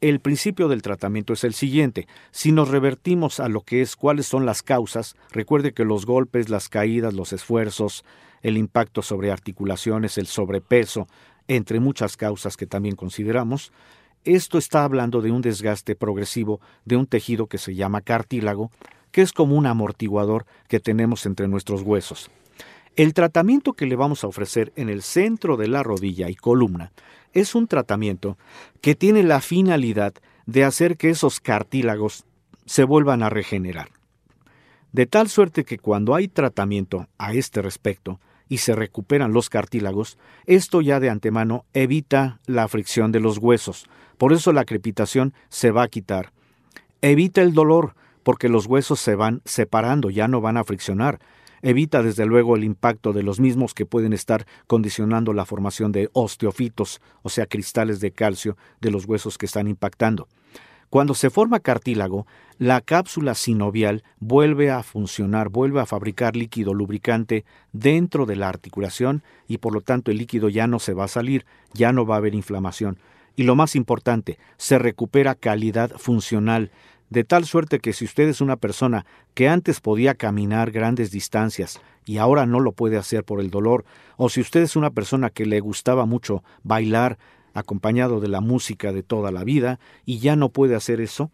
el 0.00 0.20
principio 0.20 0.68
del 0.68 0.82
tratamiento 0.82 1.32
es 1.32 1.44
el 1.44 1.54
siguiente. 1.54 2.06
Si 2.30 2.52
nos 2.52 2.68
revertimos 2.68 3.40
a 3.40 3.48
lo 3.48 3.62
que 3.62 3.80
es 3.80 3.96
cuáles 3.96 4.26
son 4.26 4.44
las 4.44 4.62
causas, 4.62 5.16
recuerde 5.30 5.72
que 5.72 5.84
los 5.84 6.04
golpes, 6.04 6.50
las 6.50 6.68
caídas, 6.68 7.14
los 7.14 7.32
esfuerzos, 7.32 8.04
el 8.42 8.58
impacto 8.58 9.00
sobre 9.00 9.32
articulaciones, 9.32 10.18
el 10.18 10.26
sobrepeso, 10.26 11.08
entre 11.48 11.80
muchas 11.80 12.16
causas 12.16 12.56
que 12.56 12.66
también 12.66 12.94
consideramos, 12.94 13.72
esto 14.26 14.58
está 14.58 14.84
hablando 14.84 15.22
de 15.22 15.30
un 15.30 15.40
desgaste 15.40 15.94
progresivo 15.94 16.60
de 16.84 16.96
un 16.96 17.06
tejido 17.06 17.46
que 17.46 17.58
se 17.58 17.74
llama 17.74 18.00
cartílago, 18.00 18.70
que 19.12 19.22
es 19.22 19.32
como 19.32 19.56
un 19.56 19.66
amortiguador 19.66 20.44
que 20.68 20.80
tenemos 20.80 21.24
entre 21.26 21.48
nuestros 21.48 21.82
huesos. 21.82 22.30
El 22.96 23.14
tratamiento 23.14 23.74
que 23.74 23.86
le 23.86 23.94
vamos 23.94 24.24
a 24.24 24.26
ofrecer 24.26 24.72
en 24.76 24.88
el 24.88 25.02
centro 25.02 25.56
de 25.56 25.68
la 25.68 25.82
rodilla 25.82 26.28
y 26.28 26.34
columna 26.34 26.92
es 27.32 27.54
un 27.54 27.68
tratamiento 27.68 28.36
que 28.80 28.94
tiene 28.94 29.22
la 29.22 29.40
finalidad 29.40 30.14
de 30.46 30.64
hacer 30.64 30.96
que 30.96 31.10
esos 31.10 31.40
cartílagos 31.40 32.24
se 32.64 32.84
vuelvan 32.84 33.22
a 33.22 33.30
regenerar. 33.30 33.90
De 34.92 35.06
tal 35.06 35.28
suerte 35.28 35.64
que 35.64 35.78
cuando 35.78 36.14
hay 36.14 36.26
tratamiento 36.26 37.06
a 37.18 37.34
este 37.34 37.60
respecto 37.60 38.18
y 38.48 38.58
se 38.58 38.74
recuperan 38.74 39.32
los 39.32 39.50
cartílagos, 39.50 40.18
esto 40.46 40.80
ya 40.80 41.00
de 41.00 41.10
antemano 41.10 41.64
evita 41.74 42.40
la 42.46 42.66
fricción 42.68 43.12
de 43.12 43.20
los 43.20 43.38
huesos. 43.38 43.86
Por 44.18 44.32
eso 44.32 44.52
la 44.52 44.64
crepitación 44.64 45.34
se 45.48 45.70
va 45.70 45.82
a 45.82 45.88
quitar. 45.88 46.32
Evita 47.02 47.42
el 47.42 47.52
dolor, 47.52 47.94
porque 48.22 48.48
los 48.48 48.66
huesos 48.66 49.00
se 49.00 49.14
van 49.14 49.42
separando, 49.44 50.10
ya 50.10 50.28
no 50.28 50.40
van 50.40 50.56
a 50.56 50.64
friccionar 50.64 51.20
evita 51.62 52.02
desde 52.02 52.26
luego 52.26 52.54
el 52.54 52.62
impacto 52.62 53.12
de 53.12 53.24
los 53.24 53.40
mismos 53.40 53.74
que 53.74 53.86
pueden 53.86 54.12
estar 54.12 54.46
condicionando 54.68 55.32
la 55.32 55.44
formación 55.44 55.90
de 55.90 56.08
osteofitos, 56.12 57.00
o 57.22 57.28
sea, 57.28 57.46
cristales 57.46 57.98
de 58.00 58.12
calcio 58.12 58.56
de 58.80 58.90
los 58.92 59.06
huesos 59.06 59.36
que 59.36 59.46
están 59.46 59.66
impactando. 59.66 60.28
Cuando 60.90 61.14
se 61.14 61.30
forma 61.30 61.58
cartílago, 61.58 62.26
la 62.58 62.80
cápsula 62.80 63.34
sinovial 63.34 64.04
vuelve 64.20 64.70
a 64.70 64.84
funcionar, 64.84 65.48
vuelve 65.48 65.80
a 65.80 65.86
fabricar 65.86 66.36
líquido 66.36 66.72
lubricante 66.72 67.44
dentro 67.72 68.24
de 68.24 68.36
la 68.36 68.48
articulación 68.48 69.24
y 69.48 69.58
por 69.58 69.74
lo 69.74 69.80
tanto 69.80 70.12
el 70.12 70.18
líquido 70.18 70.48
ya 70.48 70.68
no 70.68 70.78
se 70.78 70.94
va 70.94 71.04
a 71.04 71.08
salir, 71.08 71.44
ya 71.74 71.92
no 71.92 72.06
va 72.06 72.14
a 72.14 72.18
haber 72.18 72.36
inflamación. 72.36 72.98
Y 73.36 73.44
lo 73.44 73.54
más 73.54 73.76
importante, 73.76 74.38
se 74.56 74.78
recupera 74.78 75.34
calidad 75.34 75.92
funcional, 75.96 76.72
de 77.10 77.22
tal 77.22 77.44
suerte 77.44 77.78
que 77.78 77.92
si 77.92 78.04
usted 78.04 78.28
es 78.28 78.40
una 78.40 78.56
persona 78.56 79.06
que 79.34 79.48
antes 79.48 79.80
podía 79.80 80.14
caminar 80.14 80.72
grandes 80.72 81.10
distancias 81.10 81.80
y 82.04 82.16
ahora 82.16 82.46
no 82.46 82.58
lo 82.58 82.72
puede 82.72 82.96
hacer 82.96 83.22
por 83.24 83.40
el 83.40 83.50
dolor, 83.50 83.84
o 84.16 84.28
si 84.28 84.40
usted 84.40 84.62
es 84.62 84.74
una 84.74 84.90
persona 84.90 85.30
que 85.30 85.46
le 85.46 85.60
gustaba 85.60 86.06
mucho 86.06 86.42
bailar 86.64 87.18
acompañado 87.54 88.20
de 88.20 88.28
la 88.28 88.40
música 88.40 88.92
de 88.92 89.02
toda 89.02 89.30
la 89.30 89.44
vida 89.44 89.78
y 90.04 90.18
ya 90.18 90.34
no 90.34 90.48
puede 90.48 90.74
hacer 90.74 91.00
eso, 91.00 91.30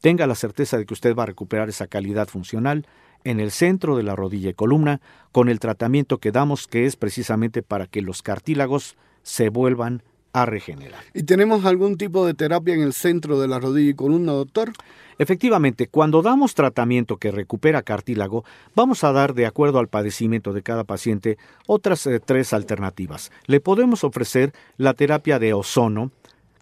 tenga 0.00 0.26
la 0.26 0.34
certeza 0.34 0.76
de 0.76 0.84
que 0.84 0.94
usted 0.94 1.16
va 1.16 1.22
a 1.22 1.26
recuperar 1.26 1.68
esa 1.68 1.86
calidad 1.86 2.28
funcional 2.28 2.86
en 3.24 3.40
el 3.40 3.50
centro 3.50 3.96
de 3.96 4.02
la 4.02 4.14
rodilla 4.14 4.50
y 4.50 4.54
columna 4.54 5.00
con 5.32 5.48
el 5.48 5.60
tratamiento 5.60 6.18
que 6.18 6.30
damos 6.30 6.66
que 6.66 6.84
es 6.84 6.96
precisamente 6.96 7.62
para 7.62 7.86
que 7.86 8.02
los 8.02 8.20
cartílagos 8.20 8.96
se 9.22 9.48
vuelvan 9.48 10.02
a 10.34 10.44
regenerar. 10.44 11.00
¿Y 11.14 11.22
tenemos 11.22 11.64
algún 11.64 11.96
tipo 11.96 12.26
de 12.26 12.34
terapia 12.34 12.74
en 12.74 12.82
el 12.82 12.92
centro 12.92 13.40
de 13.40 13.48
la 13.48 13.60
rodilla 13.60 13.90
y 13.90 13.94
columna, 13.94 14.32
doctor? 14.32 14.72
Efectivamente, 15.16 15.86
cuando 15.86 16.22
damos 16.22 16.54
tratamiento 16.54 17.18
que 17.18 17.30
recupera 17.30 17.82
cartílago, 17.82 18.44
vamos 18.74 19.04
a 19.04 19.12
dar, 19.12 19.34
de 19.34 19.46
acuerdo 19.46 19.78
al 19.78 19.86
padecimiento 19.86 20.52
de 20.52 20.62
cada 20.62 20.82
paciente, 20.82 21.38
otras 21.68 22.04
eh, 22.08 22.18
tres 22.18 22.52
alternativas. 22.52 23.30
Le 23.46 23.60
podemos 23.60 24.02
ofrecer 24.02 24.52
la 24.76 24.94
terapia 24.94 25.38
de 25.38 25.54
ozono, 25.54 26.10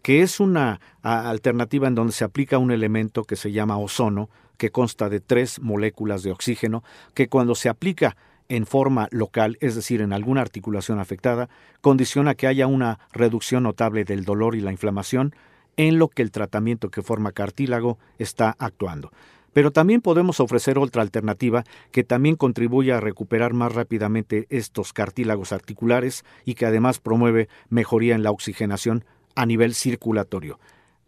que 0.02 0.20
es 0.20 0.38
una 0.38 0.80
alternativa 1.02 1.88
en 1.88 1.94
donde 1.94 2.12
se 2.12 2.24
aplica 2.24 2.58
un 2.58 2.72
elemento 2.72 3.24
que 3.24 3.36
se 3.36 3.52
llama 3.52 3.78
ozono, 3.78 4.28
que 4.58 4.70
consta 4.70 5.08
de 5.08 5.20
tres 5.20 5.60
moléculas 5.60 6.22
de 6.22 6.32
oxígeno, 6.32 6.84
que 7.14 7.28
cuando 7.28 7.54
se 7.54 7.70
aplica 7.70 8.16
en 8.48 8.66
forma 8.66 9.08
local, 9.10 9.56
es 9.60 9.74
decir, 9.74 10.00
en 10.00 10.12
alguna 10.12 10.40
articulación 10.40 10.98
afectada, 10.98 11.48
condiciona 11.80 12.34
que 12.34 12.46
haya 12.46 12.66
una 12.66 12.98
reducción 13.12 13.62
notable 13.62 14.04
del 14.04 14.24
dolor 14.24 14.54
y 14.54 14.60
la 14.60 14.72
inflamación 14.72 15.34
en 15.76 15.98
lo 15.98 16.08
que 16.08 16.22
el 16.22 16.30
tratamiento 16.30 16.90
que 16.90 17.02
forma 17.02 17.32
cartílago 17.32 17.98
está 18.18 18.54
actuando. 18.58 19.10
Pero 19.52 19.70
también 19.70 20.00
podemos 20.00 20.40
ofrecer 20.40 20.78
otra 20.78 21.02
alternativa 21.02 21.64
que 21.90 22.04
también 22.04 22.36
contribuye 22.36 22.92
a 22.92 23.00
recuperar 23.00 23.52
más 23.52 23.74
rápidamente 23.74 24.46
estos 24.48 24.92
cartílagos 24.92 25.52
articulares 25.52 26.24
y 26.44 26.54
que 26.54 26.66
además 26.66 27.00
promueve 27.00 27.48
mejoría 27.68 28.14
en 28.14 28.22
la 28.22 28.30
oxigenación 28.30 29.04
a 29.34 29.46
nivel 29.46 29.74
circulatorio. 29.74 30.58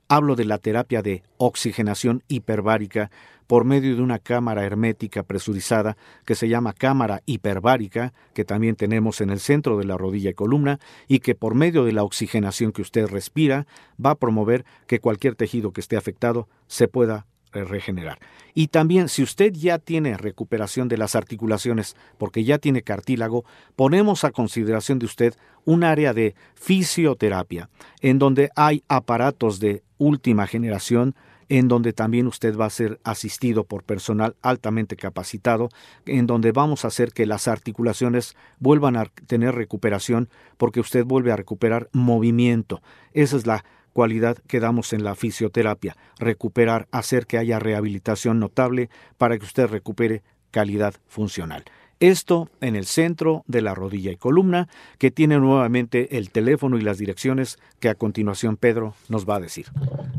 Hablo 0.09 0.37
de 0.37 0.45
la 0.45 0.59
terapia 0.59 1.03
de 1.03 1.23
oxigenación 1.39 2.23
hiperbárica 2.29 3.11
por 3.47 3.65
medio 3.65 3.95
de 3.97 4.03
una 4.03 4.19
cámara 4.19 4.65
hermética 4.65 5.23
presurizada 5.23 5.97
que 6.25 6.35
se 6.35 6.49
llama 6.49 6.73
cámara 6.73 7.23
hiperbárica, 7.27 8.13
que 8.33 8.45
también 8.45 8.77
tenemos 8.77 9.21
en 9.21 9.31
el 9.31 9.41
centro 9.41 9.77
de 9.79 9.85
la 9.85 9.97
rodilla 9.97 10.31
y 10.31 10.35
columna, 10.35 10.79
y 11.09 11.21
que 11.21 11.35
por 11.35 11.55
medio 11.55 11.85
de 11.85 11.93
la 11.93 12.03
oxigenación 12.03 12.73
que 12.73 12.83
usted 12.83 13.07
respira 13.07 13.67
va 14.03 14.11
a 14.11 14.15
promover 14.17 14.65
que 14.87 15.01
cualquier 15.01 15.35
tejido 15.35 15.73
que 15.73 15.81
esté 15.81 15.97
afectado 15.97 16.49
se 16.67 16.89
pueda 16.89 17.27
eh, 17.55 17.65
regenerar. 17.65 18.19
Y 18.53 18.69
también 18.69 19.09
si 19.09 19.23
usted 19.23 19.53
ya 19.53 19.79
tiene 19.79 20.17
recuperación 20.17 20.89
de 20.89 20.97
las 20.97 21.15
articulaciones 21.15 21.97
porque 22.19 22.45
ya 22.45 22.59
tiene 22.59 22.83
cartílago, 22.83 23.45
ponemos 23.77 24.25
a 24.25 24.33
consideración 24.33 24.99
de 24.99 25.07
usted 25.07 25.35
un 25.65 25.85
área 25.85 26.13
de 26.13 26.35
fisioterapia 26.55 27.71
en 28.01 28.19
donde 28.19 28.51
hay 28.57 28.83
aparatos 28.89 29.61
de 29.61 29.83
última 30.05 30.47
generación 30.47 31.15
en 31.49 31.69
donde 31.69 31.93
también 31.93 32.27
usted 32.27 32.57
va 32.57 32.67
a 32.67 32.71
ser 32.71 33.01
asistido 33.05 33.65
por 33.65 33.83
personal 33.83 34.37
altamente 34.43 34.97
capacitado, 34.97 35.69
en 36.07 36.27
donde 36.27 36.53
vamos 36.53 36.85
a 36.85 36.89
hacer 36.89 37.13
que 37.13 37.27
las 37.27 37.49
articulaciones 37.49 38.35
vuelvan 38.59 38.97
a 38.97 39.07
tener 39.27 39.55
recuperación 39.55 40.29
porque 40.57 40.81
usted 40.81 41.05
vuelve 41.05 41.33
a 41.33 41.37
recuperar 41.37 41.89
movimiento. 41.93 42.83
Esa 43.13 43.37
es 43.37 43.47
la 43.47 43.65
cualidad 43.93 44.39
que 44.47 44.61
damos 44.61 44.93
en 44.93 45.05
la 45.05 45.15
fisioterapia, 45.15 45.97
recuperar, 46.19 46.89
hacer 46.91 47.27
que 47.27 47.39
haya 47.39 47.59
rehabilitación 47.59 48.41
notable 48.41 48.91
para 49.19 49.39
que 49.39 49.45
usted 49.45 49.67
recupere 49.69 50.23
calidad 50.51 50.95
funcional. 51.09 51.65
Esto 52.01 52.51
en 52.61 52.77
el 52.77 52.87
centro 52.87 53.45
de 53.47 53.63
la 53.63 53.75
rodilla 53.75 54.11
y 54.11 54.17
columna, 54.17 54.69
que 54.99 55.11
tiene 55.11 55.39
nuevamente 55.39 56.19
el 56.19 56.31
teléfono 56.31 56.79
y 56.79 56.83
las 56.83 56.99
direcciones 56.99 57.59
que 57.81 57.89
a 57.89 57.95
continuación 57.95 58.57
Pedro 58.57 58.95
nos 59.09 59.29
va 59.29 59.37
a 59.37 59.41
decir. 59.41 59.67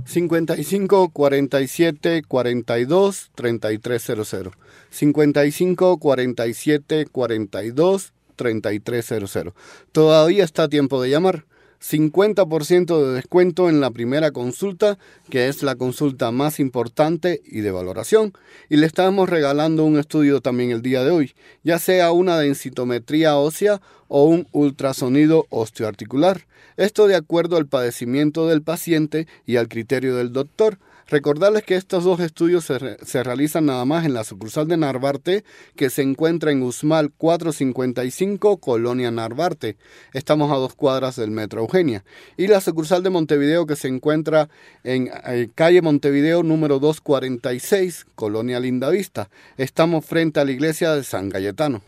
55 0.05 1.09
47 1.09 2.23
42 2.28 3.32
3300. 3.36 4.53
55 4.89 5.97
47 5.97 7.05
42 7.11 8.13
3300. 8.36 9.53
Todavía 9.91 10.43
está 10.43 10.67
tiempo 10.69 11.01
de 11.01 11.09
llamar. 11.09 11.45
50% 11.82 13.05
de 13.05 13.13
descuento 13.13 13.69
en 13.69 13.82
la 13.82 13.91
primera 13.91 14.32
consulta, 14.32 14.97
que 15.30 15.47
es 15.47 15.63
la 15.63 15.76
consulta 15.76 16.32
más 16.32 16.59
importante 16.59 17.41
y 17.45 17.61
de 17.61 17.71
valoración. 17.71 18.34
Y 18.69 18.78
le 18.78 18.88
estamos 18.88 19.30
regalando 19.30 19.84
un 19.84 19.99
estudio 19.99 20.41
también 20.41 20.71
el 20.71 20.82
día 20.82 21.03
de 21.03 21.11
hoy, 21.11 21.34
ya 21.63 21.80
sea 21.80 22.11
una 22.11 22.38
densitometría 22.39 23.38
ósea 23.38 23.82
o 24.07 24.26
un 24.26 24.47
ultrasonido 24.51 25.45
osteoarticular. 25.49 26.45
Esto 26.78 27.07
de 27.07 27.15
acuerdo 27.15 27.57
al 27.57 27.67
padecimiento 27.67 28.47
del 28.47 28.61
paciente 28.61 29.28
y 29.45 29.57
al 29.57 29.67
criterio 29.67 30.15
del 30.15 30.34
doctor. 30.34 30.78
Recordarles 31.08 31.64
que 31.64 31.76
estos 31.76 32.03
dos 32.03 32.20
estudios 32.20 32.66
se, 32.66 32.80
re- 32.80 32.97
se 33.06 33.22
realizan 33.24 33.68
nada 33.68 33.86
más 33.86 34.06
en 34.06 34.14
la 34.16 34.24
sucursal 34.24 34.68
de 34.68 34.76
Narvarte, 34.78 35.43
que 35.76 35.91
se 35.91 36.01
encuentra 36.01 36.51
en 36.51 36.64
Usmal 36.64 37.12
455, 37.16 38.58
Colonia 38.58 39.12
Narvarte. 39.12 39.78
Estamos 40.14 40.51
a 40.51 40.56
dos 40.56 40.74
cuadras 40.74 41.16
del 41.16 41.30
Metro 41.32 41.62
Eugenia. 41.62 42.03
Y 42.38 42.47
la 42.47 42.60
sucursal 42.60 43.03
de 43.03 43.12
Montevideo, 43.12 43.68
que 43.68 43.76
se 43.76 43.88
encuentra 43.88 44.49
en 44.84 45.10
eh, 45.28 45.49
calle 45.53 45.82
Montevideo 45.84 46.41
número 46.41 46.80
246, 46.80 48.08
Colonia 48.16 48.60
Lindavista. 48.60 49.30
Estamos 49.58 50.06
frente 50.06 50.39
a 50.39 50.45
la 50.45 50.51
iglesia 50.51 50.95
de 50.95 51.03
San 51.03 51.30
Cayetano. 51.30 51.84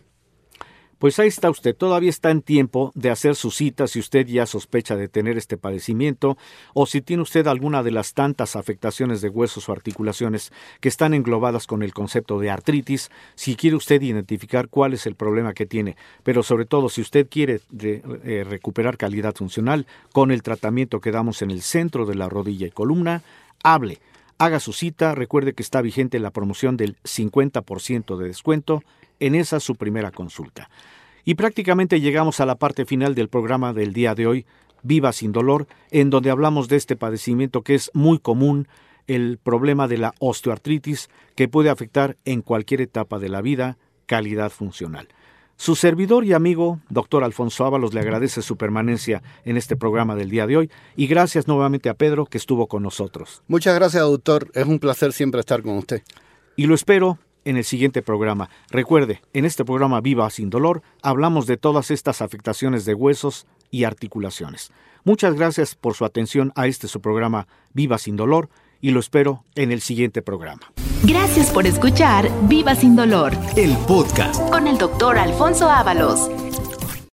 Pues 1.00 1.20
ahí 1.20 1.28
está 1.28 1.52
usted, 1.52 1.76
todavía 1.76 2.10
está 2.10 2.32
en 2.32 2.42
tiempo 2.42 2.92
de 2.96 3.12
hacer 3.12 3.36
su 3.36 3.52
cita 3.52 3.86
si 3.86 4.00
usted 4.00 4.26
ya 4.26 4.48
sospecha 4.48 4.96
de 4.96 5.08
tener 5.08 5.38
este 5.38 5.56
padecimiento 5.56 6.40
o 6.74 6.88
si 6.88 7.02
tiene 7.02 7.22
usted 7.22 7.46
alguna 7.46 7.84
de 7.84 7.92
las 7.92 8.16
tantas 8.16 8.56
afectaciones 8.56 9.22
de 9.22 9.30
huesos 9.30 9.70
o 9.70 9.74
articulaciones 9.74 10.52
que 10.82 10.90
están 10.90 11.14
englobadas 11.14 11.68
con 11.68 11.84
el 11.84 11.94
concepto 11.94 12.40
de 12.40 12.50
artritis, 12.50 13.12
si 13.36 13.56
quiere 13.56 13.76
usted 13.76 14.02
identificar 14.02 14.70
cuál 14.70 14.94
es 14.96 15.06
el 15.06 15.14
problema 15.14 15.54
que 15.54 15.68
tiene, 15.68 15.96
pero 16.24 16.42
sobre 16.42 16.66
todo 16.66 16.90
si 16.90 17.02
usted 17.02 17.28
quiere 17.30 17.62
re- 17.72 18.02
eh, 18.24 18.44
recuperar 18.44 18.98
calidad 18.98 19.36
funcional 19.36 19.86
con 20.14 20.32
el 20.32 20.42
tratamiento 20.42 21.00
que 21.00 21.12
damos 21.12 21.44
en 21.44 21.52
el 21.52 21.62
centro 21.62 22.08
de 22.08 22.16
la 22.16 22.28
rodilla 22.28 22.66
y 22.66 22.72
columna, 22.72 23.22
hable. 23.64 24.00
Haga 24.40 24.60
su 24.60 24.74
cita, 24.74 25.14
recuerde 25.14 25.54
que 25.54 25.64
está 25.64 25.82
vigente 25.82 26.18
la 26.20 26.32
promoción 26.32 26.76
del 26.76 26.96
50% 27.04 28.18
de 28.18 28.28
descuento 28.28 28.84
en 29.20 29.36
esa 29.36 29.60
su 29.60 29.76
primera 29.76 30.12
consulta. 30.12 30.70
Y 31.26 31.36
prácticamente 31.36 32.00
llegamos 32.00 32.40
a 32.40 32.46
la 32.46 32.56
parte 32.56 32.86
final 32.86 33.14
del 33.14 33.30
programa 33.30 33.74
del 33.74 33.94
día 33.94 34.16
de 34.16 34.28
hoy, 34.28 34.46
Viva 34.84 35.12
sin 35.12 35.32
dolor, 35.32 35.68
en 35.92 36.10
donde 36.10 36.30
hablamos 36.30 36.70
de 36.70 36.78
este 36.78 36.96
padecimiento 36.96 37.64
que 37.64 37.76
es 37.76 37.92
muy 37.94 38.20
común, 38.20 38.68
el 39.08 39.38
problema 39.38 39.88
de 39.88 39.98
la 39.98 40.14
osteoartritis, 40.20 41.10
que 41.36 41.48
puede 41.48 41.70
afectar 41.70 42.16
en 42.26 42.42
cualquier 42.42 42.82
etapa 42.82 43.20
de 43.20 43.30
la 43.30 43.42
vida 43.42 43.78
calidad 44.06 44.52
funcional. 44.52 45.10
Su 45.60 45.76
servidor 45.76 46.24
y 46.24 46.34
amigo, 46.34 46.80
doctor 46.90 47.24
Alfonso 47.24 47.66
Ábalos, 47.66 47.94
le 47.94 48.00
agradece 48.00 48.44
su 48.44 48.58
permanencia 48.58 49.24
en 49.44 49.58
este 49.58 49.76
programa 49.76 50.16
del 50.16 50.30
día 50.30 50.46
de 50.46 50.56
hoy 50.56 50.72
y 50.96 51.08
gracias 51.08 51.48
nuevamente 51.48 51.90
a 51.90 51.96
Pedro 51.96 52.28
que 52.28 52.38
estuvo 52.38 52.68
con 52.68 52.84
nosotros. 52.84 53.42
Muchas 53.48 53.74
gracias, 53.74 54.04
doctor. 54.04 54.52
Es 54.54 54.66
un 54.66 54.78
placer 54.78 55.14
siempre 55.14 55.40
estar 55.40 55.64
con 55.64 55.78
usted. 55.78 56.04
Y 56.56 56.68
lo 56.68 56.76
espero 56.76 57.18
en 57.48 57.58
el 57.58 57.64
siguiente 57.64 58.02
programa. 58.02 58.50
Recuerde, 58.70 59.22
en 59.34 59.46
este 59.46 59.64
programa 59.64 60.02
Viva 60.02 60.30
sin 60.30 60.50
dolor 60.50 60.82
hablamos 61.02 61.48
de 61.48 61.58
todas 61.58 61.92
estas 61.92 62.22
afectaciones 62.22 62.86
de 62.86 62.94
huesos 62.94 63.48
y 63.72 63.86
articulaciones. 63.86 64.72
Muchas 65.04 65.36
gracias 65.36 65.76
por 65.76 65.94
su 65.94 66.04
atención 66.04 66.52
a 66.56 66.68
este 66.68 66.88
su 66.88 67.02
programa 67.02 67.48
Viva 67.74 67.98
sin 67.98 68.18
dolor 68.18 68.50
y 68.82 68.92
lo 68.92 69.00
espero 69.00 69.44
en 69.56 69.72
el 69.72 69.82
siguiente 69.82 70.22
programa. 70.22 70.72
Gracias 71.04 71.50
por 71.52 71.66
escuchar 71.66 72.30
Viva 72.44 72.76
sin 72.76 72.96
dolor 72.96 73.34
El 73.56 73.76
podcast. 73.88 74.42
con 74.50 74.68
el 74.68 74.78
doctor 74.78 75.18
Alfonso 75.18 75.70
Ábalos. 75.70 76.30